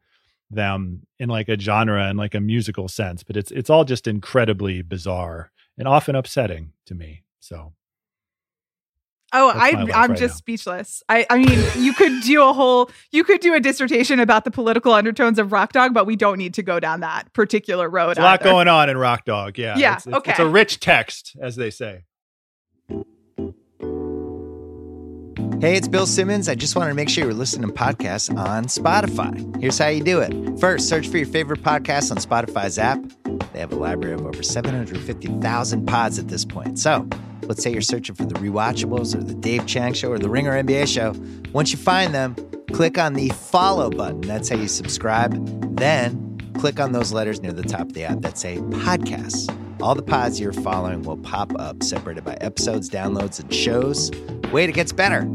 them 0.51 1.03
in 1.19 1.29
like 1.29 1.49
a 1.49 1.59
genre 1.59 2.05
and 2.05 2.19
like 2.19 2.35
a 2.35 2.41
musical 2.41 2.89
sense, 2.89 3.23
but 3.23 3.37
it's 3.37 3.51
it's 3.51 3.71
all 3.71 3.85
just 3.85 4.07
incredibly 4.07 4.83
bizarre 4.83 5.51
and 5.77 5.87
often 5.87 6.15
upsetting 6.15 6.73
to 6.87 6.95
me. 6.95 7.23
So 7.41 7.73
Oh, 9.31 9.51
I 9.55 9.73
I'm 9.73 10.11
right 10.11 10.19
just 10.19 10.35
now. 10.35 10.37
speechless. 10.37 11.03
I 11.09 11.27
I 11.29 11.39
mean, 11.39 11.59
you 11.77 11.93
could 11.93 12.23
do 12.23 12.43
a 12.43 12.53
whole 12.53 12.91
you 13.11 13.25
could 13.25 13.41
do 13.41 13.53
a 13.53 13.61
dissertation 13.61 14.21
about 14.21 14.45
the 14.45 14.51
political 14.51 14.95
undertones 14.95 15.39
of 15.39 15.53
Rock 15.53 15.73
Dog, 15.73 15.93
but 15.93 16.07
we 16.07 16.17
don't 16.17 16.39
need 16.39 16.55
to 16.55 16.63
go 16.63 16.81
down 16.81 17.01
that 17.01 17.31
particular 17.35 17.91
road. 17.91 18.17
There's 18.17 18.19
a 18.19 18.23
lot 18.23 18.43
going 18.43 18.69
on 18.69 18.89
in 18.89 18.97
Rock 18.97 19.27
Dog. 19.27 19.59
Yeah. 19.59 19.77
Yeah. 19.77 19.97
It's, 19.97 20.07
it's, 20.07 20.17
okay. 20.17 20.31
It's 20.31 20.41
a 20.41 20.49
rich 20.49 20.81
text, 20.81 21.37
as 21.41 21.57
they 21.57 21.69
say. 21.69 22.05
Hey, 25.61 25.75
it's 25.77 25.89
Bill 25.89 26.07
Simmons. 26.07 26.49
I 26.49 26.55
just 26.55 26.77
wanted 26.77 26.91
to 26.91 26.95
make 26.95 27.09
sure 27.09 27.25
you're 27.25 27.35
listening 27.35 27.69
to 27.69 27.75
podcasts 27.75 28.33
on 28.39 28.67
Spotify. 28.67 29.61
Here's 29.61 29.77
how 29.77 29.89
you 29.89 30.05
do 30.05 30.21
it. 30.21 30.61
First, 30.61 30.89
search 30.89 31.09
for 31.09 31.17
your 31.17 31.27
favorite 31.27 31.65
podcast 31.65 32.13
on 32.13 32.19
Spotify's 32.19 32.79
app. 32.79 33.01
They 33.53 33.59
have 33.59 33.73
a 33.73 33.75
library 33.75 34.15
of 34.15 34.25
over 34.25 34.41
750,000 34.41 35.87
pods 35.87 36.21
at 36.21 36.29
this 36.29 36.45
point. 36.45 36.79
So, 36.79 37.09
let's 37.43 37.61
say 37.61 37.73
you're 37.73 37.81
searching 37.81 38.15
for 38.15 38.25
the 38.25 38.37
Rewatchables 38.37 39.17
or 39.17 39.25
the 39.25 39.35
Dave 39.35 39.67
Chang 39.67 39.95
Show 39.95 40.13
or 40.13 40.21
the 40.21 40.31
Ringer 40.31 40.53
NBA 40.53 40.87
Show. 40.87 41.13
Once 41.53 41.73
you 41.73 41.79
find 41.79 42.15
them, 42.15 42.37
click 42.73 42.97
on 42.97 43.15
the 43.15 43.31
follow 43.31 43.91
button. 43.91 44.21
That's 44.21 44.49
how 44.49 44.57
you 44.57 44.69
subscribe. 44.69 45.77
Then, 45.77 46.39
click 46.57 46.79
on 46.79 46.93
those 46.93 47.13
letters 47.13 47.43
near 47.43 47.53
the 47.53 47.65
top 47.65 47.81
of 47.81 47.95
the 47.95 48.05
app 48.05 48.21
that 48.21 48.39
say 48.39 48.59
podcasts. 48.59 49.53
All 49.83 49.97
the 49.97 50.03
pods 50.03 50.39
you're 50.39 50.53
following 50.53 51.03
will 51.03 51.19
pop 51.19 51.53
up, 51.59 51.83
separated 51.83 52.25
by 52.25 52.35
episodes, 52.35 52.89
downloads, 52.89 53.41
and 53.41 53.53
shows. 53.53 54.13
Wait, 54.53 54.69
it 54.69 54.73
gets 54.73 54.93
better. 54.93 55.29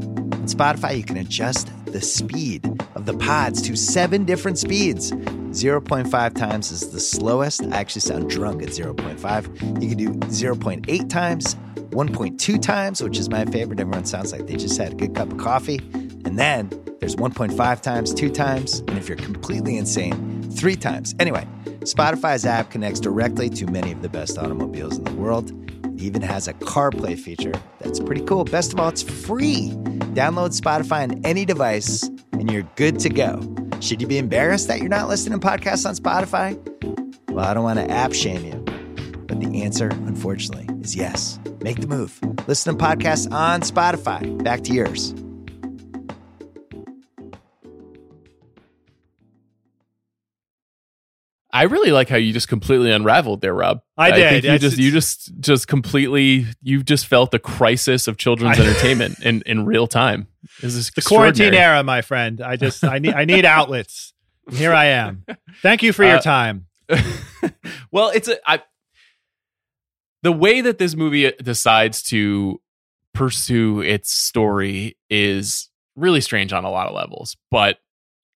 On 0.44 0.50
Spotify, 0.50 0.98
you 0.98 1.06
can 1.06 1.16
adjust 1.16 1.72
the 1.86 2.02
speed 2.02 2.66
of 2.96 3.06
the 3.06 3.14
pods 3.14 3.62
to 3.62 3.78
seven 3.78 4.26
different 4.26 4.58
speeds. 4.58 5.10
0.5 5.14 6.36
times 6.36 6.70
is 6.70 6.90
the 6.90 7.00
slowest. 7.00 7.64
I 7.64 7.78
actually 7.78 8.02
sound 8.02 8.30
drunk 8.30 8.62
at 8.62 8.68
0.5. 8.68 9.82
You 9.82 9.88
can 9.88 9.98
do 9.98 10.10
0.8 10.28 11.10
times, 11.10 11.56
1.2 11.76 12.62
times, 12.62 13.02
which 13.02 13.18
is 13.18 13.30
my 13.30 13.46
favorite. 13.46 13.80
Everyone 13.80 14.04
sounds 14.04 14.34
like 14.34 14.46
they 14.46 14.58
just 14.58 14.78
had 14.78 14.92
a 14.92 14.96
good 14.96 15.16
cup 15.16 15.32
of 15.32 15.38
coffee. 15.38 15.78
And 16.26 16.38
then 16.38 16.70
there's 17.00 17.16
1.5 17.16 17.82
times, 17.82 18.14
two 18.14 18.30
times, 18.30 18.80
and 18.80 18.98
if 18.98 19.08
you're 19.08 19.18
completely 19.18 19.78
insane, 19.78 20.52
three 20.52 20.76
times. 20.76 21.16
Anyway, 21.22 21.48
Spotify's 21.86 22.46
app 22.46 22.70
connects 22.70 23.00
directly 23.00 23.50
to 23.52 23.66
many 23.68 23.94
of 23.94 24.02
the 24.02 24.10
best 24.10 24.38
automobiles 24.38 24.98
in 24.98 25.06
the 25.06 25.14
world 25.14 25.54
even 26.04 26.22
has 26.22 26.48
a 26.48 26.54
CarPlay 26.54 27.20
feature 27.20 27.54
that's 27.80 28.00
pretty 28.00 28.22
cool. 28.22 28.44
Best 28.44 28.74
of 28.74 28.80
all, 28.80 28.90
it's 28.90 29.02
free. 29.02 29.70
Download 30.14 30.60
Spotify 30.60 31.04
on 31.04 31.26
any 31.26 31.46
device 31.46 32.04
and 32.34 32.52
you're 32.52 32.68
good 32.76 33.00
to 33.00 33.10
go. 33.10 33.42
Should 33.80 34.02
you 34.02 34.08
be 34.08 34.18
embarrassed 34.18 34.68
that 34.68 34.80
you're 34.80 34.90
not 34.90 35.08
listening 35.08 35.40
to 35.40 35.46
podcasts 35.46 35.88
on 35.88 35.96
Spotify? 35.96 36.58
Well, 37.30 37.46
I 37.46 37.54
don't 37.54 37.64
want 37.64 37.80
to 37.80 37.90
app 37.90 38.14
shame 38.14 38.46
you, 38.46 38.60
but 39.28 39.40
the 39.40 39.64
answer, 39.64 39.88
unfortunately, 39.90 40.68
is 40.82 40.96
yes. 40.96 41.40
Make 41.62 41.82
the 41.82 41.88
move. 41.88 42.20
Listen 42.48 42.78
to 42.78 42.84
podcasts 42.84 43.32
on 43.32 43.62
Spotify. 43.62 44.44
Back 44.44 44.62
to 44.66 44.74
yours. 44.74 45.14
I 51.56 51.64
really 51.64 51.92
like 51.92 52.10
how 52.10 52.18
you 52.18 52.34
just 52.34 52.48
completely 52.48 52.92
unraveled 52.92 53.42
there, 53.42 53.54
Rob. 53.54 53.82
I 53.96 54.10
did. 54.12 54.30
think 54.30 54.44
you 54.44 54.50
It's- 54.54 54.62
just 54.62 54.78
you 54.80 54.92
just 54.92 55.40
just 55.40 55.68
completely 55.68 56.48
you 56.64 56.82
just 56.84 57.06
felt 57.06 57.30
the 57.30 57.38
crisis 57.40 58.08
of 58.08 58.18
children's 58.18 58.60
I- 58.60 58.64
entertainment 58.64 59.20
in 59.24 59.44
in 59.46 59.66
real 59.66 59.86
time. 59.88 60.28
This 60.62 60.74
is 60.76 60.90
the 60.90 61.02
quarantine 61.04 61.54
era, 61.54 61.84
my 61.84 62.02
friend. 62.02 62.42
I 62.42 62.56
just 62.56 62.84
I 62.84 62.98
need 63.00 63.14
I 63.14 63.26
need 63.26 63.46
outlets. 63.46 64.14
Here 64.52 64.74
I 64.74 64.86
am. 64.86 65.26
Thank 65.62 65.84
you 65.84 65.94
for 65.94 66.04
your 66.04 66.18
Uh, 66.18 66.22
time. 66.22 66.66
well, 67.92 68.10
it's 68.10 68.28
a 68.28 68.38
I, 68.50 68.62
the 70.24 70.32
way 70.32 70.62
that 70.62 70.78
this 70.80 70.96
movie 70.96 71.32
decides 71.42 72.02
to 72.04 72.60
pursue 73.14 73.82
its 73.82 74.12
story 74.12 74.98
is 75.10 75.70
really 75.96 76.22
strange 76.22 76.52
on 76.52 76.64
a 76.66 76.70
lot 76.72 76.88
of 76.88 76.96
levels. 76.96 77.38
But 77.52 77.78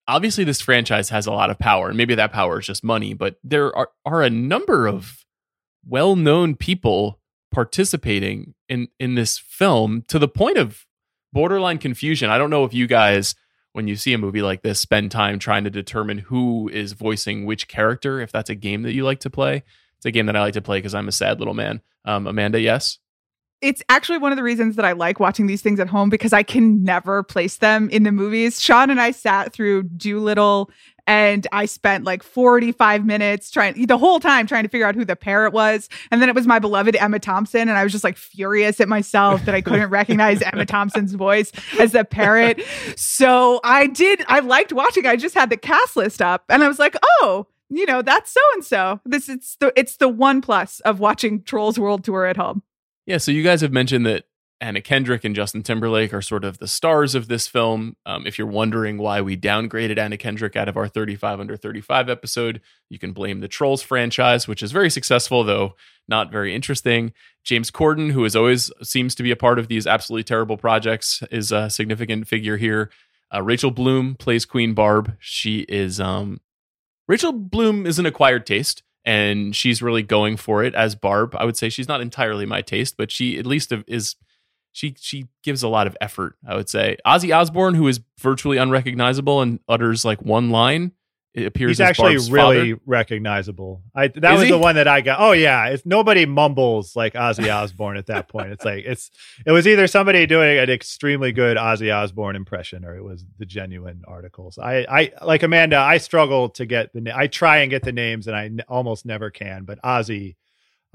obviously, 0.08 0.44
this 0.44 0.62
franchise 0.62 1.10
has 1.10 1.28
a 1.28 1.32
lot 1.32 1.50
of 1.50 1.60
power, 1.60 1.90
and 1.90 1.98
maybe 1.98 2.16
that 2.16 2.32
power 2.32 2.60
is 2.60 2.66
just 2.66 2.84
money. 2.84 3.14
But 3.14 3.38
there 3.44 3.76
are 3.76 3.90
are 4.06 4.24
a 4.24 4.30
number 4.30 4.88
of 4.88 5.26
well 5.86 6.16
known 6.16 6.56
people 6.56 7.20
participating 7.52 8.54
in 8.70 8.88
in 9.00 9.16
this 9.16 9.38
film 9.38 10.04
to 10.08 10.20
the 10.20 10.28
point 10.28 10.58
of 10.58 10.86
borderline 11.34 11.78
confusion. 11.78 12.30
I 12.30 12.38
don't 12.38 12.50
know 12.50 12.66
if 12.66 12.74
you 12.74 12.88
guys 12.88 13.36
when 13.78 13.88
you 13.88 13.96
see 13.96 14.12
a 14.12 14.18
movie 14.18 14.42
like 14.42 14.64
this 14.64 14.80
spend 14.80 15.12
time 15.12 15.38
trying 15.38 15.64
to 15.64 15.70
determine 15.70 16.18
who 16.18 16.68
is 16.68 16.94
voicing 16.94 17.46
which 17.46 17.68
character 17.68 18.20
if 18.20 18.32
that's 18.32 18.50
a 18.50 18.56
game 18.56 18.82
that 18.82 18.94
you 18.94 19.04
like 19.04 19.20
to 19.20 19.30
play 19.30 19.64
it's 19.98 20.06
a 20.06 20.10
game 20.10 20.26
that 20.26 20.36
i 20.36 20.40
like 20.40 20.56
to 20.56 20.62
play 20.64 20.80
because 20.80 20.96
i'm 20.96 21.08
a 21.08 21.12
sad 21.12 21.38
little 21.38 21.54
man 21.54 21.80
um, 22.04 22.26
amanda 22.26 22.60
yes 22.60 22.98
it's 23.62 23.82
actually 23.90 24.20
one 24.20 24.32
of 24.32 24.36
the 24.36 24.44
reasons 24.44 24.76
that 24.76 24.86
I 24.86 24.92
like 24.92 25.20
watching 25.20 25.48
these 25.48 25.62
things 25.62 25.80
at 25.80 25.88
home 25.88 26.10
because 26.10 26.34
I 26.34 26.44
can 26.44 26.84
never 26.84 27.24
place 27.24 27.58
them 27.58 27.90
in 27.90 28.04
the 28.04 28.12
movies. 28.12 28.62
Sean 28.62 28.90
and 28.90 29.02
I 29.02 29.12
sat 29.12 29.52
through 29.52 29.84
Dolittle 29.84 30.70
and 31.08 31.48
I 31.52 31.66
spent 31.66 32.04
like 32.04 32.22
45 32.22 33.06
minutes 33.06 33.50
trying 33.50 33.88
the 33.88 33.98
whole 33.98 34.20
time 34.20 34.46
trying 34.46 34.64
to 34.64 34.70
figure 34.70 34.86
out 34.86 34.94
who 34.94 35.06
the 35.06 35.16
parrot 35.16 35.54
was. 35.54 35.90
And 36.12 36.22
then 36.22 36.30
it 36.30 36.36
was 36.36 36.46
my 36.46 36.60
beloved 36.60 36.96
Emma 36.98 37.18
Thompson. 37.18 37.62
And 37.62 37.78
I 37.78 37.84
was 37.84 37.94
just 37.94 38.04
like 38.04 38.18
furious 38.18 38.80
at 38.82 38.90
myself 38.90 39.44
that 39.46 39.56
I 39.56 39.62
couldn't 39.62 39.90
recognize 39.90 40.42
Emma 40.42 40.66
Thompson's 40.68 41.14
voice 41.14 41.52
as 41.80 41.94
the 41.94 42.04
parrot. 42.04 42.62
So 42.98 43.62
I 43.64 43.88
did, 43.88 44.24
I 44.28 44.42
liked 44.42 44.74
watching. 44.74 45.08
I 45.08 45.16
just 45.16 45.34
had 45.34 45.50
the 45.50 45.58
cast 45.58 45.96
list 45.96 46.22
up 46.22 46.44
and 46.50 46.62
I 46.62 46.68
was 46.68 46.78
like, 46.78 46.96
oh, 47.22 47.48
you 47.70 47.86
know, 47.86 48.02
that's 48.02 48.32
so 48.32 48.42
and 48.54 48.64
so. 48.64 49.00
This 49.06 49.30
it's 49.30 49.56
the 49.58 49.74
it's 49.76 49.98
the 49.98 50.08
one 50.08 50.42
plus 50.42 50.80
of 50.82 51.00
watching 51.00 51.42
Trolls 51.44 51.80
World 51.80 52.04
Tour 52.04 52.26
at 52.26 52.38
home. 52.38 52.64
Yeah 53.08 53.18
so 53.18 53.32
you 53.32 53.42
guys 53.42 53.62
have 53.62 53.72
mentioned 53.72 54.06
that 54.06 54.26
anna 54.62 54.82
kendrick 54.82 55.24
and 55.24 55.36
justin 55.36 55.64
timberlake 55.64 56.14
are 56.14 56.22
sort 56.22 56.44
of 56.44 56.60
the 56.60 56.68
stars 56.68 57.16
of 57.16 57.28
this 57.28 57.48
film. 57.48 57.96
Um, 58.06 58.28
if 58.28 58.38
you're 58.38 58.48
wondering 58.48 59.00
why 59.00 59.22
we 59.22 59.36
downgraded 59.36 59.98
anna 59.98 60.18
kendrick 60.18 60.56
out 60.56 60.70
of 60.70 60.78
our 60.78 60.88
35 60.88 61.40
under 61.40 61.58
35 61.58 62.10
episode 62.10 62.62
you 62.90 63.00
can 63.00 63.14
blame 63.14 63.40
the 63.40 63.48
trolls 63.48 63.82
franchise 63.82 64.48
which 64.48 64.62
is 64.62 64.72
very 64.72 64.92
successful 64.92 65.44
though 65.44 65.74
not 66.08 66.32
very 66.32 66.56
interesting. 66.56 67.14
James 67.44 67.72
corden 67.72 68.12
who 68.12 68.24
is 68.26 68.36
always 68.36 68.72
seems 68.82 69.16
to 69.16 69.24
be 69.24 69.32
a 69.32 69.36
part 69.36 69.60
of 69.60 69.68
these 69.68 69.88
absolutely 69.88 70.24
terrible 70.24 70.58
projects 70.58 71.24
is 71.32 71.52
a 71.52 71.70
significant 71.70 72.28
figure 72.28 72.58
here. 72.58 72.90
Uh, 73.34 73.42
rachel 73.42 73.72
bloom 73.72 74.16
plays 74.16 74.46
queen 74.46 74.74
barb. 74.74 75.16
She 75.20 75.60
is 75.68 76.00
um, 76.00 76.40
Rachel 77.08 77.32
Bloom 77.32 77.86
is 77.86 78.00
an 78.00 78.06
acquired 78.06 78.46
taste, 78.46 78.84
and 79.08 79.56
she's 79.56 79.82
really 79.82 80.04
going 80.04 80.36
for 80.36 80.66
it 80.66 80.76
as 80.76 80.94
Barb. 80.94 81.34
I 81.40 81.46
would 81.46 81.56
say 81.56 81.70
she's 81.70 81.88
not 81.88 82.02
entirely 82.02 82.46
my 82.46 82.62
taste, 82.62 82.96
but 82.98 83.10
she 83.10 83.40
at 83.40 83.48
least 83.48 83.74
is. 83.88 84.16
She 84.74 84.94
she 85.00 85.26
gives 85.44 85.64
a 85.64 85.68
lot 85.70 85.88
of 85.88 85.98
effort. 86.00 86.36
I 86.48 86.56
would 86.56 86.70
say 86.70 86.98
Ozzy 87.04 87.36
Osbourne, 87.36 87.74
who 87.74 87.88
is 87.88 88.02
virtually 88.20 88.58
unrecognizable 88.58 89.42
and 89.42 89.60
utters 89.68 90.06
like 90.06 90.22
one 90.22 90.52
line, 90.52 90.92
it 91.38 91.46
appears 91.46 91.70
He's 91.70 91.80
actually 91.80 92.18
really 92.32 92.72
father. 92.72 92.82
recognizable. 92.88 93.84
I 93.94 94.08
that 94.08 94.34
Is 94.34 94.40
was 94.40 94.44
he? 94.46 94.50
the 94.52 94.58
one 94.58 94.76
that 94.76 94.88
I 94.88 95.02
got. 95.02 95.20
Oh 95.20 95.34
yeah, 95.34 95.68
if 95.68 95.86
nobody 95.86 96.26
mumbles 96.26 96.96
like 96.96 97.14
Ozzy 97.14 97.54
Osbourne 97.54 97.96
at 97.96 98.08
that 98.08 98.28
point, 98.28 98.50
it's 98.50 98.66
like 98.66 98.86
it's 98.86 99.12
it 99.46 99.52
was 99.52 99.68
either 99.68 99.86
somebody 99.86 100.26
doing 100.26 100.58
an 100.58 100.70
extremely 100.70 101.32
good 101.32 101.56
Ozzy 101.58 101.94
Osbourne 101.96 102.36
impression 102.36 102.84
or 102.84 102.96
it 102.96 103.04
was 103.04 103.24
the 103.38 103.46
genuine 103.46 104.02
articles. 104.08 104.58
I 104.58 104.86
I 104.90 105.12
like 105.26 105.44
Amanda. 105.44 105.78
I 105.78 106.00
struggle 106.00 106.50
to 106.50 106.66
get 106.66 106.92
the. 106.94 107.12
I 107.16 107.28
try 107.28 107.58
and 107.58 107.70
get 107.70 107.84
the 107.84 107.92
names 107.92 108.28
and 108.28 108.36
I 108.36 108.46
n- 108.46 108.64
almost 108.68 109.06
never 109.06 109.30
can. 109.30 109.64
But 109.64 109.80
Ozzy, 109.84 110.38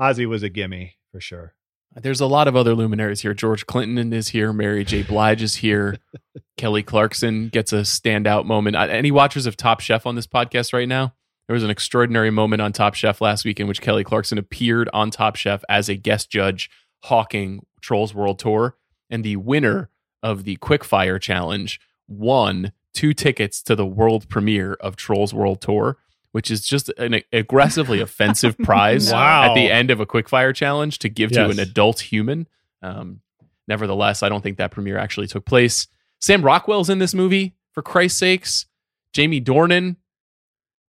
Ozzy 0.00 0.26
was 0.26 0.42
a 0.42 0.48
gimme 0.48 0.96
for 1.12 1.20
sure. 1.20 1.54
There's 1.94 2.20
a 2.20 2.26
lot 2.26 2.48
of 2.48 2.56
other 2.56 2.74
luminaries 2.74 3.20
here. 3.20 3.34
George 3.34 3.66
Clinton 3.66 4.12
is 4.12 4.28
here. 4.28 4.52
Mary 4.52 4.84
J. 4.84 5.02
Blige 5.02 5.42
is 5.42 5.56
here. 5.56 5.98
Kelly 6.56 6.82
Clarkson 6.82 7.48
gets 7.48 7.72
a 7.72 7.80
standout 7.80 8.46
moment. 8.46 8.76
Any 8.76 9.10
watchers 9.10 9.46
of 9.46 9.56
Top 9.56 9.80
Chef 9.80 10.06
on 10.06 10.14
this 10.14 10.26
podcast 10.26 10.72
right 10.72 10.88
now? 10.88 11.12
There 11.46 11.54
was 11.54 11.64
an 11.64 11.70
extraordinary 11.70 12.30
moment 12.30 12.62
on 12.62 12.72
Top 12.72 12.94
Chef 12.94 13.20
last 13.20 13.44
week 13.44 13.60
in 13.60 13.66
which 13.66 13.82
Kelly 13.82 14.04
Clarkson 14.04 14.38
appeared 14.38 14.88
on 14.94 15.10
Top 15.10 15.36
Chef 15.36 15.62
as 15.68 15.88
a 15.88 15.96
guest 15.96 16.30
judge 16.30 16.70
hawking 17.04 17.66
Trolls 17.82 18.14
World 18.14 18.38
Tour. 18.38 18.76
And 19.10 19.22
the 19.22 19.36
winner 19.36 19.90
of 20.22 20.44
the 20.44 20.56
Quickfire 20.58 21.20
Challenge 21.20 21.78
won 22.08 22.72
two 22.94 23.12
tickets 23.12 23.62
to 23.64 23.76
the 23.76 23.86
world 23.86 24.28
premiere 24.28 24.74
of 24.74 24.96
Trolls 24.96 25.34
World 25.34 25.60
Tour, 25.60 25.98
which 26.32 26.50
is 26.50 26.62
just 26.66 26.88
an 26.98 27.20
aggressively 27.32 28.00
offensive 28.00 28.56
prize 28.64 29.12
Wow. 29.12 29.50
at 29.50 29.54
the 29.54 29.70
end 29.70 29.90
of 29.90 30.00
a 30.00 30.06
quickfire 30.06 30.54
challenge 30.54 30.98
to 31.00 31.08
give 31.08 31.30
to 31.32 31.48
an 31.50 31.58
adult 31.58 32.00
human. 32.00 32.48
Um, 32.82 33.20
nevertheless, 33.68 34.22
I 34.22 34.28
don't 34.28 34.42
think 34.42 34.58
that 34.58 34.70
premiere 34.70 34.98
actually 34.98 35.26
took 35.28 35.44
place. 35.44 35.86
Sam 36.20 36.42
Rockwell's 36.42 36.90
in 36.90 36.98
this 36.98 37.14
movie, 37.14 37.54
for 37.72 37.82
Christ's 37.82 38.18
sakes. 38.18 38.66
Jamie 39.12 39.40
Dornan, 39.40 39.96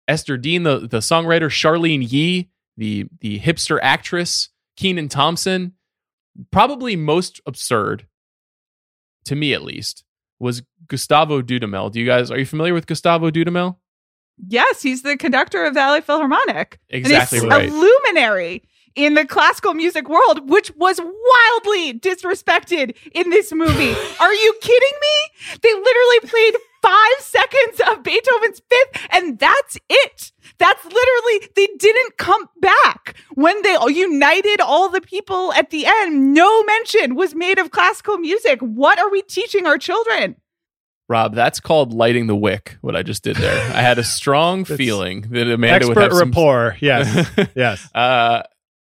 Esther 0.07 0.37
Dean, 0.37 0.63
the, 0.63 0.79
the 0.79 0.99
songwriter, 0.99 1.49
Charlyne 1.51 2.01
Yi, 2.01 2.49
the, 2.77 3.05
the 3.21 3.39
hipster 3.39 3.77
actress, 3.81 4.49
Kenan 4.75 5.09
Thompson. 5.09 5.73
Probably 6.51 6.95
most 6.95 7.41
absurd, 7.45 8.07
to 9.25 9.35
me 9.35 9.53
at 9.53 9.63
least, 9.63 10.03
was 10.39 10.61
Gustavo 10.87 11.41
Dudamel. 11.41 11.91
Do 11.91 11.99
you 11.99 12.05
guys, 12.05 12.31
are 12.31 12.37
you 12.39 12.45
familiar 12.45 12.73
with 12.73 12.85
Gustavo 12.87 13.29
Dudamel? 13.31 13.77
Yes, 14.45 14.81
he's 14.81 15.01
the 15.01 15.17
conductor 15.17 15.65
of 15.65 15.73
the 15.73 15.79
LA 15.79 16.01
Philharmonic. 16.01 16.79
Exactly 16.89 17.39
and 17.39 17.49
right. 17.49 17.63
he's 17.65 17.73
a 17.73 17.75
luminary 17.75 18.63
in 18.97 19.13
the 19.13 19.25
classical 19.25 19.73
music 19.73 20.09
world, 20.09 20.49
which 20.49 20.71
was 20.75 20.99
wildly 20.99 21.99
disrespected 21.99 22.95
in 23.13 23.29
this 23.29 23.53
movie. 23.53 23.93
Are 24.19 24.33
you 24.33 24.53
kidding 24.59 24.97
me? 25.01 25.57
They 25.61 25.73
literally 25.73 26.19
played 26.23 26.55
five 26.81 27.19
seconds 27.19 27.81
of 27.91 28.03
Beethoven's 28.03 28.61
Fifth, 28.69 29.07
and 29.11 29.37
that's 29.39 29.77
it. 29.89 30.31
That's 30.57 30.83
literally, 30.83 31.49
they 31.55 31.67
didn't 31.77 32.17
come 32.17 32.49
back. 32.59 33.15
When 33.35 33.61
they 33.61 33.77
united 33.89 34.61
all 34.61 34.89
the 34.89 35.01
people 35.01 35.53
at 35.53 35.69
the 35.69 35.85
end, 35.85 36.33
no 36.33 36.63
mention 36.63 37.15
was 37.15 37.35
made 37.35 37.59
of 37.59 37.71
classical 37.71 38.17
music. 38.17 38.59
What 38.61 38.99
are 38.99 39.11
we 39.11 39.21
teaching 39.21 39.67
our 39.67 39.77
children? 39.77 40.37
Rob, 41.09 41.33
that's 41.35 41.59
called 41.59 41.93
lighting 41.93 42.27
the 42.27 42.35
wick. 42.35 42.77
What 42.81 42.95
I 42.95 43.03
just 43.03 43.23
did 43.23 43.37
there. 43.37 43.61
I 43.75 43.81
had 43.81 43.97
a 43.97 44.03
strong 44.17 44.65
feeling 44.65 45.21
that 45.31 45.47
Amanda 45.49 45.87
would 45.87 45.97
Expert 45.97 46.01
have 46.11 46.13
some. 46.19 46.29
rapport. 46.29 46.77
Yes. 46.81 47.29
yes. 47.55 47.89
uh, 47.95 48.43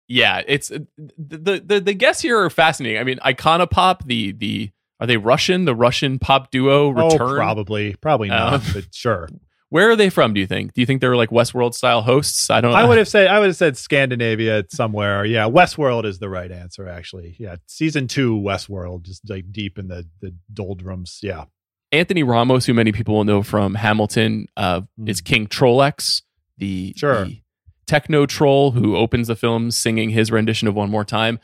yeah, 0.08 0.42
it's 0.46 0.68
the, 0.68 1.64
the 1.66 1.80
the 1.80 1.94
guests 1.94 2.22
here 2.22 2.38
are 2.38 2.50
fascinating. 2.50 3.00
I 3.00 3.04
mean, 3.06 3.18
Icona 3.20 3.70
Pop, 3.70 4.06
the 4.06 4.34
the 4.34 4.70
are 5.00 5.08
they 5.08 5.18
Russian? 5.18 5.66
The 5.66 5.74
Russian 5.74 6.20
pop 6.20 6.52
duo 6.52 6.90
return. 6.90 7.22
Oh, 7.22 7.36
probably. 7.36 7.96
Probably 7.96 8.28
not, 8.30 8.54
Um, 8.54 8.62
but 8.74 8.86
sure. 8.94 9.28
Where 9.70 9.90
are 9.90 9.96
they 9.96 10.10
from? 10.10 10.34
Do 10.34 10.42
you 10.42 10.48
think? 10.48 10.74
Do 10.74 10.82
you 10.82 10.86
think 10.86 11.00
they're 11.00 11.16
like 11.16 11.30
Westworld 11.30 11.74
style 11.74 12.02
hosts? 12.02 12.50
I 12.50 12.60
don't. 12.60 12.74
I 12.74 12.84
would 12.84 12.98
have 12.98 13.08
said 13.08 13.28
I 13.28 13.40
would 13.40 13.48
have 13.48 13.56
said 13.56 13.78
Scandinavia 13.78 14.66
somewhere. 14.70 15.24
Yeah, 15.26 15.46
Westworld 15.46 16.04
is 16.04 16.20
the 16.20 16.28
right 16.30 16.52
answer. 16.52 16.90
Actually, 16.90 17.38
yeah, 17.40 17.56
season 17.68 18.08
two 18.10 18.36
Westworld, 18.36 19.04
just 19.04 19.28
like 19.30 19.50
deep 19.52 19.80
in 19.80 19.88
the 19.88 20.06
the 20.20 20.36
doldrums. 20.54 21.20
Yeah, 21.24 21.46
Anthony 21.92 22.24
Ramos, 22.24 22.66
who 22.66 22.74
many 22.74 22.92
people 22.92 23.16
will 23.16 23.24
know 23.24 23.44
from 23.44 23.76
Hamilton, 23.76 24.48
uh, 24.56 24.82
Mm. 25.00 25.10
is 25.10 25.22
King 25.22 25.48
Trollex, 25.48 26.22
the, 26.58 26.94
Sure. 26.96 27.26
the 27.26 27.42
techno 27.88 28.26
troll 28.26 28.72
who 28.72 28.96
opens 28.96 29.28
the 29.28 29.36
film 29.36 29.72
singing 29.72 30.12
his 30.12 30.32
rendition 30.32 30.68
of 30.68 30.76
One 30.76 30.90
More 30.90 31.04
Time. 31.06 31.40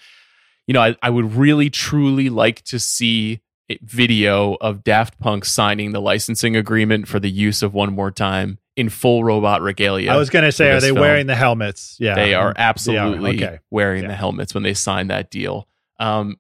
You 0.68 0.74
know, 0.74 0.82
I, 0.82 0.96
I 1.02 1.10
would 1.10 1.34
really 1.36 1.70
truly 1.70 2.30
like 2.30 2.62
to 2.66 2.80
see 2.80 3.42
a 3.70 3.78
video 3.82 4.54
of 4.62 4.84
Daft 4.84 5.20
Punk 5.20 5.44
signing 5.44 5.92
the 5.92 6.00
licensing 6.00 6.56
agreement 6.56 7.08
for 7.08 7.20
the 7.20 7.30
use 7.30 7.62
of 7.62 7.74
One 7.74 7.94
More 7.94 8.12
Time 8.12 8.60
in 8.78 8.88
full 8.90 9.24
robot 9.26 9.62
regalia. 9.62 10.12
I 10.12 10.18
was 10.18 10.30
going 10.30 10.46
to 10.46 10.52
say, 10.52 10.72
are 10.72 10.80
they 10.80 10.88
film. 10.90 11.00
wearing 11.00 11.28
the 11.28 11.36
helmets? 11.36 11.98
Yeah, 12.00 12.16
They 12.16 12.34
are 12.34 12.54
absolutely 12.56 13.44
Okay. 13.44 13.60
wearing 13.72 14.04
Yeah. 14.04 14.10
the 14.10 14.16
helmets 14.16 14.54
when 14.54 14.64
they 14.64 14.74
sign 14.74 15.08
that 15.08 15.30
deal. 15.32 15.68
Um, 16.00 16.38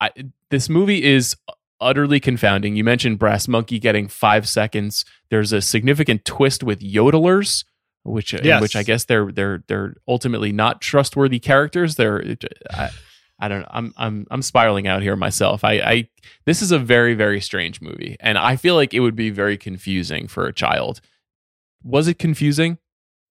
I, 0.00 0.10
this 0.50 0.68
movie 0.68 1.04
is 1.04 1.36
utterly 1.84 2.18
confounding. 2.18 2.74
You 2.74 2.82
mentioned 2.82 3.18
Brass 3.18 3.46
Monkey 3.46 3.78
getting 3.78 4.08
five 4.08 4.48
seconds. 4.48 5.04
There's 5.30 5.52
a 5.52 5.60
significant 5.60 6.24
twist 6.24 6.62
with 6.64 6.80
yodelers, 6.80 7.64
which 8.02 8.32
Yes. 8.42 8.60
which 8.60 8.74
I 8.74 8.82
guess 8.82 9.04
they're 9.04 9.30
they're 9.30 9.62
they're 9.68 9.94
ultimately 10.08 10.50
not 10.50 10.80
trustworthy 10.80 11.38
characters. 11.38 11.94
They're 11.96 12.36
I, 12.70 12.90
I 13.38 13.48
don't 13.48 13.60
know. 13.60 13.68
I'm 13.70 13.94
I'm 13.96 14.26
I'm 14.30 14.42
spiraling 14.42 14.86
out 14.88 15.02
here 15.02 15.16
myself. 15.16 15.62
I, 15.64 15.72
I 15.74 16.08
this 16.46 16.62
is 16.62 16.72
a 16.72 16.78
very 16.78 17.14
very 17.14 17.40
strange 17.40 17.80
movie, 17.80 18.16
and 18.20 18.38
I 18.38 18.56
feel 18.56 18.74
like 18.74 18.94
it 18.94 19.00
would 19.00 19.16
be 19.16 19.30
very 19.30 19.56
confusing 19.56 20.26
for 20.28 20.46
a 20.46 20.52
child. 20.52 21.00
Was 21.82 22.08
it 22.08 22.18
confusing? 22.18 22.78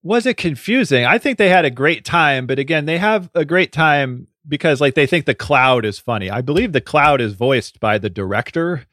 was 0.06 0.26
it 0.26 0.36
confusing? 0.36 1.06
I 1.06 1.18
think 1.18 1.38
they 1.38 1.48
had 1.48 1.64
a 1.64 1.70
great 1.72 2.04
time, 2.04 2.46
but 2.46 2.60
again, 2.60 2.84
they 2.86 2.98
have 2.98 3.30
a 3.34 3.46
great 3.46 3.72
time 3.72 4.28
because 4.48 4.82
like 4.82 4.96
they 4.96 5.06
think 5.08 5.26
the 5.26 5.36
cloud 5.36 5.86
is 5.86 6.00
funny. 6.00 6.30
I 6.30 6.42
believe 6.42 6.72
the 6.74 6.82
cloud 6.82 7.22
is 7.22 7.34
voiced 7.34 7.80
by 7.80 7.98
the 7.98 8.10
director 8.10 8.86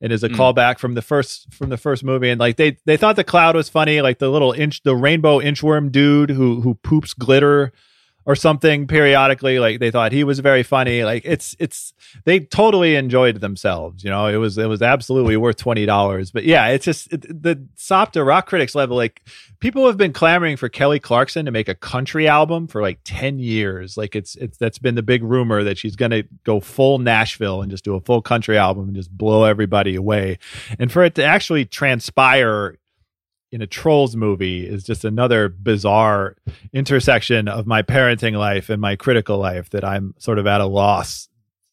and 0.00 0.12
is 0.12 0.22
a 0.22 0.28
Mm. 0.28 0.36
callback 0.36 0.78
from 0.78 0.94
the 0.94 1.02
first 1.02 1.52
from 1.54 1.70
the 1.70 1.76
first 1.78 2.04
movie 2.04 2.28
and 2.28 2.38
like 2.38 2.56
they 2.56 2.76
they 2.84 2.96
thought 2.98 3.16
the 3.16 3.24
cloud 3.24 3.54
was 3.56 3.68
funny 3.70 4.02
like 4.02 4.18
the 4.18 4.28
little 4.28 4.52
inch 4.52 4.82
the 4.82 4.94
rainbow 4.94 5.38
inchworm 5.40 5.90
dude 5.90 6.28
who 6.30 6.60
who 6.60 6.74
poops 6.74 7.14
glitter 7.14 7.72
or 8.26 8.36
something 8.36 8.86
periodically 8.86 9.58
like 9.58 9.80
they 9.80 9.90
thought 9.90 10.12
he 10.12 10.24
was 10.24 10.40
very 10.40 10.62
funny. 10.62 11.04
Like 11.04 11.22
it's 11.24 11.56
it's 11.58 11.94
they 12.24 12.40
totally 12.40 12.96
enjoyed 12.96 13.40
themselves 13.40 14.04
you 14.04 14.10
know? 14.10 14.26
It 14.26 14.36
was 14.36 14.58
it 14.58 14.68
was 14.68 14.82
absolutely 14.82 15.36
worth 15.36 15.56
$20 15.56 16.32
but 16.32 16.44
yeah 16.44 16.68
it's 16.68 16.84
just 16.84 17.12
it, 17.12 17.22
the 17.42 17.56
sopta 17.76 18.26
rock 18.26 18.46
critics 18.46 18.74
level 18.74 18.96
like 18.96 19.22
people 19.60 19.86
have 19.86 19.96
been 19.96 20.12
clamoring 20.12 20.56
for 20.56 20.68
kelly 20.68 21.00
clarkson 21.00 21.46
to 21.46 21.50
make 21.50 21.68
a 21.68 21.74
country 21.74 22.28
album 22.28 22.66
for 22.66 22.82
like 22.82 23.00
10 23.04 23.38
years. 23.38 23.96
Like 23.96 24.14
it's 24.14 24.36
it's 24.36 24.58
that's 24.58 24.78
been 24.78 24.94
the 24.94 25.02
big 25.02 25.22
rumor 25.22 25.62
that 25.64 25.78
she's 25.78 25.96
going 25.96 26.10
to 26.10 26.24
go 26.44 26.60
full 26.60 26.98
nashville 26.98 27.62
and 27.62 27.70
just 27.70 27.84
do 27.84 27.94
a 27.94 28.00
full 28.00 28.22
country 28.22 28.58
album 28.58 28.88
and 28.88 28.96
just 28.96 29.10
blow 29.10 29.44
everybody 29.44 29.94
away. 29.94 30.38
And 30.78 30.90
for 30.90 31.04
it 31.04 31.14
to 31.14 31.24
actually 31.24 31.64
transpire 31.64 32.76
in 33.52 33.62
a 33.62 33.66
trolls 33.66 34.16
movie 34.16 34.66
is 34.66 34.82
just 34.84 35.04
another 35.04 35.48
bizarre 35.48 36.36
intersection 36.72 37.48
of 37.48 37.66
my 37.66 37.82
parenting 37.82 38.36
life 38.36 38.68
and 38.68 38.80
my 38.80 38.96
critical 38.96 39.38
life 39.38 39.70
that 39.70 39.84
I'm 39.84 40.14
sort 40.18 40.38
of 40.38 40.46
at 40.46 40.60
a 40.60 40.66
loss 40.66 41.28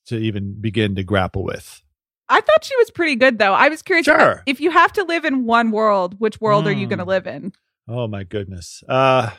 to 0.07 0.17
even 0.17 0.53
begin 0.61 0.95
to 0.95 1.03
grapple 1.03 1.43
with. 1.43 1.81
I 2.29 2.41
thought 2.41 2.63
she 2.63 2.75
was 2.77 2.91
pretty 2.91 3.15
good 3.15 3.37
though. 3.39 3.53
I 3.53 3.69
was 3.69 3.81
curious 3.81 4.05
Sure. 4.05 4.43
if 4.45 4.59
you 4.61 4.71
have 4.71 4.93
to 4.93 5.03
live 5.03 5.25
in 5.25 5.45
one 5.45 5.71
world, 5.71 6.19
which 6.19 6.39
world 6.39 6.67
are 6.67 6.71
you 6.71 6.85
Hmm. 6.85 6.89
going 6.89 6.99
to 6.99 7.05
live 7.05 7.27
in? 7.27 7.53
Oh 7.87 8.07
my 8.07 8.23
goodness. 8.23 8.83
Uh 8.87 9.31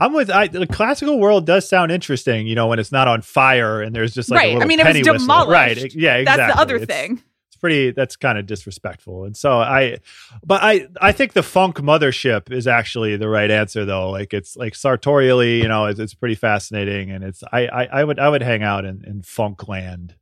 I'm 0.00 0.12
with 0.12 0.30
I, 0.30 0.46
the 0.46 0.66
classical 0.66 1.18
world 1.18 1.44
does 1.44 1.68
sound 1.68 1.90
interesting, 1.90 2.46
you 2.46 2.54
know, 2.54 2.68
when 2.68 2.78
it's 2.78 2.92
not 2.92 3.08
on 3.08 3.20
fire 3.20 3.82
and 3.82 3.94
there's 3.94 4.14
just 4.14 4.30
like 4.30 4.44
a 4.44 4.54
Right. 4.54 4.62
I 4.62 4.66
mean, 4.66 4.78
it 4.78 4.86
was 4.86 4.92
penny 4.94 5.00
whistle. 5.00 5.18
demolished. 5.18 5.50
Right. 5.50 5.94
Yeah, 5.94 6.14
exactly. 6.16 6.24
That's 6.24 6.54
the 6.54 6.60
other 6.60 6.76
It's- 6.76 6.86
thing. 6.96 7.22
Pretty 7.58 7.90
that's 7.90 8.16
kind 8.16 8.38
of 8.38 8.46
disrespectful. 8.46 9.24
And 9.24 9.36
so 9.36 9.58
i 9.58 9.98
but 10.44 10.62
i 10.62 10.88
i 11.00 11.12
think 11.12 11.32
the 11.32 11.42
funk 11.42 11.76
mothership 11.76 12.50
is 12.50 12.66
actually 12.66 13.16
the 13.16 13.28
right 13.28 13.50
answer 13.50 13.84
though. 13.84 14.10
Like 14.10 14.32
it's 14.32 14.56
like 14.56 14.74
sartorially 14.74 15.58
you 15.60 15.68
know 15.68 15.86
it's, 15.86 16.00
it's 16.00 16.14
pretty 16.14 16.34
fascinating. 16.34 17.10
And 17.10 17.24
it's 17.24 17.42
I, 17.52 17.66
I 17.66 17.84
i 17.84 18.04
would 18.04 18.18
i 18.18 18.28
would 18.28 18.42
hang 18.42 18.62
out 18.62 18.84
in 18.84 19.04
in 19.04 19.22
funk 19.22 19.68
land. 19.68 20.14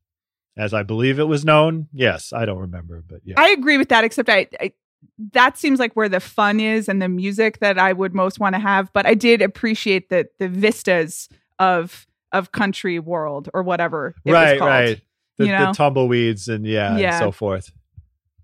As 0.56 0.72
i 0.74 0.82
believe 0.82 1.18
it 1.18 1.24
was 1.24 1.44
known? 1.44 1.88
Yes. 1.92 2.32
I 2.32 2.44
don't 2.44 2.58
remember 2.58 3.04
but 3.06 3.20
yeah. 3.24 3.34
I 3.38 3.50
agree 3.50 3.78
with 3.78 3.90
that, 3.90 4.04
except 4.04 4.28
I, 4.28 4.48
I 4.60 4.72
that 5.32 5.56
seems 5.56 5.78
like 5.78 5.94
where 5.94 6.08
the 6.08 6.20
fun 6.20 6.60
is 6.60 6.88
and 6.88 7.00
the 7.00 7.08
music 7.08 7.58
that 7.60 7.78
I 7.78 7.92
would 7.92 8.14
most 8.14 8.40
want 8.40 8.54
to 8.54 8.58
have. 8.58 8.92
But 8.92 9.06
I 9.06 9.14
did 9.14 9.42
appreciate 9.42 10.08
the 10.08 10.28
the 10.38 10.48
vistas 10.48 11.28
of 11.58 12.06
of 12.32 12.52
country 12.52 12.98
world 12.98 13.48
or 13.54 13.62
whatever. 13.62 14.14
It 14.24 14.32
was 14.32 14.34
right 14.34 14.58
called. 14.58 14.70
right 14.70 15.00
the, 15.38 15.46
you 15.46 15.52
know? 15.52 15.66
the 15.66 15.72
tumbleweeds 15.72 16.48
and 16.48 16.66
yeah, 16.66 16.96
Yeah. 16.96 17.10
and 17.14 17.18
so 17.18 17.30
forth 17.32 17.70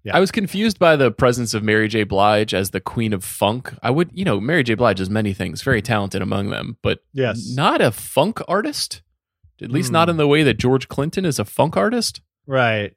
Yeah. 0.04 0.16
I 0.16 0.20
was 0.20 0.30
confused 0.30 0.78
by 0.78 0.96
the 0.96 1.10
presence 1.12 1.54
of 1.54 1.62
Mary 1.62 1.88
J. 1.88 2.02
Blige 2.04 2.54
as 2.54 2.70
the 2.70 2.80
queen 2.80 3.12
of 3.12 3.22
funk. 3.24 3.72
I 3.82 3.90
would, 3.90 4.10
you 4.12 4.24
know, 4.24 4.40
Mary 4.40 4.62
J. 4.64 4.74
Blige 4.74 5.00
is 5.00 5.08
many 5.08 5.32
things, 5.32 5.62
very 5.62 5.80
talented 5.82 6.22
among 6.22 6.50
them, 6.50 6.76
but 6.82 7.00
yes 7.12 7.52
not 7.54 7.80
a 7.80 7.92
funk 7.92 8.40
artist. 8.48 9.02
At 9.62 9.70
least 9.70 9.88
Hmm. 9.90 9.92
not 9.94 10.08
in 10.08 10.16
the 10.16 10.26
way 10.26 10.42
that 10.42 10.58
George 10.58 10.88
Clinton 10.88 11.24
is 11.24 11.38
a 11.38 11.44
funk 11.44 11.76
artist. 11.76 12.20
right 12.46 12.94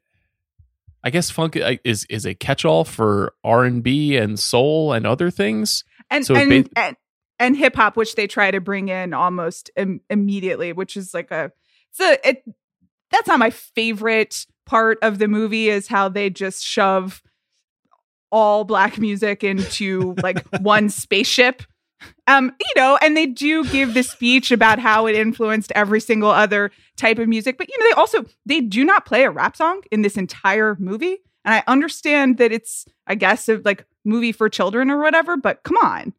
I 1.04 1.10
guess 1.10 1.30
funk 1.30 1.56
uh, 1.56 1.76
is 1.84 2.04
is 2.10 2.26
a 2.26 2.34
catch-all 2.34 2.84
for 2.84 3.32
R 3.44 3.64
and 3.64 3.80
B 3.82 4.16
and 4.16 4.36
soul 4.38 4.92
and 4.92 5.06
other 5.06 5.30
things. 5.30 5.84
and 6.10 6.26
So 6.26 6.34
and, 6.34 6.64
ba- 6.64 6.70
and 6.76 6.96
and 7.38 7.56
hip 7.56 7.76
hop, 7.76 7.96
which 7.96 8.16
they 8.16 8.26
try 8.26 8.50
to 8.50 8.60
bring 8.60 8.88
in 8.88 9.14
almost 9.14 9.70
Im- 9.76 10.00
immediately, 10.10 10.72
which 10.72 10.96
is 10.96 11.14
like 11.14 11.30
a 11.30 11.52
it's 11.90 12.00
a 12.00 12.28
it. 12.28 12.42
That's 13.10 13.28
not 13.28 13.38
my 13.38 13.50
favorite 13.50 14.46
part 14.66 14.98
of 15.02 15.18
the 15.18 15.28
movie. 15.28 15.68
Is 15.70 15.88
how 15.88 16.08
they 16.08 16.30
just 16.30 16.64
shove 16.64 17.22
all 18.32 18.64
black 18.64 18.98
music 18.98 19.44
into 19.44 20.14
like 20.22 20.44
one 20.60 20.88
spaceship. 20.88 21.62
Um, 22.26 22.52
you 22.60 22.80
know, 22.82 22.98
and 23.00 23.16
they 23.16 23.26
do 23.26 23.64
give 23.64 23.94
the 23.94 24.02
speech 24.02 24.50
about 24.50 24.78
how 24.78 25.06
it 25.06 25.16
influenced 25.16 25.72
every 25.74 26.00
single 26.00 26.30
other 26.30 26.70
type 26.96 27.18
of 27.18 27.26
music. 27.28 27.56
But 27.56 27.68
you 27.68 27.78
know, 27.78 27.86
they 27.88 27.92
also 27.94 28.24
they 28.44 28.60
do 28.60 28.84
not 28.84 29.06
play 29.06 29.24
a 29.24 29.30
rap 29.30 29.56
song 29.56 29.80
in 29.90 30.02
this 30.02 30.16
entire 30.16 30.76
movie. 30.78 31.18
And 31.44 31.54
I 31.54 31.62
understand 31.66 32.38
that 32.38 32.52
it's, 32.52 32.84
I 33.06 33.14
guess, 33.14 33.48
a 33.48 33.60
like 33.64 33.86
movie 34.04 34.32
for 34.32 34.48
children 34.48 34.90
or 34.90 35.00
whatever. 35.00 35.36
But 35.36 35.62
come 35.62 35.76
on, 35.78 36.12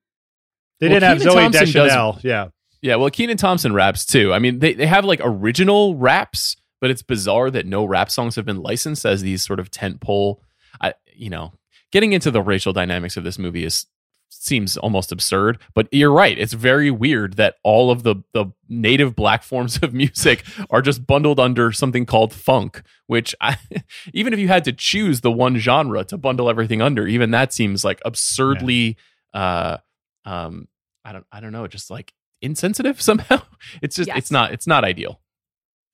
they 0.80 0.88
Well, 0.88 0.96
didn't 1.00 1.04
have 1.04 1.18
Kenan 1.20 1.34
zoe 1.34 1.42
Thompson 1.42 1.62
does- 1.62 1.74
deschanel 1.74 2.20
yeah 2.24 2.48
Yeah, 2.82 2.96
well, 2.96 3.10
Kenan 3.12 3.38
Thompson 3.38 3.74
raps 3.74 4.06
too. 4.06 4.34
I 4.34 4.40
mean, 4.40 4.60
they, 4.60 4.74
they 4.74 4.88
have 4.88 5.06
like 5.06 5.20
original 5.24 5.96
raps, 5.96 6.56
but 6.82 6.90
it's 6.90 7.02
bizarre 7.02 7.50
that 7.52 7.66
no 7.66 7.86
rap 7.86 8.10
songs 8.12 8.36
have 8.36 8.46
been 8.46 8.62
licensed 8.62 9.06
as 9.06 9.22
these 9.22 9.44
sort 9.46 9.60
of 9.60 9.72
tentpole. 9.72 10.38
I, 10.82 10.94
you 11.16 11.30
know, 11.30 11.54
getting 11.92 12.14
into 12.14 12.32
the 12.32 12.42
racial 12.42 12.74
dynamics 12.74 13.18
of 13.18 13.24
this 13.24 13.40
movie 13.40 13.64
is 13.66 13.86
seems 14.30 14.76
almost 14.78 15.12
absurd. 15.12 15.58
But 15.74 15.88
you're 15.92 16.12
right; 16.12 16.38
it's 16.38 16.54
very 16.54 16.92
weird 16.92 17.34
that 17.38 17.56
all 17.64 17.90
of 17.92 18.04
the 18.04 18.16
the 18.34 18.48
native 18.70 19.16
black 19.16 19.42
forms 19.44 19.78
of 19.82 19.94
music 19.94 20.44
are 20.70 20.82
just 20.82 21.08
bundled 21.08 21.40
under 21.40 21.72
something 21.72 22.06
called 22.06 22.34
funk. 22.34 22.84
Which, 23.08 23.34
I, 23.42 23.58
even 24.14 24.34
if 24.34 24.40
you 24.40 24.48
had 24.50 24.66
to 24.66 24.74
choose 24.74 25.22
the 25.22 25.32
one 25.32 25.58
genre 25.58 26.04
to 26.06 26.18
bundle 26.18 26.50
everything 26.50 26.82
under, 26.82 27.08
even 27.08 27.32
that 27.32 27.54
seems 27.54 27.84
like 27.86 28.02
absurdly. 28.06 28.98
Uh, 29.34 29.78
um, 30.26 30.68
I 31.06 31.14
don't, 31.14 31.26
I 31.32 31.40
don't 31.40 31.54
know, 31.54 31.66
just 31.68 31.90
like 31.90 32.14
insensitive 32.42 33.02
somehow. 33.02 33.42
It's 33.82 33.96
just, 33.96 34.08
Yes. 34.08 34.18
it's 34.18 34.32
not, 34.32 34.52
it's 34.52 34.68
not 34.68 34.84
ideal. 34.84 35.22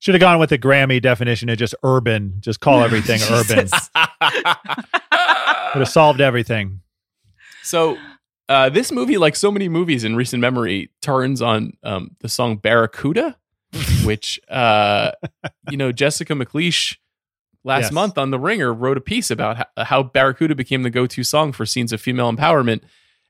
Should 0.00 0.14
have 0.14 0.20
gone 0.20 0.38
with 0.38 0.50
the 0.50 0.58
grammy 0.58 1.00
definition 1.00 1.48
of 1.48 1.56
just 1.58 1.74
urban 1.82 2.34
just 2.40 2.60
call 2.60 2.82
everything 2.84 3.20
urban 3.30 3.64
Jesus. 3.66 3.90
would 3.94 5.80
have 5.80 5.88
solved 5.88 6.20
everything 6.20 6.80
so, 7.62 7.96
uh, 8.50 8.68
this 8.68 8.92
movie, 8.92 9.16
like 9.16 9.34
so 9.34 9.50
many 9.50 9.70
movies 9.70 10.04
in 10.04 10.16
recent 10.16 10.42
memory, 10.42 10.90
turns 11.00 11.40
on 11.40 11.72
um, 11.82 12.10
the 12.20 12.28
song 12.28 12.58
Barracuda, 12.58 13.38
which, 14.04 14.38
uh, 14.50 15.12
you 15.70 15.78
know, 15.78 15.90
Jessica 15.92 16.34
McLeish 16.34 16.98
last 17.64 17.84
Yes. 17.84 17.92
month 17.92 18.18
on 18.18 18.30
The 18.30 18.38
Ringer 18.38 18.74
wrote 18.74 18.98
a 18.98 19.00
piece 19.00 19.30
about 19.30 19.56
how, 19.56 19.84
how 19.84 20.02
Barracuda 20.02 20.54
became 20.54 20.82
the 20.82 20.90
go 20.90 21.06
to 21.06 21.24
song 21.24 21.52
for 21.52 21.64
scenes 21.64 21.90
of 21.90 22.02
female 22.02 22.30
empowerment 22.30 22.82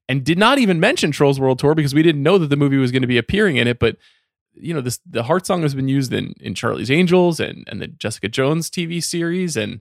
and 0.08 0.24
did 0.24 0.36
not 0.36 0.58
even 0.58 0.80
mention 0.80 1.12
Trolls 1.12 1.38
World 1.38 1.60
Tour 1.60 1.76
because 1.76 1.94
we 1.94 2.02
didn't 2.02 2.24
know 2.24 2.36
that 2.36 2.48
the 2.48 2.56
movie 2.56 2.76
was 2.78 2.90
going 2.90 3.02
to 3.02 3.08
be 3.08 3.18
appearing 3.18 3.54
in 3.56 3.68
it. 3.68 3.78
But, 3.78 3.98
you 4.54 4.74
know, 4.74 4.80
this 4.80 5.00
the 5.08 5.24
Heart 5.24 5.46
song 5.46 5.62
has 5.62 5.74
been 5.74 5.88
used 5.88 6.12
in, 6.12 6.34
in 6.40 6.54
Charlie's 6.54 6.90
Angels 6.90 7.40
and, 7.40 7.64
and 7.68 7.80
the 7.80 7.88
Jessica 7.88 8.28
Jones 8.28 8.70
TV 8.70 9.02
series, 9.02 9.56
and 9.56 9.80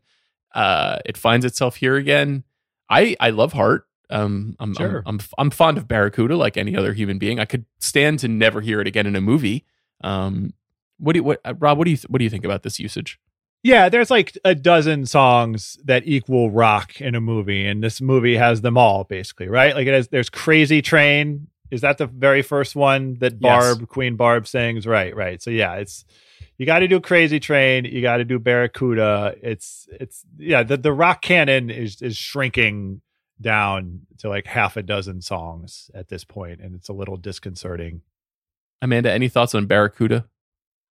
uh, 0.53 0.99
it 1.05 1.17
finds 1.17 1.45
itself 1.45 1.77
here 1.77 1.95
again. 1.95 2.43
I, 2.89 3.15
I 3.19 3.29
love 3.29 3.53
Heart. 3.53 3.87
Um, 4.09 4.55
I'm, 4.59 4.75
Sure. 4.75 5.03
I'm, 5.05 5.19
I'm 5.19 5.19
I'm 5.37 5.49
fond 5.49 5.77
of 5.77 5.87
Barracuda 5.87 6.35
like 6.35 6.57
any 6.57 6.75
other 6.75 6.93
human 6.93 7.17
being. 7.17 7.39
I 7.39 7.45
could 7.45 7.65
stand 7.79 8.19
to 8.19 8.27
never 8.27 8.61
hear 8.61 8.79
it 8.81 8.87
again 8.87 9.07
in 9.07 9.15
a 9.15 9.21
movie. 9.21 9.65
Um, 10.03 10.53
what 10.99 11.13
do 11.13 11.19
you, 11.19 11.23
what 11.23 11.41
uh, 11.45 11.53
Rob? 11.57 11.77
What 11.77 11.85
do 11.85 11.91
you 11.91 11.97
what 12.07 12.19
do 12.19 12.23
you 12.23 12.29
think 12.29 12.45
about 12.45 12.63
this 12.63 12.79
usage? 12.79 13.19
Yeah, 13.63 13.87
there's 13.87 14.11
like 14.11 14.37
a 14.43 14.53
dozen 14.53 15.05
songs 15.05 15.79
that 15.85 16.03
equal 16.05 16.51
rock 16.51 16.99
in 16.99 17.15
a 17.15 17.21
movie, 17.21 17.65
and 17.65 17.81
this 17.81 18.01
movie 18.01 18.35
has 18.35 18.61
them 18.61 18.77
all 18.77 19.05
basically, 19.05 19.47
right? 19.47 19.73
Like 19.73 19.87
it 19.87 19.93
has. 19.93 20.09
There's 20.09 20.29
"Crazy 20.29 20.81
Train." 20.81 21.47
Is 21.73 21.81
that 21.81 21.97
the 21.97 22.05
very 22.05 22.43
first 22.43 22.75
one 22.75 23.15
that 23.15 23.33
Yes. 23.33 23.41
Barb 23.41 23.89
Queen 23.89 24.15
Barb 24.15 24.47
sings? 24.47 24.85
Right, 24.85 25.15
right. 25.15 25.41
So 25.41 25.49
yeah, 25.49 25.75
it's 25.75 26.05
you 26.57 26.65
got 26.65 26.79
to 26.79 26.87
do 26.87 26.99
"Crazy 26.99 27.39
Train." 27.39 27.85
You 27.85 28.01
got 28.01 28.17
to 28.17 28.25
do 28.25 28.37
"Barracuda." 28.37 29.35
It's 29.41 29.87
it's 29.91 30.23
yeah. 30.37 30.61
The 30.63 30.77
the 30.77 30.93
rock 30.93 31.21
canon 31.21 31.69
is 31.71 32.01
is 32.01 32.15
shrinking 32.15 33.01
down 33.41 34.01
to 34.19 34.29
like 34.29 34.45
half 34.45 34.77
a 34.77 34.83
dozen 34.83 35.21
songs 35.21 35.89
at 35.95 36.09
this 36.09 36.23
point, 36.23 36.61
and 36.61 36.75
it's 36.75 36.89
a 36.89 36.93
little 36.93 37.17
disconcerting. 37.17 38.01
Amanda, 38.81 39.11
any 39.11 39.27
thoughts 39.27 39.55
on 39.55 39.65
Barracuda? 39.65 40.25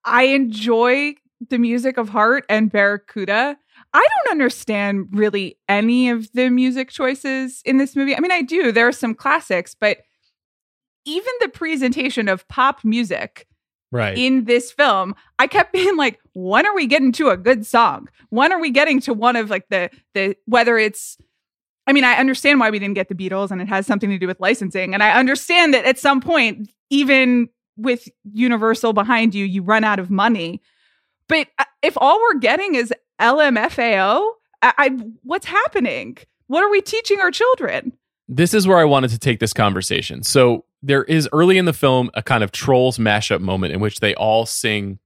I 0.03 0.23
enjoy 0.23 1.15
the 1.49 1.57
music 1.57 1.97
of 1.97 2.09
Heart 2.09 2.45
and 2.49 2.71
Barracuda. 2.71 3.57
I 3.93 4.07
don't 4.15 4.31
understand 4.31 5.07
really 5.11 5.57
any 5.69 6.09
of 6.09 6.31
the 6.33 6.49
music 6.49 6.89
choices 6.89 7.61
in 7.63 7.77
this 7.77 7.95
movie. 7.95 8.15
I 8.15 8.19
mean, 8.19 8.31
I 8.31 8.41
do. 8.41 8.71
There 8.71 8.87
are 8.87 8.91
some 8.91 9.15
classics, 9.15 9.75
but 9.79 9.99
even 11.05 11.31
the 11.41 11.49
presentation 11.49 12.27
of 12.27 12.47
pop 12.47 12.83
music 12.83 13.47
Right. 13.91 14.17
in 14.17 14.45
this 14.45 14.71
film, 14.71 15.13
I 15.37 15.45
kept 15.45 15.71
being 15.73 15.97
like, 15.97 16.19
when 16.33 16.65
are 16.65 16.73
we 16.75 16.87
getting 16.87 17.11
to 17.13 17.29
a 17.29 17.37
good 17.37 17.65
song? 17.65 18.07
When 18.29 18.51
are 18.51 18.59
we 18.59 18.71
getting 18.71 18.99
to 19.01 19.13
one 19.13 19.35
of 19.35 19.49
like 19.49 19.67
the 19.69 19.89
the 20.13 20.35
whether 20.45 20.77
it's 20.77 21.17
I 21.85 21.93
mean, 21.93 22.03
I 22.05 22.13
understand 22.13 22.59
why 22.59 22.69
we 22.69 22.79
didn't 22.79 22.95
get 22.95 23.09
the 23.09 23.15
Beatles 23.15 23.51
and 23.51 23.61
it 23.61 23.67
has 23.67 23.85
something 23.85 24.09
to 24.09 24.17
do 24.17 24.25
with 24.25 24.39
licensing. 24.39 24.93
And 24.93 25.03
I 25.03 25.11
understand 25.11 25.73
that 25.73 25.83
at 25.85 25.99
some 25.99 26.21
point, 26.21 26.71
even 26.89 27.49
with 27.75 28.07
Universal 28.31 28.93
behind 28.93 29.35
you, 29.35 29.45
you 29.45 29.61
run 29.63 29.83
out 29.83 29.99
of 29.99 30.09
money. 30.09 30.61
But 31.27 31.47
uh, 31.59 31.65
if 31.81 31.97
all 31.97 32.19
we're 32.21 32.39
getting 32.39 32.75
is 32.75 32.93
LMFAO, 33.19 34.31
I, 34.61 34.73
I 34.77 34.89
what's 35.23 35.45
happening? 35.45 36.17
What 36.47 36.63
are 36.63 36.69
we 36.69 36.81
teaching 36.81 37.19
our 37.19 37.31
children? 37.31 37.93
This 38.27 38.53
is 38.53 38.67
where 38.67 38.77
I 38.77 38.85
wanted 38.85 39.09
to 39.11 39.19
take 39.19 39.39
this 39.39 39.53
conversation. 39.53 40.23
So 40.23 40.65
there 40.81 41.03
is 41.03 41.29
early 41.31 41.57
in 41.57 41.65
the 41.65 41.73
film 41.73 42.09
a 42.13 42.23
kind 42.23 42.43
of 42.43 42.51
trolls 42.51 42.97
mashup 42.97 43.41
moment 43.41 43.73
in 43.73 43.79
which 43.79 43.99
they 43.99 44.15
all 44.15 44.45
sing 44.45 44.99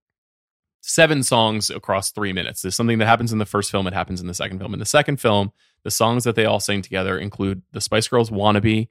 seven 0.82 1.24
songs 1.24 1.70
across 1.70 2.12
three 2.12 2.32
minutes. 2.34 2.62
There's 2.62 2.76
something 2.76 3.00
that 3.00 3.08
happens 3.08 3.34
in 3.34 3.40
the 3.40 3.46
first 3.46 3.72
film, 3.72 3.88
it 3.88 3.94
happens 3.94 4.22
in 4.22 4.28
the 4.28 4.34
second 4.34 4.60
film. 4.60 4.74
In 4.74 4.80
the 4.80 4.86
second 4.86 5.18
film, 5.18 5.52
the 5.84 5.92
songs 5.92 6.24
that 6.24 6.36
they 6.36 6.46
all 6.46 6.60
sing 6.60 6.82
together 6.82 7.18
include 7.18 7.62
the 7.72 7.82
Spice 7.82 8.08
Girls 8.08 8.30
Wannabe, 8.30 8.90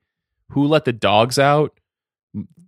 Who 0.50 0.66
Let 0.66 0.84
the 0.84 0.92
Dogs 0.92 1.38
Out, 1.38 1.78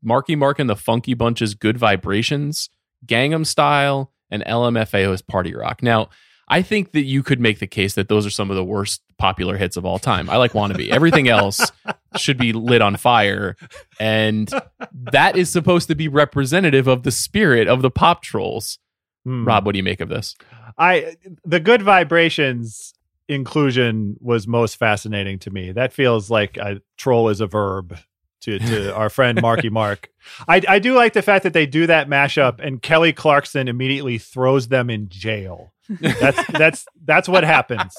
Marky 0.02 0.36
Mark 0.36 0.59
and 0.59 0.70
the 0.70 0.76
Funky 0.76 1.14
Bunch's 1.14 1.54
Good 1.54 1.76
Vibrations, 1.76 2.70
Gangnam 3.06 3.46
Style, 3.46 4.12
and 4.30 4.44
LMFAO's 4.44 5.22
Party 5.22 5.54
Rock. 5.54 5.82
Now, 5.82 6.09
I 6.49 6.62
think 6.62 6.92
that 6.92 7.03
you 7.05 7.22
could 7.22 7.40
make 7.40 7.59
the 7.59 7.66
case 7.66 7.94
that 7.94 8.09
those 8.09 8.26
are 8.26 8.30
some 8.30 8.51
of 8.51 8.57
the 8.57 8.64
worst 8.64 9.03
popular 9.18 9.57
hits 9.57 9.76
of 9.76 9.84
all 9.84 9.99
time. 9.99 10.30
I 10.30 10.36
like 10.36 10.53
Wannabe. 10.53 10.88
Everything 10.88 11.28
else 11.28 11.70
should 12.16 12.38
be 12.38 12.53
lit 12.53 12.80
on 12.82 12.96
fire. 12.96 13.57
And 14.01 14.51
that 14.92 15.36
is 15.36 15.51
supposed 15.51 15.88
to 15.88 15.94
be 15.94 16.09
representative 16.09 16.86
of 16.86 17.03
the 17.03 17.11
spirit 17.11 17.68
of 17.68 17.82
the 17.82 17.90
pop 17.90 18.22
trolls. 18.22 18.78
Hmm. 19.24 19.44
Rob, 19.44 19.66
what 19.66 19.72
do 19.72 19.78
you 19.78 19.82
make 19.82 20.01
of 20.01 20.09
this? 20.09 20.34
I 20.78 21.16
the 21.44 21.61
good 21.61 21.82
vibrations 21.82 22.94
inclusion 23.28 24.16
was 24.20 24.46
most 24.46 24.76
fascinating 24.76 25.38
to 25.40 25.51
me. 25.51 25.72
That 25.72 25.92
feels 25.92 26.30
like 26.30 26.57
a 26.57 26.80
troll 26.96 27.28
is 27.28 27.40
a 27.40 27.46
verb 27.46 27.99
to, 28.41 28.59
to 28.59 28.95
our 28.95 29.11
friend 29.11 29.41
Marky 29.43 29.70
Mark. 29.70 30.11
I, 30.47 30.62
I 30.68 30.78
do 30.78 30.95
like 30.95 31.12
the 31.12 31.22
fact 31.22 31.43
that 31.43 31.53
they 31.53 31.66
do 31.66 31.86
that 31.86 32.09
mashup 32.09 32.61
and 32.61 32.80
Kelly 32.82 33.12
Clarkson 33.12 33.68
immediately 33.68 34.18
throws 34.18 34.68
them 34.68 34.91
in 34.91 35.09
jail. 35.09 35.72
That's 35.89 36.47
that's 36.53 36.86
that's 37.05 37.28
what 37.28 37.45
happens. 37.45 37.95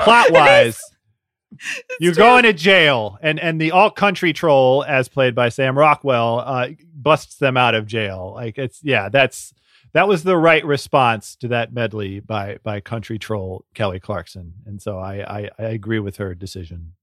Plot 0.00 0.30
wise. 0.30 0.80
You're 2.00 2.14
going 2.14 2.44
to 2.44 2.52
jail, 2.52 3.18
and 3.20 3.38
and 3.38 3.60
the 3.60 3.72
alt 3.72 3.96
country 3.96 4.32
troll, 4.32 4.84
as 4.84 5.08
played 5.08 5.34
by 5.34 5.50
Sam 5.50 5.76
Rockwell, 5.76 6.40
uh, 6.40 6.68
busts 6.94 7.36
them 7.36 7.56
out 7.56 7.74
of 7.74 7.86
jail. 7.86 8.32
Like 8.34 8.58
it's 8.58 8.82
yeah, 8.82 9.08
that's 9.08 9.52
that 9.92 10.08
was 10.08 10.22
the 10.22 10.36
right 10.36 10.64
response 10.64 11.36
to 11.36 11.48
that 11.48 11.72
medley 11.72 12.20
by 12.20 12.58
by 12.62 12.80
country 12.80 13.18
troll 13.18 13.64
Kelly 13.74 14.00
Clarkson, 14.00 14.54
and 14.66 14.80
so 14.80 14.98
I 14.98 15.40
I, 15.40 15.50
I 15.58 15.62
agree 15.64 15.98
with 15.98 16.16
her 16.16 16.34
decision. 16.34 16.94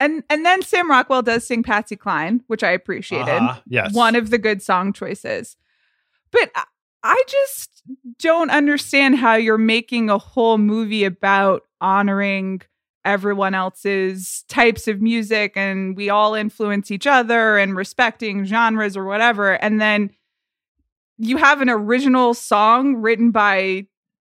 And 0.00 0.22
and 0.28 0.44
then 0.44 0.62
Sam 0.62 0.90
Rockwell 0.90 1.22
does 1.22 1.46
sing 1.46 1.62
Patsy 1.62 1.96
Cline, 1.96 2.42
which 2.48 2.62
I 2.62 2.70
appreciated. 2.70 3.28
Uh-huh, 3.28 3.60
Yes, 3.66 3.94
One 3.94 4.16
of 4.16 4.30
the 4.30 4.38
good 4.38 4.62
song 4.62 4.92
choices. 4.92 5.56
But 6.30 6.50
I- 6.54 6.64
I 7.06 7.22
just 7.28 7.82
don't 8.18 8.48
understand 8.50 9.16
how 9.18 9.34
you're 9.34 9.58
making 9.58 10.08
a 10.08 10.16
whole 10.16 10.56
movie 10.56 11.04
about 11.04 11.64
honoring 11.82 12.62
everyone 13.04 13.54
else's 13.54 14.42
types 14.48 14.88
of 14.88 15.02
music 15.02 15.52
and 15.54 15.94
we 15.98 16.08
all 16.08 16.34
influence 16.34 16.90
each 16.90 17.06
other 17.06 17.58
and 17.58 17.76
respecting 17.76 18.46
genres 18.46 18.96
or 18.96 19.04
whatever. 19.04 19.52
And 19.52 19.78
then 19.82 20.12
you 21.18 21.36
have 21.36 21.60
an 21.60 21.68
original 21.68 22.32
song 22.32 22.96
written 22.96 23.30
by 23.30 23.86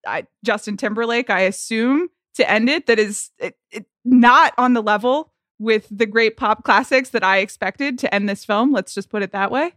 uh, 0.05 0.23
Justin 0.45 0.77
Timberlake, 0.77 1.31
I 1.31 1.43
assume, 1.43 2.09
to 2.35 2.51
end 2.51 2.69
it 2.69 2.87
that 2.87 2.99
is 2.99 3.31
it, 3.39 3.57
it, 3.71 3.87
not 4.05 4.53
on 4.59 4.73
the 4.75 4.83
level 4.83 5.33
with 5.59 5.87
the 5.91 6.07
great 6.07 6.37
pop 6.37 6.65
classics 6.65 7.11
that 7.11 7.25
I 7.25 7.39
expected 7.39 7.99
to 8.01 8.15
end 8.15 8.29
this 8.29 8.45
film. 8.45 8.73
Let's 8.73 8.95
just 8.95 9.11
put 9.11 9.23
it 9.23 9.33
that 9.33 9.51
way. 9.51 9.73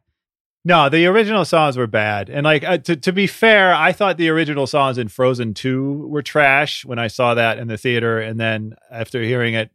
No, 0.66 0.90
the 0.90 1.06
original 1.06 1.46
songs 1.46 1.78
were 1.78 1.88
bad, 1.88 2.30
and 2.30 2.44
like 2.44 2.66
uh, 2.66 2.78
to 2.80 2.98
to 2.98 3.14
be 3.14 3.28
fair, 3.28 3.74
I 3.74 3.94
thought 3.94 4.18
the 4.18 4.30
original 4.30 4.68
songs 4.68 4.98
in 4.98 5.08
Frozen 5.08 5.54
Two 5.54 6.06
were 6.10 6.22
trash 6.22 6.84
when 6.84 7.00
I 7.00 7.08
saw 7.08 7.34
that 7.34 7.58
in 7.58 7.70
the 7.70 7.78
theater, 7.78 8.20
and 8.20 8.38
then 8.38 8.76
after 8.92 9.24
hearing 9.24 9.54
it 9.54 9.72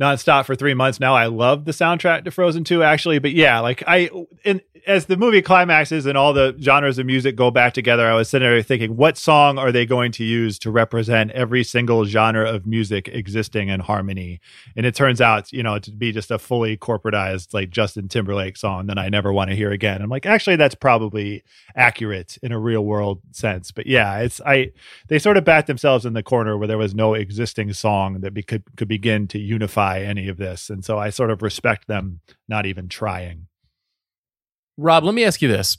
nonstop 0.00 0.44
for 0.44 0.54
three 0.54 0.74
months 0.74 1.00
now, 1.00 1.14
I 1.14 1.26
love 1.26 1.64
the 1.64 1.72
soundtrack 1.72 2.24
to 2.24 2.30
Frozen 2.30 2.64
Two 2.64 2.82
actually. 2.82 3.18
But 3.18 3.32
yeah, 3.32 3.60
like 3.60 3.82
I, 3.86 4.10
in, 4.44 4.60
as 4.86 5.06
the 5.06 5.16
movie 5.16 5.42
climaxes 5.42 6.06
and 6.06 6.16
all 6.16 6.32
the 6.32 6.56
genres 6.60 6.98
of 6.98 7.06
music 7.06 7.34
go 7.34 7.50
back 7.50 7.74
together, 7.74 8.06
I 8.06 8.14
was 8.14 8.28
sitting 8.28 8.48
there 8.48 8.62
thinking, 8.62 8.96
what 8.96 9.18
song 9.18 9.58
are 9.58 9.72
they 9.72 9.84
going 9.84 10.12
to 10.12 10.24
use 10.24 10.58
to 10.60 10.70
represent 10.70 11.32
every 11.32 11.64
single 11.64 12.04
genre 12.04 12.48
of 12.48 12.66
music 12.66 13.08
existing 13.08 13.68
in 13.68 13.80
harmony? 13.80 14.40
And 14.76 14.86
it 14.86 14.94
turns 14.94 15.20
out, 15.20 15.52
you 15.52 15.62
know, 15.62 15.78
to 15.78 15.90
be 15.90 16.12
just 16.12 16.30
a 16.30 16.38
fully 16.38 16.76
corporatized 16.76 17.52
like 17.52 17.70
Justin 17.70 18.08
Timberlake 18.08 18.56
song 18.56 18.86
that 18.86 18.98
I 18.98 19.08
never 19.08 19.32
want 19.32 19.50
to 19.50 19.56
hear 19.56 19.72
again. 19.72 20.02
I'm 20.02 20.10
like, 20.10 20.26
actually, 20.26 20.56
that's 20.56 20.74
probably 20.74 21.42
accurate 21.74 22.38
in 22.42 22.52
a 22.52 22.58
real 22.58 22.84
world 22.84 23.22
sense. 23.32 23.72
But 23.72 23.86
yeah, 23.86 24.18
it's 24.18 24.40
I 24.44 24.72
they 25.08 25.18
sort 25.18 25.36
of 25.36 25.44
backed 25.44 25.66
themselves 25.66 26.04
in 26.06 26.12
the 26.12 26.22
corner 26.22 26.56
where 26.56 26.68
there 26.68 26.78
was 26.78 26.94
no 26.94 27.14
existing 27.14 27.72
song 27.72 28.20
that 28.20 28.34
be, 28.34 28.42
could 28.42 28.62
could 28.76 28.88
begin 28.88 29.26
to 29.28 29.38
unify 29.38 29.85
any 30.02 30.28
of 30.28 30.36
this, 30.36 30.70
and 30.70 30.84
so 30.84 30.98
I 30.98 31.10
sort 31.10 31.30
of 31.30 31.42
respect 31.42 31.86
them 31.88 32.20
not 32.48 32.66
even 32.66 32.88
trying. 32.88 33.46
Rob, 34.76 35.04
let 35.04 35.14
me 35.14 35.24
ask 35.24 35.40
you 35.42 35.48
this. 35.48 35.78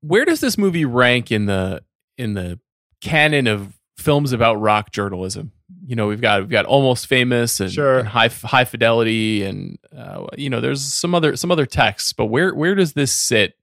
Where 0.00 0.24
does 0.24 0.40
this 0.40 0.58
movie 0.58 0.84
rank 0.84 1.32
in 1.32 1.46
the 1.46 1.82
in 2.18 2.34
the 2.34 2.60
canon 3.00 3.46
of 3.46 3.78
films 3.96 4.32
about 4.32 4.60
rock 4.60 4.90
journalism? 4.92 5.52
You 5.86 5.96
know, 5.96 6.06
we've 6.06 6.20
got 6.20 6.40
we've 6.42 6.50
got 6.50 6.66
almost 6.66 7.06
famous 7.06 7.60
and, 7.60 7.72
Sure. 7.72 8.00
and 8.00 8.08
high 8.08 8.28
high 8.28 8.64
fidelity, 8.66 9.42
and 9.44 9.78
uh, 9.96 10.26
you 10.36 10.50
know, 10.50 10.60
there's 10.60 10.82
some 10.82 11.14
other 11.14 11.36
some 11.36 11.50
other 11.50 11.66
texts. 11.66 12.12
But 12.12 12.26
where 12.26 12.54
where 12.54 12.74
does 12.74 12.92
this 12.92 13.12
sit 13.12 13.54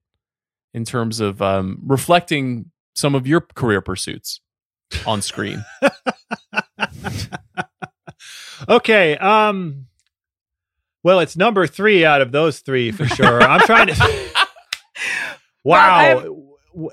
in 0.74 0.86
terms 0.86 1.20
of 1.20 1.42
um, 1.42 1.80
reflecting 1.86 2.72
some 2.96 3.14
of 3.14 3.28
your 3.28 3.42
career 3.42 3.82
pursuits 3.82 4.42
on 5.06 5.22
screen? 5.22 5.64
Okay, 8.68 9.18
um, 9.18 9.88
well, 11.04 11.20
it's 11.20 11.36
number 11.36 11.66
three 11.68 12.06
out 12.06 12.22
of 12.22 12.32
those 12.32 12.60
three 12.60 12.92
for 12.92 13.06
sure. 13.08 13.42
I'm 13.42 13.62
trying 13.62 13.88
to. 13.88 14.30
wow. 15.64 16.38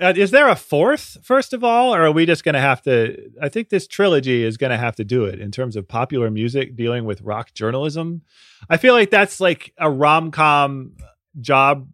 Uh, 0.01 0.13
Is 0.17 0.33
there 0.33 0.49
a 0.49 0.57
fourth, 0.57 1.19
first 1.23 1.53
of 1.53 1.63
all, 1.63 1.95
or 1.95 2.03
are 2.03 2.11
we 2.11 2.27
just 2.27 2.43
going 2.43 2.55
to 2.55 2.61
have 2.61 2.83
to? 2.83 3.31
I 3.41 3.49
think 3.49 3.69
this 3.69 3.87
trilogy 3.87 4.43
is 4.43 4.57
going 4.57 4.71
to 4.71 4.77
have 4.77 4.97
to 4.97 5.05
do 5.05 5.25
it 5.25 5.41
in 5.41 5.53
terms 5.53 5.77
of 5.77 5.87
popular 5.87 6.31
music 6.31 6.75
dealing 6.75 7.05
with 7.05 7.21
rock 7.21 7.55
journalism. 7.55 8.23
I 8.69 8.77
feel 8.77 8.95
like 8.95 9.11
that's 9.11 9.41
like 9.41 9.73
a 9.79 9.89
rom 9.89 10.33
com 10.33 10.97
job 11.41 11.87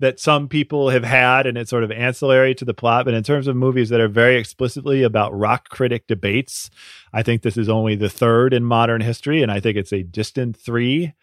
that 0.00 0.18
some 0.18 0.48
people 0.48 0.90
have 0.90 1.04
had, 1.04 1.46
and 1.46 1.56
it's 1.56 1.70
sort 1.70 1.84
of 1.84 1.92
ancillary 1.92 2.54
to 2.56 2.64
the 2.64 2.74
plot. 2.74 3.04
But 3.04 3.14
in 3.14 3.22
terms 3.22 3.46
of 3.46 3.56
movies 3.56 3.88
that 3.90 4.00
are 4.00 4.08
very 4.08 4.36
explicitly 4.36 5.02
about 5.02 5.36
rock 5.38 5.68
critic 5.68 6.06
debates, 6.06 6.70
I 7.12 7.22
think 7.22 7.42
this 7.42 7.56
is 7.56 7.68
only 7.68 7.94
the 7.94 8.10
third 8.10 8.52
in 8.54 8.64
modern 8.64 9.00
history, 9.00 9.42
and 9.42 9.52
I 9.52 9.60
think 9.60 9.76
it's 9.76 9.92
a 9.92 10.02
distant 10.02 10.56
three. 10.56 11.14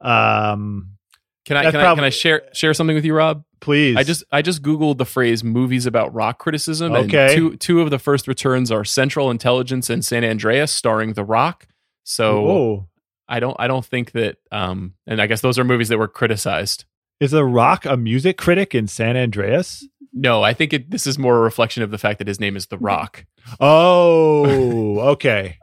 Um, 0.00 0.96
Can 1.44 1.56
I 1.56 1.70
can 1.70 1.80
I 1.80 1.94
can 1.94 2.04
I 2.04 2.10
share 2.10 2.42
share 2.52 2.74
something 2.74 2.94
with 2.94 3.04
you, 3.04 3.14
Rob? 3.14 3.44
please, 3.60 3.96
I 3.96 4.02
just 4.02 4.24
I 4.32 4.42
just 4.42 4.62
googled 4.62 4.98
the 4.98 5.04
phrase 5.04 5.44
movies 5.44 5.86
about 5.86 6.12
rock 6.14 6.38
criticism. 6.38 6.92
Okay. 6.92 7.26
And 7.26 7.36
two 7.36 7.56
two 7.56 7.80
of 7.80 7.90
the 7.90 7.98
first 7.98 8.26
returns 8.26 8.70
are 8.70 8.84
Central 8.84 9.30
Intelligence 9.30 9.90
and 9.90 10.04
San 10.04 10.24
Andreas, 10.24 10.72
starring 10.72 11.12
The 11.12 11.24
Rock. 11.24 11.66
So 12.04 12.88
I 13.28 13.40
don't 13.40 13.56
I 13.60 13.68
don't 13.68 13.84
think 13.84 14.12
that 14.12 14.38
um 14.50 14.94
and 15.06 15.20
I 15.20 15.26
guess 15.26 15.40
those 15.40 15.58
are 15.58 15.64
movies 15.64 15.88
that 15.88 15.98
were 15.98 16.08
criticized. 16.08 16.84
Is 17.20 17.30
The 17.30 17.44
Rock 17.44 17.84
a 17.84 17.96
music 17.96 18.38
critic 18.38 18.74
in 18.74 18.86
San 18.86 19.16
Andreas? 19.16 19.86
No, 20.12 20.42
I 20.42 20.54
think 20.54 20.72
it, 20.72 20.90
this 20.90 21.06
is 21.06 21.18
more 21.18 21.36
a 21.36 21.40
reflection 21.40 21.82
of 21.82 21.90
the 21.90 21.98
fact 21.98 22.18
that 22.18 22.26
his 22.26 22.40
name 22.40 22.56
is 22.56 22.66
The 22.66 22.78
Rock. 22.78 23.26
Oh, 23.58 24.98
okay. 25.12 25.56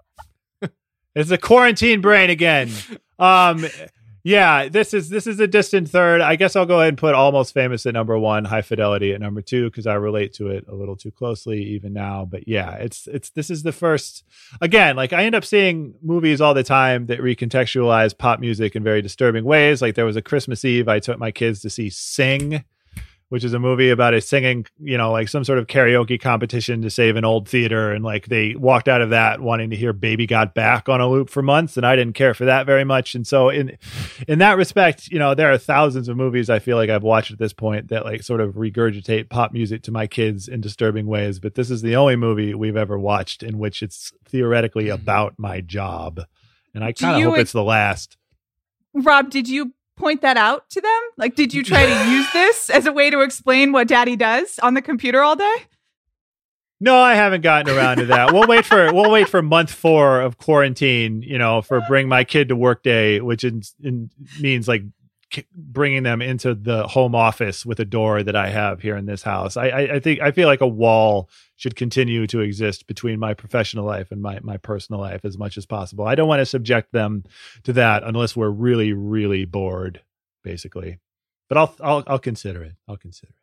it's 1.15 1.31
a 1.31 1.37
quarantine 1.37 2.01
brain 2.01 2.29
again. 2.29 2.69
Um, 3.17 3.65
yeah, 4.27 4.67
this 4.67 4.93
is 4.93 5.07
this 5.07 5.25
is 5.25 5.39
a 5.39 5.47
distant 5.47 5.89
third. 5.89 6.19
I 6.19 6.35
guess 6.35 6.57
I'll 6.57 6.65
go 6.65 6.81
ahead 6.81 6.89
and 6.89 6.97
put 6.97 7.15
Almost 7.15 7.53
Famous 7.53 7.85
at 7.85 7.93
number 7.93 8.19
one, 8.19 8.43
High 8.43 8.61
Fidelity 8.61 9.13
at 9.13 9.21
number 9.21 9.41
two 9.41 9.69
because 9.69 9.87
I 9.87 9.93
relate 9.93 10.33
to 10.33 10.49
it 10.49 10.65
a 10.67 10.75
little 10.75 10.97
too 10.97 11.11
closely 11.11 11.63
even 11.63 11.93
now. 11.93 12.25
But 12.25 12.45
yeah, 12.45 12.73
it's 12.73 13.07
it's 13.07 13.29
this 13.29 13.49
is 13.49 13.63
the 13.63 13.71
first. 13.71 14.25
Again, 14.59 14.97
like 14.97 15.13
I 15.13 15.23
end 15.23 15.33
up 15.33 15.45
seeing 15.45 15.93
movies 16.01 16.41
all 16.41 16.53
the 16.53 16.61
time 16.61 17.05
that 17.05 17.19
recontextualize 17.19 18.17
pop 18.17 18.41
music 18.41 18.75
in 18.75 18.83
very 18.83 19.01
disturbing 19.01 19.45
ways. 19.45 19.81
Like 19.81 19.95
there 19.95 20.03
was 20.03 20.17
a 20.17 20.21
Christmas 20.21 20.65
Eve 20.65 20.89
I 20.89 20.99
took 20.99 21.17
my 21.17 21.31
kids 21.31 21.61
to 21.61 21.69
see 21.69 21.89
Sing 21.89 22.65
which 23.29 23.43
is 23.43 23.53
a 23.53 23.59
movie 23.59 23.89
about 23.89 24.13
a 24.13 24.21
singing, 24.21 24.65
you 24.79 24.97
know, 24.97 25.11
like 25.11 25.27
some 25.27 25.43
sort 25.43 25.59
of 25.59 25.67
karaoke 25.67 26.19
competition 26.19 26.81
to 26.81 26.89
save 26.89 27.17
an 27.17 27.25
old 27.25 27.49
theater. 27.49 27.91
And 27.91 28.03
like 28.03 28.27
they 28.27 28.55
walked 28.55 28.87
out 28.87 29.01
of 29.01 29.09
that 29.09 29.41
wanting 29.41 29.69
to 29.71 29.75
hear 29.75 29.91
Baby 29.91 30.25
Got 30.25 30.53
Back 30.53 30.87
on 30.87 31.01
a 31.01 31.09
loop 31.09 31.29
for 31.29 31.41
months. 31.41 31.75
And 31.77 31.85
I 31.85 31.95
didn't 31.95 32.13
care 32.13 32.33
for 32.33 32.45
that 32.45 32.65
very 32.65 32.83
much. 32.85 33.15
And 33.15 33.27
so 33.27 33.49
in 33.49 33.77
in 34.27 34.39
that 34.39 34.57
respect, 34.57 35.09
you 35.09 35.19
know, 35.19 35.35
there 35.35 35.51
are 35.51 35.57
thousands 35.57 36.07
of 36.07 36.15
movies 36.17 36.49
I 36.49 36.59
feel 36.59 36.77
like 36.77 36.89
I've 36.89 37.03
watched 37.03 37.31
at 37.31 37.39
this 37.39 37.53
point 37.53 37.89
that 37.89 38.05
like 38.05 38.23
sort 38.23 38.41
of 38.41 38.55
regurgitate 38.55 39.29
pop 39.29 39.51
music 39.51 39.83
to 39.83 39.91
my 39.91 40.07
kids 40.07 40.47
in 40.47 40.61
disturbing 40.61 41.05
ways. 41.07 41.39
But 41.39 41.55
this 41.55 41.69
is 41.69 41.81
the 41.81 41.95
only 41.97 42.15
movie 42.15 42.53
we've 42.53 42.77
ever 42.77 42.97
watched 42.97 43.43
in 43.43 43.57
which 43.59 43.83
it's 43.83 44.11
theoretically 44.25 44.77
Mm-hmm. 44.87 45.01
about 45.01 45.33
my 45.37 45.61
job. 45.61 46.21
And 46.73 46.83
I 46.83 46.91
kind 46.93 47.17
of 47.17 47.23
hope 47.23 47.39
it's 47.39 47.51
the 47.51 47.63
last. 47.63 48.17
Rob, 48.93 49.29
did 49.29 49.47
you 49.49 49.73
point 49.97 50.21
that 50.21 50.37
out 50.37 50.69
to 50.69 50.81
them? 50.81 51.01
Like, 51.17 51.35
did 51.35 51.53
you 51.53 51.63
try 51.63 51.85
to 51.85 52.09
use 52.09 52.31
this 52.31 52.69
as 52.69 52.85
a 52.85 52.93
way 52.93 53.09
to 53.09 53.21
explain 53.21 53.71
what 53.71 53.87
daddy 53.87 54.15
does 54.15 54.59
on 54.59 54.73
the 54.73 54.81
computer 54.81 55.21
all 55.21 55.35
day? 55.35 55.55
No, 56.79 56.95
I 56.95 57.15
haven't 57.15 57.41
gotten 57.41 57.75
around 57.75 57.97
to 57.97 58.05
that. 58.05 58.31
We'll 58.31 58.47
wait 58.47 58.63
for 58.63 58.93
we'll 58.93 59.09
wait 59.09 59.27
for 59.27 59.41
month 59.41 59.71
four 59.71 60.21
of 60.21 60.37
quarantine. 60.37 61.23
You 61.23 61.39
know, 61.39 61.63
for 61.63 61.81
bring 61.87 62.07
my 62.07 62.23
kid 62.23 62.49
to 62.49 62.55
work 62.55 62.83
day, 62.83 63.19
which 63.19 63.43
in, 63.43 63.63
in, 63.81 64.11
means 64.39 64.67
like 64.67 64.83
bringing 65.53 66.03
them 66.03 66.21
into 66.21 66.53
the 66.55 66.87
home 66.87 67.13
office 67.13 67.65
with 67.65 67.79
a 67.79 67.85
door 67.85 68.23
that 68.23 68.35
I 68.35 68.49
have 68.49 68.81
here 68.81 68.95
in 68.95 69.05
this 69.05 69.23
house. 69.23 69.57
I, 69.57 69.67
I, 69.67 69.79
I 69.95 69.99
think 69.99 70.21
I 70.21 70.31
feel 70.31 70.47
like 70.47 70.61
a 70.61 70.67
wall 70.67 71.29
should 71.55 71.75
continue 71.75 72.27
to 72.27 72.39
exist 72.39 72.87
between 72.87 73.19
my 73.19 73.33
professional 73.33 73.85
life 73.85 74.11
and 74.11 74.21
my 74.21 74.39
my 74.41 74.57
personal 74.57 75.01
life 75.01 75.25
as 75.25 75.37
much 75.37 75.57
as 75.57 75.65
possible. 75.65 76.05
I 76.05 76.15
don't 76.15 76.27
want 76.27 76.39
to 76.39 76.45
subject 76.45 76.93
them 76.93 77.23
to 77.63 77.73
that 77.73 78.03
unless 78.03 78.35
we're 78.35 78.49
really 78.49 78.93
really 78.93 79.45
bored, 79.45 80.01
basically. 80.43 80.99
But 81.49 81.57
I'll 81.57 81.75
I'll 81.81 82.03
I'll 82.07 82.19
consider 82.19 82.63
it. 82.63 82.75
I'll 82.87 82.97
consider 82.97 83.31
it. 83.31 83.35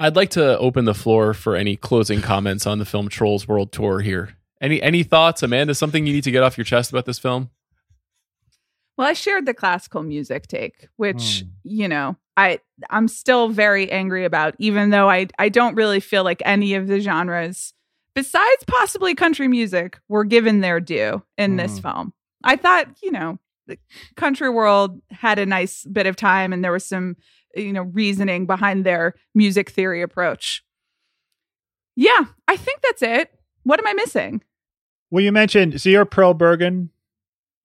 I'd 0.00 0.16
like 0.16 0.30
to 0.30 0.56
open 0.58 0.84
the 0.84 0.94
floor 0.94 1.34
for 1.34 1.56
any 1.56 1.76
closing 1.76 2.22
comments 2.22 2.66
on 2.66 2.78
the 2.78 2.84
film 2.84 3.08
Trolls 3.08 3.48
World 3.48 3.72
Tour 3.72 4.00
here. 4.00 4.36
Any 4.60 4.80
any 4.80 5.02
thoughts, 5.02 5.42
Amanda? 5.42 5.74
Something 5.74 6.06
you 6.06 6.12
need 6.12 6.24
to 6.24 6.30
get 6.30 6.42
off 6.42 6.56
your 6.56 6.64
chest 6.64 6.90
about 6.90 7.04
this 7.04 7.18
film? 7.18 7.50
Well, 8.98 9.06
I 9.06 9.12
shared 9.12 9.46
the 9.46 9.54
classical 9.54 10.02
music 10.02 10.48
take, 10.48 10.88
which, 10.96 11.44
Hmm. 11.44 11.48
you 11.62 11.88
know, 11.88 12.16
I 12.36 12.58
I'm 12.90 13.08
still 13.08 13.48
very 13.48 13.90
angry 13.90 14.24
about, 14.24 14.54
even 14.58 14.90
though 14.90 15.08
I 15.08 15.28
I 15.38 15.48
don't 15.48 15.76
really 15.76 16.00
feel 16.00 16.24
like 16.24 16.42
any 16.44 16.74
of 16.74 16.88
the 16.88 17.00
genres, 17.00 17.72
besides 18.14 18.64
possibly 18.66 19.14
country 19.14 19.46
music, 19.48 19.98
were 20.08 20.24
given 20.24 20.60
their 20.60 20.80
due 20.80 21.22
in 21.36 21.56
this 21.56 21.78
Hmm. 21.78 21.82
film. 21.88 22.12
I 22.44 22.56
thought, 22.56 22.88
you 23.02 23.12
know, 23.12 23.38
the 23.68 23.78
country 24.16 24.50
world 24.50 25.00
had 25.12 25.38
a 25.38 25.46
nice 25.46 25.84
bit 25.84 26.06
of 26.06 26.16
time 26.16 26.52
and 26.52 26.64
there 26.64 26.72
was 26.72 26.84
some, 26.84 27.16
you 27.54 27.72
know, 27.72 27.82
reasoning 27.82 28.46
behind 28.46 28.84
their 28.84 29.14
music 29.34 29.70
theory 29.70 30.02
approach. 30.02 30.64
Yeah, 31.96 32.26
I 32.46 32.56
think 32.56 32.80
that's 32.82 33.02
it. 33.02 33.32
What 33.64 33.78
am 33.78 33.86
I 33.86 33.92
missing? 33.92 34.42
Well, 35.10 35.22
you 35.24 35.32
mentioned 35.32 35.80
so 35.80 35.88
you're 35.88 36.04
pro 36.04 36.34
Bergen, 36.34 36.90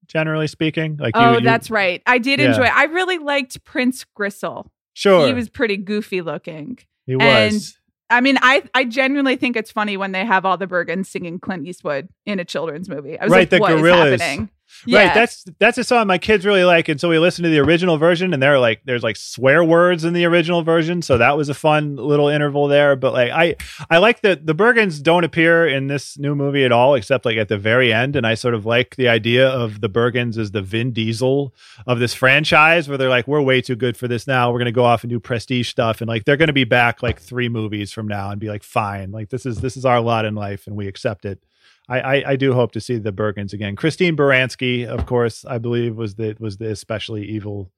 generally 0.08 0.47
speaking. 0.47 0.97
Like, 0.97 1.14
oh, 1.16 1.32
you, 1.32 1.38
you- 1.39 1.43
that's 1.45 1.70
right. 1.70 2.01
I 2.06 2.18
did 2.18 2.39
Yeah. 2.39 2.49
enjoy. 2.49 2.64
I 2.64 2.86
really 2.86 3.18
liked 3.18 3.64
Prince 3.64 4.06
Gristle. 4.16 4.72
sure. 4.93 5.28
He 5.28 5.34
was 5.34 5.49
pretty 5.49 5.78
goofy 5.78 6.22
looking. 6.22 6.78
He 7.06 7.14
and- 7.14 7.54
was. 7.54 7.78
I 8.10 8.22
mean, 8.22 8.38
I 8.41 8.62
I 8.76 8.84
genuinely 8.86 9.38
think 9.38 9.56
it's 9.56 9.72
funny 9.72 9.97
when 9.97 10.12
they 10.12 10.24
have 10.24 10.45
all 10.45 10.56
the 10.58 10.68
Bergens 10.68 11.08
singing 11.08 11.39
Clint 11.39 11.66
Eastwood 11.68 12.10
in 12.28 12.39
a 12.39 12.45
children's 12.45 12.88
movie. 12.88 13.18
I 13.18 13.24
was 13.26 13.32
Right, 13.32 13.39
like, 13.39 13.49
the 13.49 13.58
what 13.60 13.72
is 13.74 13.82
Gorillaz. 13.82 14.49
Happening? 14.82 14.95
Right, 14.95 15.13
that's 15.13 15.45
that's 15.59 15.78
a 15.78 15.84
song 15.84 16.07
my 16.07 16.17
kids 16.17 16.45
really 16.45 16.63
like, 16.63 16.89
and 16.89 16.99
so 16.99 17.09
we 17.09 17.19
listened 17.19 17.43
to 17.43 17.49
the 17.49 17.59
original 17.59 17.97
version, 17.97 18.34
and 18.34 18.41
there 18.41 18.53
are 18.53 18.59
like 18.59 18.82
there's 18.86 19.03
like 19.03 19.15
swear 19.15 19.63
words 19.63 20.03
in 20.03 20.13
the 20.13 20.26
original 20.26 20.63
version, 20.63 21.01
so 21.01 21.17
that 21.17 21.38
was 21.38 21.49
a 21.49 21.53
fun 21.53 21.95
little 21.95 22.28
interval 22.28 22.67
there. 22.67 22.95
But 22.95 23.13
like 23.13 23.32
I 23.32 23.55
I 23.89 23.97
like 23.97 24.21
that 24.21 24.45
the 24.45 24.55
Bergens 24.55 25.01
don't 25.01 25.24
appear 25.24 25.67
in 25.67 25.88
this 25.88 26.17
new 26.17 26.36
movie 26.36 26.65
at 26.65 26.71
all, 26.71 26.95
except 26.95 27.26
like 27.26 27.38
at 27.38 27.47
the 27.47 27.57
very 27.57 27.93
end, 27.93 28.15
and 28.15 28.26
I 28.26 28.34
sort 28.36 28.53
of 28.53 28.65
like 28.65 28.95
the 28.95 29.07
idea 29.07 29.47
of 29.47 29.82
the 29.82 29.89
Bergens 29.89 30.38
as 30.38 30.51
the 30.51 30.61
Vin 30.61 30.91
Diesel 30.91 31.53
of 31.88 31.99
this 31.99 32.13
franchise, 32.13 32.88
where 32.88 32.97
they're 32.97 33.09
like 33.09 33.28
we're 33.28 33.41
way 33.41 33.61
too 33.61 33.76
good 33.76 33.97
for 33.97 34.07
this 34.07 34.28
now, 34.28 34.51
we're 34.51 34.59
gonna 34.59 34.71
go 34.71 34.86
off 34.86 35.03
and 35.03 35.09
do 35.09 35.19
prestige 35.19 35.69
stuff, 35.69 36.01
and 36.01 36.07
like 36.07 36.26
they're 36.26 36.38
gonna 36.38 36.53
be 36.53 36.63
back 36.63 37.03
like 37.03 37.19
three 37.19 37.49
movies 37.49 37.91
from 37.91 38.07
now 38.07 38.30
and 38.30 38.39
be 38.39 38.47
like 38.49 38.63
fine, 38.63 39.11
like 39.11 39.30
this 39.30 39.45
is 39.45 39.61
this 39.61 39.78
is 39.78 39.86
our 39.86 40.01
lot 40.01 40.26
in 40.26 40.36
life, 40.36 40.67
and 40.67 40.76
we 40.76 40.88
accept 40.88 41.26
it. 41.26 41.43
I, 41.89 41.99
I, 41.99 42.23
I 42.31 42.36
do 42.36 42.53
hope 42.53 42.71
to 42.73 42.81
see 42.81 42.97
the 42.97 43.11
Bergens 43.11 43.53
again. 43.53 43.75
Christine 43.75 44.15
Baranski, 44.15 44.86
of 44.86 45.05
course, 45.05 45.43
I 45.45 45.57
believe 45.57 45.95
was 45.95 46.15
the 46.15 46.36
was 46.39 46.57
the 46.57 46.71
especially 46.71 47.25
evil 47.25 47.71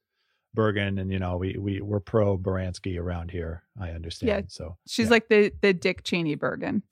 Bergen, 0.53 0.97
and 0.99 1.11
you 1.11 1.19
know 1.19 1.37
we 1.37 1.57
we 1.59 1.81
we're 1.81 1.99
pro 1.99 2.37
Baranski 2.37 2.99
around 2.99 3.31
here. 3.31 3.63
I 3.79 3.89
understand. 3.89 4.29
Yeah. 4.29 4.41
So 4.47 4.77
She's 4.87 5.07
yeah. 5.07 5.11
like 5.11 5.27
the 5.29 5.51
the 5.61 5.73
Dick 5.73 6.03
Cheney 6.03 6.35
Bergen. 6.35 6.83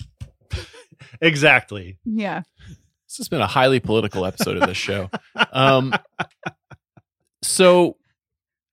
exactly. 1.22 1.98
Yeah. 2.06 2.42
This 3.08 3.18
has 3.18 3.30
been 3.30 3.42
a 3.42 3.48
highly 3.48 3.80
political 3.80 4.26
episode 4.26 4.58
of 4.58 4.68
this 4.68 4.78
show. 4.78 5.10
Um, 5.52 5.94
so 7.44 7.98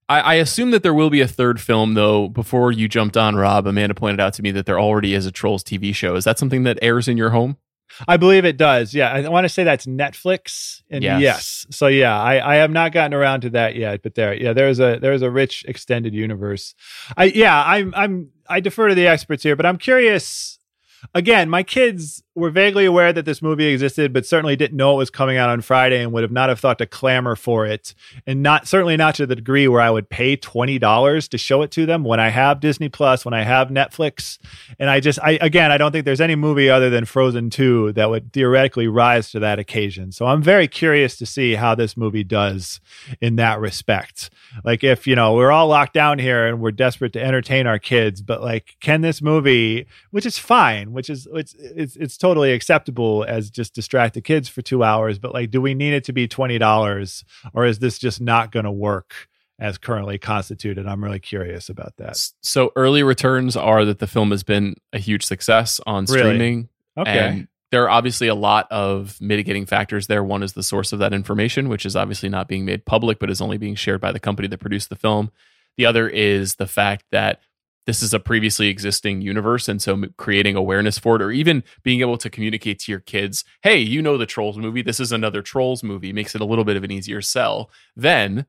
I, 0.09 0.21
I 0.21 0.35
assume 0.35 0.71
that 0.71 0.83
there 0.83 0.95
will 0.95 1.11
be 1.11 1.21
a 1.21 1.29
third 1.29 1.61
film, 1.61 1.93
though. 1.93 2.29
Before 2.29 2.73
you 2.73 2.89
jumped 2.89 3.17
on, 3.19 3.37
Rob, 3.37 3.67
Amanda 3.67 3.95
pointed 3.95 4.19
out 4.19 4.33
to 4.35 4.43
me 4.43 4.51
that 4.53 4.65
there 4.65 4.81
already 4.81 5.13
is 5.13 5.27
a 5.27 5.31
Trolls 5.31 5.63
TV 5.63 5.95
show. 5.95 6.17
Is 6.17 6.25
that 6.25 6.39
something 6.39 6.63
that 6.63 6.79
airs 6.81 7.07
in 7.07 7.19
your 7.19 7.31
home? 7.31 7.59
I 8.09 8.17
believe 8.17 8.45
it 8.45 8.57
does. 8.57 8.95
Yeah, 8.95 9.11
I 9.13 9.29
want 9.29 9.45
to 9.45 9.49
say 9.49 9.65
that's 9.65 9.87
Netflix. 9.87 10.83
And 10.91 11.03
Yes. 11.03 11.21
yes, 11.21 11.67
so 11.71 11.87
yeah, 11.87 12.19
I, 12.19 12.55
I 12.55 12.57
have 12.57 12.71
not 12.71 12.93
gotten 12.93 13.15
around 13.15 13.43
to 13.43 13.51
that 13.51 13.77
yet, 13.77 14.03
but 14.03 14.15
there, 14.15 14.35
yeah, 14.35 14.53
there's 14.53 14.81
a 14.81 14.99
there's 15.01 15.23
a 15.23 15.31
rich 15.31 15.65
extended 15.69 16.15
universe. 16.15 16.75
I 17.17 17.25
yeah, 17.25 17.63
I'm 17.65 17.93
I'm 17.97 18.31
I 18.49 18.61
defer 18.61 18.89
to 18.89 18.95
the 18.95 19.07
experts 19.07 19.43
here, 19.43 19.57
but 19.57 19.67
I'm 19.67 19.79
curious. 19.79 20.59
Again, 21.15 21.49
my 21.49 21.63
kids 21.63 22.23
were 22.35 22.51
vaguely 22.51 22.85
aware 22.85 23.13
that 23.13 23.25
this 23.25 23.43
movie 23.43 23.67
existed, 23.67 24.13
but 24.13 24.25
certainly 24.25 24.57
didn't 24.57 24.77
know 24.77 24.95
it 24.95 24.99
was 24.99 25.11
coming 25.11 25.37
out 25.37 25.51
on 25.51 25.61
Friday, 25.61 26.03
and 26.03 26.13
would 26.13 26.23
have 26.23 26.33
not 26.33 26.49
have 26.49 26.61
thought 26.61 26.79
to 26.79 26.87
clamor 26.87 27.37
for 27.37 27.67
it, 27.67 27.95
and 28.27 28.43
not 28.43 28.67
certainly 28.67 28.97
not 28.97 29.15
to 29.17 29.27
the 29.27 29.37
degree 29.37 29.67
where 29.69 29.81
I 29.81 29.91
would 29.91 30.09
pay 30.09 30.37
twenty 30.37 30.79
dollars 30.79 31.29
to 31.29 31.39
show 31.39 31.63
it 31.63 31.71
to 31.73 31.87
them 31.87 32.05
when 32.05 32.21
I 32.21 32.29
have 32.29 32.61
Disney 32.61 32.89
Plus, 32.89 33.25
when 33.25 33.35
I 33.35 33.43
have 33.43 33.69
Netflix, 33.69 34.39
and 34.79 34.89
I 34.89 35.01
just, 35.01 35.19
I 35.23 35.39
again, 35.41 35.71
I 35.73 35.79
don't 35.79 35.93
think 35.93 36.05
there's 36.05 36.21
any 36.21 36.37
movie 36.37 36.71
other 36.71 36.91
than 36.91 37.05
Frozen 37.05 37.51
2 37.51 37.93
that 37.93 38.11
would 38.11 38.33
theoretically 38.33 38.87
rise 38.87 39.31
to 39.33 39.41
that 39.41 39.59
occasion. 39.59 40.13
So 40.13 40.27
I'm 40.27 40.43
very 40.43 40.69
curious 40.69 41.17
to 41.19 41.27
see 41.27 41.55
how 41.55 41.75
this 41.75 41.97
movie 41.97 42.25
does 42.25 42.81
in 43.21 43.37
that 43.37 43.61
respect. 43.61 44.31
Like, 44.65 44.85
if, 44.85 45.07
you 45.07 45.17
know, 45.17 45.35
we're 45.35 45.53
all 45.53 45.69
locked 45.69 45.95
down 45.95 46.19
here 46.19 46.47
and 46.47 46.61
we're 46.61 46.71
desperate 46.73 47.13
to 47.15 47.23
entertain 47.23 47.67
our 47.67 47.79
kids, 47.79 48.23
but 48.23 48.43
like, 48.43 48.77
can 48.81 49.01
this 49.01 49.21
movie, 49.21 49.87
which 50.11 50.27
is 50.27 50.39
fine, 50.39 50.93
which 50.93 51.11
is, 51.11 51.27
it's, 51.33 51.55
it's, 51.55 51.97
it's 51.97 52.17
totally 52.21 52.53
acceptable 52.53 53.25
as 53.27 53.51
just 53.51 53.75
distract 53.75 54.15
the 54.15 54.21
kids 54.21 54.49
for 54.49 54.63
two 54.63 54.85
hours, 54.85 55.19
but 55.19 55.33
like, 55.33 55.51
do 55.51 55.61
we 55.61 55.75
need 55.75 55.95
it 55.95 56.05
to 56.05 56.13
be 56.13 56.29
$20 56.29 57.25
or 57.55 57.65
is 57.65 57.79
this 57.79 57.99
just 57.99 58.21
not 58.21 58.53
going 58.53 58.65
to 58.67 58.71
work? 58.71 59.15
As 59.59 59.77
currently 59.77 60.17
constituted, 60.17 60.87
I'm 60.87 61.05
really 61.05 61.19
curious 61.19 61.69
about 61.69 61.95
that. 61.99 62.17
So 62.41 62.73
early 62.77 63.03
returns 63.03 63.57
are 63.59 63.85
that 63.85 63.99
the 63.99 64.07
film 64.07 64.31
has 64.31 64.43
been 64.43 64.77
a 64.95 64.99
huge 64.99 65.23
success 65.23 65.83
on 65.87 66.07
Really? 66.07 66.19
streaming. 66.19 66.69
Okay. 66.97 67.19
And 67.19 67.49
there 67.71 67.83
are 67.85 67.91
obviously 67.91 68.29
a 68.29 68.35
lot 68.35 68.69
of 68.71 69.21
mitigating 69.21 69.67
factors 69.67 70.07
there. 70.07 70.25
One 70.25 70.43
is 70.43 70.55
the 70.55 70.63
source 70.63 70.95
of 70.95 70.99
that 71.01 71.13
information, 71.13 71.69
which 71.69 71.85
is 71.85 71.95
obviously 71.95 72.31
not 72.31 72.49
being 72.49 72.65
made 72.65 72.87
public, 72.87 73.19
but 73.19 73.29
is 73.29 73.43
only 73.43 73.59
being 73.59 73.75
shared 73.75 74.01
by 74.01 74.13
the 74.13 74.19
company 74.19 74.49
that 74.49 74.59
produced 74.59 74.89
the 74.89 74.97
film. 74.97 75.31
The 75.77 75.85
other 75.85 76.09
is 76.09 76.55
the 76.55 76.67
fact 76.67 77.05
that 77.13 77.41
this 77.87 78.03
is 78.03 78.13
a 78.15 78.21
previously 78.21 78.69
existing 78.69 79.21
universe. 79.21 79.69
And 79.69 79.81
so 79.81 80.05
creating 80.17 80.57
awareness 80.57 80.99
for 80.99 81.17
it, 81.17 81.23
or 81.23 81.31
even 81.31 81.65
being 81.83 82.01
able 82.01 82.19
to 82.19 82.31
communicate 82.31 82.79
to 82.81 82.93
your 82.93 83.01
kids, 83.01 83.45
hey, 83.63 83.79
you 83.79 84.03
know 84.03 84.17
the 84.17 84.27
Trolls 84.27 84.59
movie. 84.59 84.83
This 84.83 85.01
is 85.01 85.13
another 85.13 85.43
Trolls 85.43 85.83
movie, 85.83 86.13
makes 86.13 86.35
it 86.35 86.41
a 86.41 86.45
little 86.45 86.65
bit 86.65 86.77
of 86.77 86.85
an 86.85 86.91
easier 86.91 87.21
sell. 87.21 87.71
Then 87.97 88.47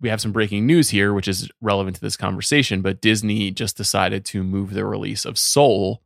we 0.00 0.08
have 0.08 0.20
some 0.20 0.32
breaking 0.32 0.66
news 0.66 0.90
here, 0.90 1.14
which 1.14 1.28
is 1.28 1.50
relevant 1.60 1.96
to 1.96 2.02
this 2.02 2.16
conversation. 2.16 2.82
But 2.82 3.00
Disney 3.00 3.50
just 3.50 3.76
decided 3.76 4.24
to 4.26 4.42
move 4.42 4.74
the 4.74 4.84
release 4.84 5.24
of 5.24 5.38
Soul 5.38 6.02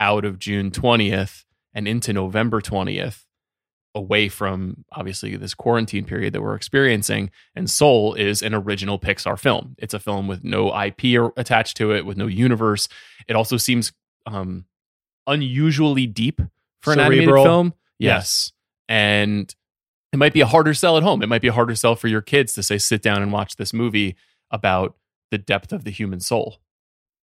out 0.00 0.24
of 0.24 0.38
June 0.38 0.70
20th 0.70 1.44
and 1.72 1.86
into 1.86 2.12
November 2.12 2.60
20th, 2.60 3.24
away 3.94 4.28
from 4.28 4.84
obviously 4.92 5.36
this 5.36 5.54
quarantine 5.54 6.04
period 6.04 6.32
that 6.32 6.40
we're 6.40 6.54
experiencing. 6.54 7.30
And 7.54 7.68
Soul 7.68 8.14
is 8.14 8.42
an 8.42 8.54
original 8.54 8.98
Pixar 8.98 9.38
film. 9.38 9.74
It's 9.78 9.94
a 9.94 9.98
film 9.98 10.28
with 10.28 10.44
no 10.44 10.68
IP 10.78 11.18
or- 11.18 11.32
attached 11.36 11.76
to 11.78 11.92
it, 11.92 12.06
with 12.06 12.16
no 12.16 12.26
universe. 12.26 12.88
It 13.28 13.36
also 13.36 13.56
seems 13.56 13.92
um, 14.26 14.64
unusually 15.26 16.06
deep 16.06 16.40
for 16.80 16.92
an 16.92 17.00
animated 17.00 17.28
film. 17.44 17.74
Yes. 17.98 18.52
And 18.88 19.54
it 20.12 20.16
might 20.18 20.32
be 20.32 20.40
a 20.40 20.46
harder 20.46 20.74
sell 20.74 20.96
at 20.96 21.02
home. 21.02 21.22
It 21.22 21.28
might 21.28 21.42
be 21.42 21.48
a 21.48 21.52
harder 21.52 21.74
sell 21.74 21.94
for 21.94 22.08
your 22.08 22.22
kids 22.22 22.52
to 22.54 22.62
say, 22.62 22.78
sit 22.78 23.02
down 23.02 23.22
and 23.22 23.32
watch 23.32 23.56
this 23.56 23.72
movie 23.72 24.16
about 24.50 24.96
the 25.30 25.38
depth 25.38 25.72
of 25.72 25.84
the 25.84 25.90
human 25.90 26.20
soul. 26.20 26.58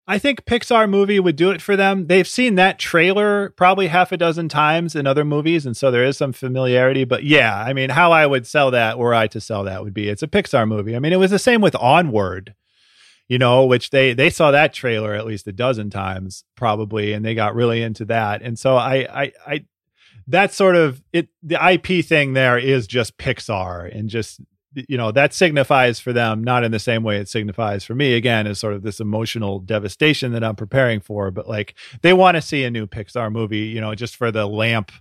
I 0.09 0.19
think 0.19 0.45
Pixar 0.45 0.89
movie 0.89 1.19
would 1.19 1.35
do 1.35 1.51
it 1.51 1.61
for 1.61 1.75
them. 1.75 2.07
They've 2.07 2.27
seen 2.27 2.55
that 2.55 2.79
trailer 2.79 3.49
probably 3.51 3.87
half 3.87 4.13
a 4.13 4.17
dozen 4.17 4.47
times 4.47 4.95
in 4.95 5.05
other 5.05 5.25
movies, 5.25 5.65
and 5.65 5.75
so 5.75 5.91
there 5.91 6.05
is 6.05 6.15
some 6.17 6.31
familiarity. 6.31 7.03
But 7.03 7.25
yeah, 7.25 7.53
I 7.61 7.73
mean, 7.73 7.89
how 7.89 8.13
I 8.13 8.25
would 8.25 8.47
sell 8.47 8.71
that, 8.71 8.97
were 8.97 9.13
I 9.13 9.27
to 9.27 9.41
sell 9.41 9.65
that, 9.65 9.83
would 9.83 9.93
be 9.93 10.07
it's 10.07 10.23
a 10.23 10.27
Pixar 10.27 10.65
movie. 10.67 10.95
I 10.95 10.99
mean, 10.99 11.11
it 11.11 11.19
was 11.19 11.31
the 11.31 11.39
same 11.39 11.59
with 11.59 11.75
Onward. 11.75 12.55
you 13.27 13.37
know, 13.37 13.65
which 13.65 13.89
they 13.89 14.13
they 14.13 14.29
saw 14.29 14.51
that 14.51 14.73
trailer 14.73 15.13
at 15.13 15.25
least 15.25 15.47
a 15.47 15.51
dozen 15.51 15.89
times 15.89 16.45
probably, 16.55 17.11
and 17.13 17.25
they 17.25 17.35
got 17.35 17.55
really 17.55 17.81
into 17.81 18.05
that. 18.05 18.41
And 18.41 18.57
so 18.57 18.77
I 18.77 19.23
I 19.23 19.31
I 19.45 19.65
that 20.27 20.53
sort 20.53 20.75
of 20.75 21.01
it 21.11 21.27
the 21.43 21.57
IP 21.73 22.05
thing 22.05 22.33
there 22.33 22.57
is 22.57 22.87
just 22.87 23.17
Pixar 23.17 23.93
and 23.93 24.09
just 24.09 24.39
you 24.87 24.97
know 24.97 25.11
that 25.11 25.33
signifies 25.33 25.99
for 25.99 26.13
them 26.13 26.43
not 26.43 26.63
in 26.63 26.71
the 26.71 26.79
same 26.79 27.03
way 27.03 27.17
it 27.17 27.27
signifies 27.27 27.83
for 27.83 27.95
me 27.95 28.13
again 28.13 28.45
is 28.45 28.59
sort 28.59 28.73
of 28.73 28.83
this 28.83 28.99
emotional 28.99 29.59
devastation 29.59 30.33
that 30.33 30.43
I'm 30.43 30.55
preparing 30.55 30.99
for 30.99 31.31
but 31.31 31.47
like 31.47 31.75
they 32.01 32.13
want 32.13 32.35
to 32.35 32.41
see 32.41 32.63
a 32.63 32.71
new 32.71 32.85
Pixar 32.85 33.31
movie 33.31 33.59
you 33.59 33.81
know 33.81 33.95
just 33.95 34.15
for 34.15 34.31
the 34.31 34.45
lamp 34.45 34.91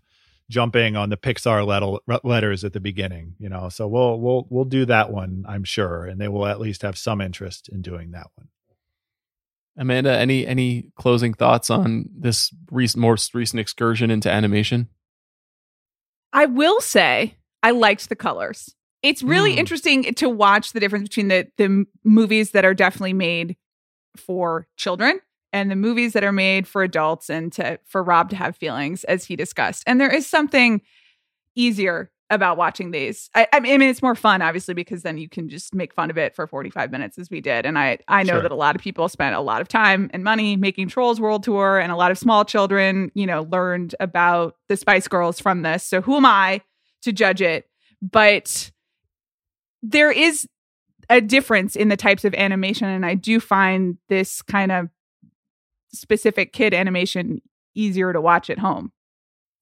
jumping 0.49 0.97
on 0.97 1.11
the 1.11 1.17
Pixar 1.17 2.01
letters 2.23 2.65
at 2.65 2.73
the 2.73 2.81
beginning 2.81 3.35
you 3.39 3.49
know? 3.49 3.69
So 3.69 3.87
we'll 3.89 4.19
we'll 4.19 4.47
we'll 4.49 4.65
do 4.65 4.85
that 4.87 5.11
one 5.11 5.45
I'm 5.49 5.65
sure 5.65 6.05
and 6.05 6.21
they 6.21 6.29
will 6.29 6.47
at 6.47 6.61
least 6.61 6.83
have 6.83 6.97
some 6.97 7.21
interest 7.21 7.69
in 7.69 7.83
doing 7.83 8.13
that 8.13 8.29
one. 8.37 8.49
Amanda 9.77 10.17
any 10.17 10.47
any 10.47 10.91
closing 10.97 11.35
thoughts 11.35 11.69
on 11.69 12.09
this 12.17 12.55
recent 12.71 13.03
most 13.03 13.35
recent 13.35 13.61
excursion 13.61 14.11
into 14.11 14.31
animation? 14.31 14.89
I 16.33 16.47
will 16.47 16.81
say 16.81 17.37
I 17.63 17.73
liked 17.73 18.09
the 18.09 18.17
colors 18.17 18.75
it's 19.03 19.23
really 19.23 19.55
mm. 19.55 19.59
interesting 19.59 20.15
to 20.15 20.29
watch 20.29 20.73
the 20.73 20.81
difference 20.81 21.09
between 21.09 21.29
the 21.29 21.47
the 21.57 21.87
movies 22.05 22.53
that 22.53 22.65
are 22.65 22.75
definitely 22.75 23.13
made 23.13 23.57
for 24.17 24.67
children 24.77 25.21
and 25.53 25.71
the 25.71 25.77
movies 25.77 26.13
that 26.13 26.25
are 26.25 26.33
made 26.33 26.67
for 26.67 26.83
adults 26.83 27.31
and 27.31 27.53
to 27.53 27.79
for 27.87 28.03
Rob 28.03 28.31
to 28.31 28.37
have 28.37 28.57
feelings 28.57 29.05
as 29.05 29.25
he 29.25 29.37
discussed. 29.37 29.83
And 29.87 30.01
there 30.01 30.13
is 30.13 30.27
something 30.27 30.83
easier 31.55 32.11
about 32.29 32.57
watching 32.57 32.91
these. 32.91 33.31
I, 33.35 33.47
I, 33.53 33.61
mean, 33.61 33.81
it's 33.83 34.03
more 34.03 34.17
fun, 34.17 34.43
obviously, 34.43 34.75
because 34.75 35.03
then 35.03 35.17
you 35.17 35.29
can 35.29 35.49
just 35.49 35.75
make 35.75 35.95
fun 35.95 36.11
of 36.11 36.19
it 36.19 36.35
for 36.35 36.47
45 36.47 36.91
minutes 36.91 37.19
as 37.19 37.31
we 37.31 37.41
did. 37.41 37.65
And 37.65 37.79
I, 37.79 37.99
I 38.09 38.25
know 38.25 38.35
sure. 38.35 38.43
that 38.43 38.51
a 38.51 38.57
lot 38.57 38.75
of 38.75 38.83
people 38.83 39.09
spent 39.09 39.37
a 39.37 39.41
lot 39.41 39.61
of 39.61 39.69
time 39.69 40.11
and 40.13 40.25
money 40.25 40.57
making 40.57 40.89
Trolls 40.89 41.21
World 41.21 41.45
Tour, 41.45 41.79
and 41.79 41.93
a 41.93 41.97
lot 41.97 42.11
of 42.11 42.19
small 42.19 42.45
children, 42.45 43.13
you 43.15 43.27
know, 43.27 43.47
learned 43.51 43.95
about 44.01 44.57
the 44.69 44.77
Spice 44.77 45.07
Girls 45.07 45.39
from 45.39 45.63
this. 45.63 45.85
So 45.85 46.01
who 46.01 46.17
am 46.17 46.27
I 46.27 46.63
to 47.03 47.13
judge 47.13 47.41
it? 47.41 47.69
But 48.03 48.73
there 49.91 50.11
is 50.11 50.49
a 51.09 51.21
difference 51.21 51.77
in 51.77 51.89
the 51.89 51.97
types 51.97 52.25
of 52.25 52.35
animation 52.35 52.89
and 52.89 53.07
i 53.07 53.15
do 53.15 53.41
find 53.41 53.97
this 54.09 54.43
kind 54.43 54.73
of 54.73 54.89
specific 55.93 56.53
kid 56.53 56.75
animation 56.75 57.41
easier 57.75 58.13
to 58.13 58.21
watch 58.21 58.51
at 58.51 58.59
home. 58.59 58.93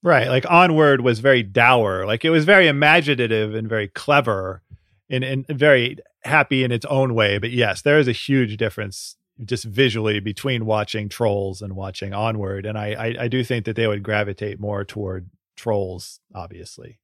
Right 0.03 0.29
like 0.29 0.45
onward 0.51 1.01
was 1.01 1.21
very 1.21 1.43
dour. 1.43 2.05
Like 2.07 2.25
it 2.25 2.31
was 2.31 2.45
very 2.45 2.69
imaginative 2.69 3.55
and 3.55 3.69
very 3.69 3.89
clever 3.89 4.63
and, 5.09 5.25
and 5.25 5.47
very 5.49 5.99
happy 6.25 6.65
in 6.65 6.73
its 6.73 6.87
own 6.87 7.15
way 7.15 7.37
but 7.37 7.51
yes 7.51 7.83
there 7.83 7.99
is 7.99 8.09
a 8.09 8.13
huge 8.13 8.57
difference 8.57 9.17
just 9.45 9.65
visually 9.65 10.19
between 10.19 10.65
watching 10.65 11.07
trolls 11.07 11.61
and 11.61 11.77
watching 11.77 12.15
onward 12.15 12.65
and 12.65 12.79
I, 12.79 12.93
I 12.93 13.25
i 13.25 13.29
do 13.29 13.45
think 13.45 13.67
that 13.67 13.77
they 13.77 13.87
would 13.87 14.03
gravitate 14.03 14.59
more 14.59 14.83
toward 14.83 15.29
trolls 15.55 16.21
obviously 16.35 16.99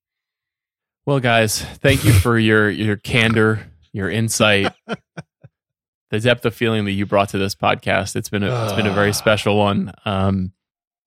well, 1.07 1.21
guys, 1.21 1.63
thank 1.63 2.05
you 2.05 2.13
for 2.13 2.39
your 2.39 2.71
your 2.71 2.97
candor, 2.97 3.67
your 3.93 4.11
insight, 4.11 4.73
the 6.11 6.21
depth 6.21 6.45
of 6.45 6.55
feeling 6.55 6.85
that 6.85 6.93
you 6.93 7.07
brought 7.07 7.31
to 7.31 7.39
this 7.39 7.55
podcast. 7.55 8.17
It's 8.17 8.29
been 8.29 8.43
a, 8.43 8.65
it's 8.65 8.75
been 8.75 8.87
a 8.87 8.93
very 8.93 9.13
special 9.13 9.57
one. 9.57 9.93
Um, 10.05 10.53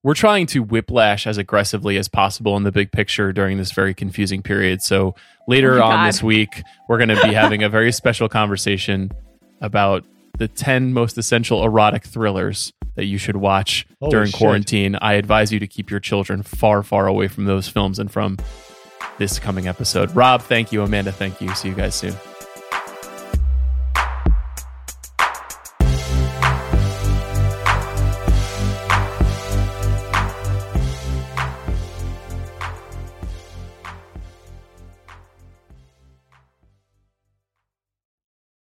we're 0.03 0.15
trying 0.15 0.47
to 0.47 0.61
whiplash 0.61 1.25
as 1.25 1.37
aggressively 1.37 1.97
as 1.97 2.09
possible 2.09 2.57
in 2.57 2.63
the 2.63 2.71
big 2.71 2.91
picture 2.91 3.31
during 3.31 3.57
this 3.57 3.71
very 3.71 3.93
confusing 3.93 4.41
period. 4.41 4.81
So 4.81 5.15
later 5.47 5.81
oh 5.81 5.85
on 5.85 6.05
this 6.05 6.21
week, 6.21 6.61
we're 6.89 6.97
going 6.97 7.09
to 7.09 7.21
be 7.23 7.33
having 7.33 7.63
a 7.63 7.69
very 7.69 7.91
special 7.93 8.27
conversation 8.27 9.11
about 9.61 10.03
the 10.37 10.49
10 10.49 10.93
most 10.93 11.17
essential 11.17 11.63
erotic 11.63 12.03
thrillers 12.03 12.73
that 12.95 13.05
you 13.05 13.17
should 13.17 13.37
watch 13.37 13.87
Holy 14.01 14.11
during 14.11 14.29
shit. 14.29 14.37
quarantine. 14.37 14.97
I 15.01 15.13
advise 15.13 15.53
you 15.53 15.59
to 15.59 15.67
keep 15.67 15.89
your 15.89 16.01
children 16.01 16.43
far, 16.43 16.83
far 16.83 17.07
away 17.07 17.29
from 17.29 17.45
those 17.45 17.69
films 17.69 17.97
and 17.97 18.11
from 18.11 18.37
this 19.23 19.39
coming 19.39 19.67
episode. 19.67 20.13
Rob, 20.15 20.41
thank 20.41 20.71
you. 20.71 20.83
Amanda, 20.83 21.11
thank 21.11 21.39
you. 21.39 21.53
See 21.55 21.69
you 21.69 21.75
guys 21.75 21.95
soon. 21.95 22.13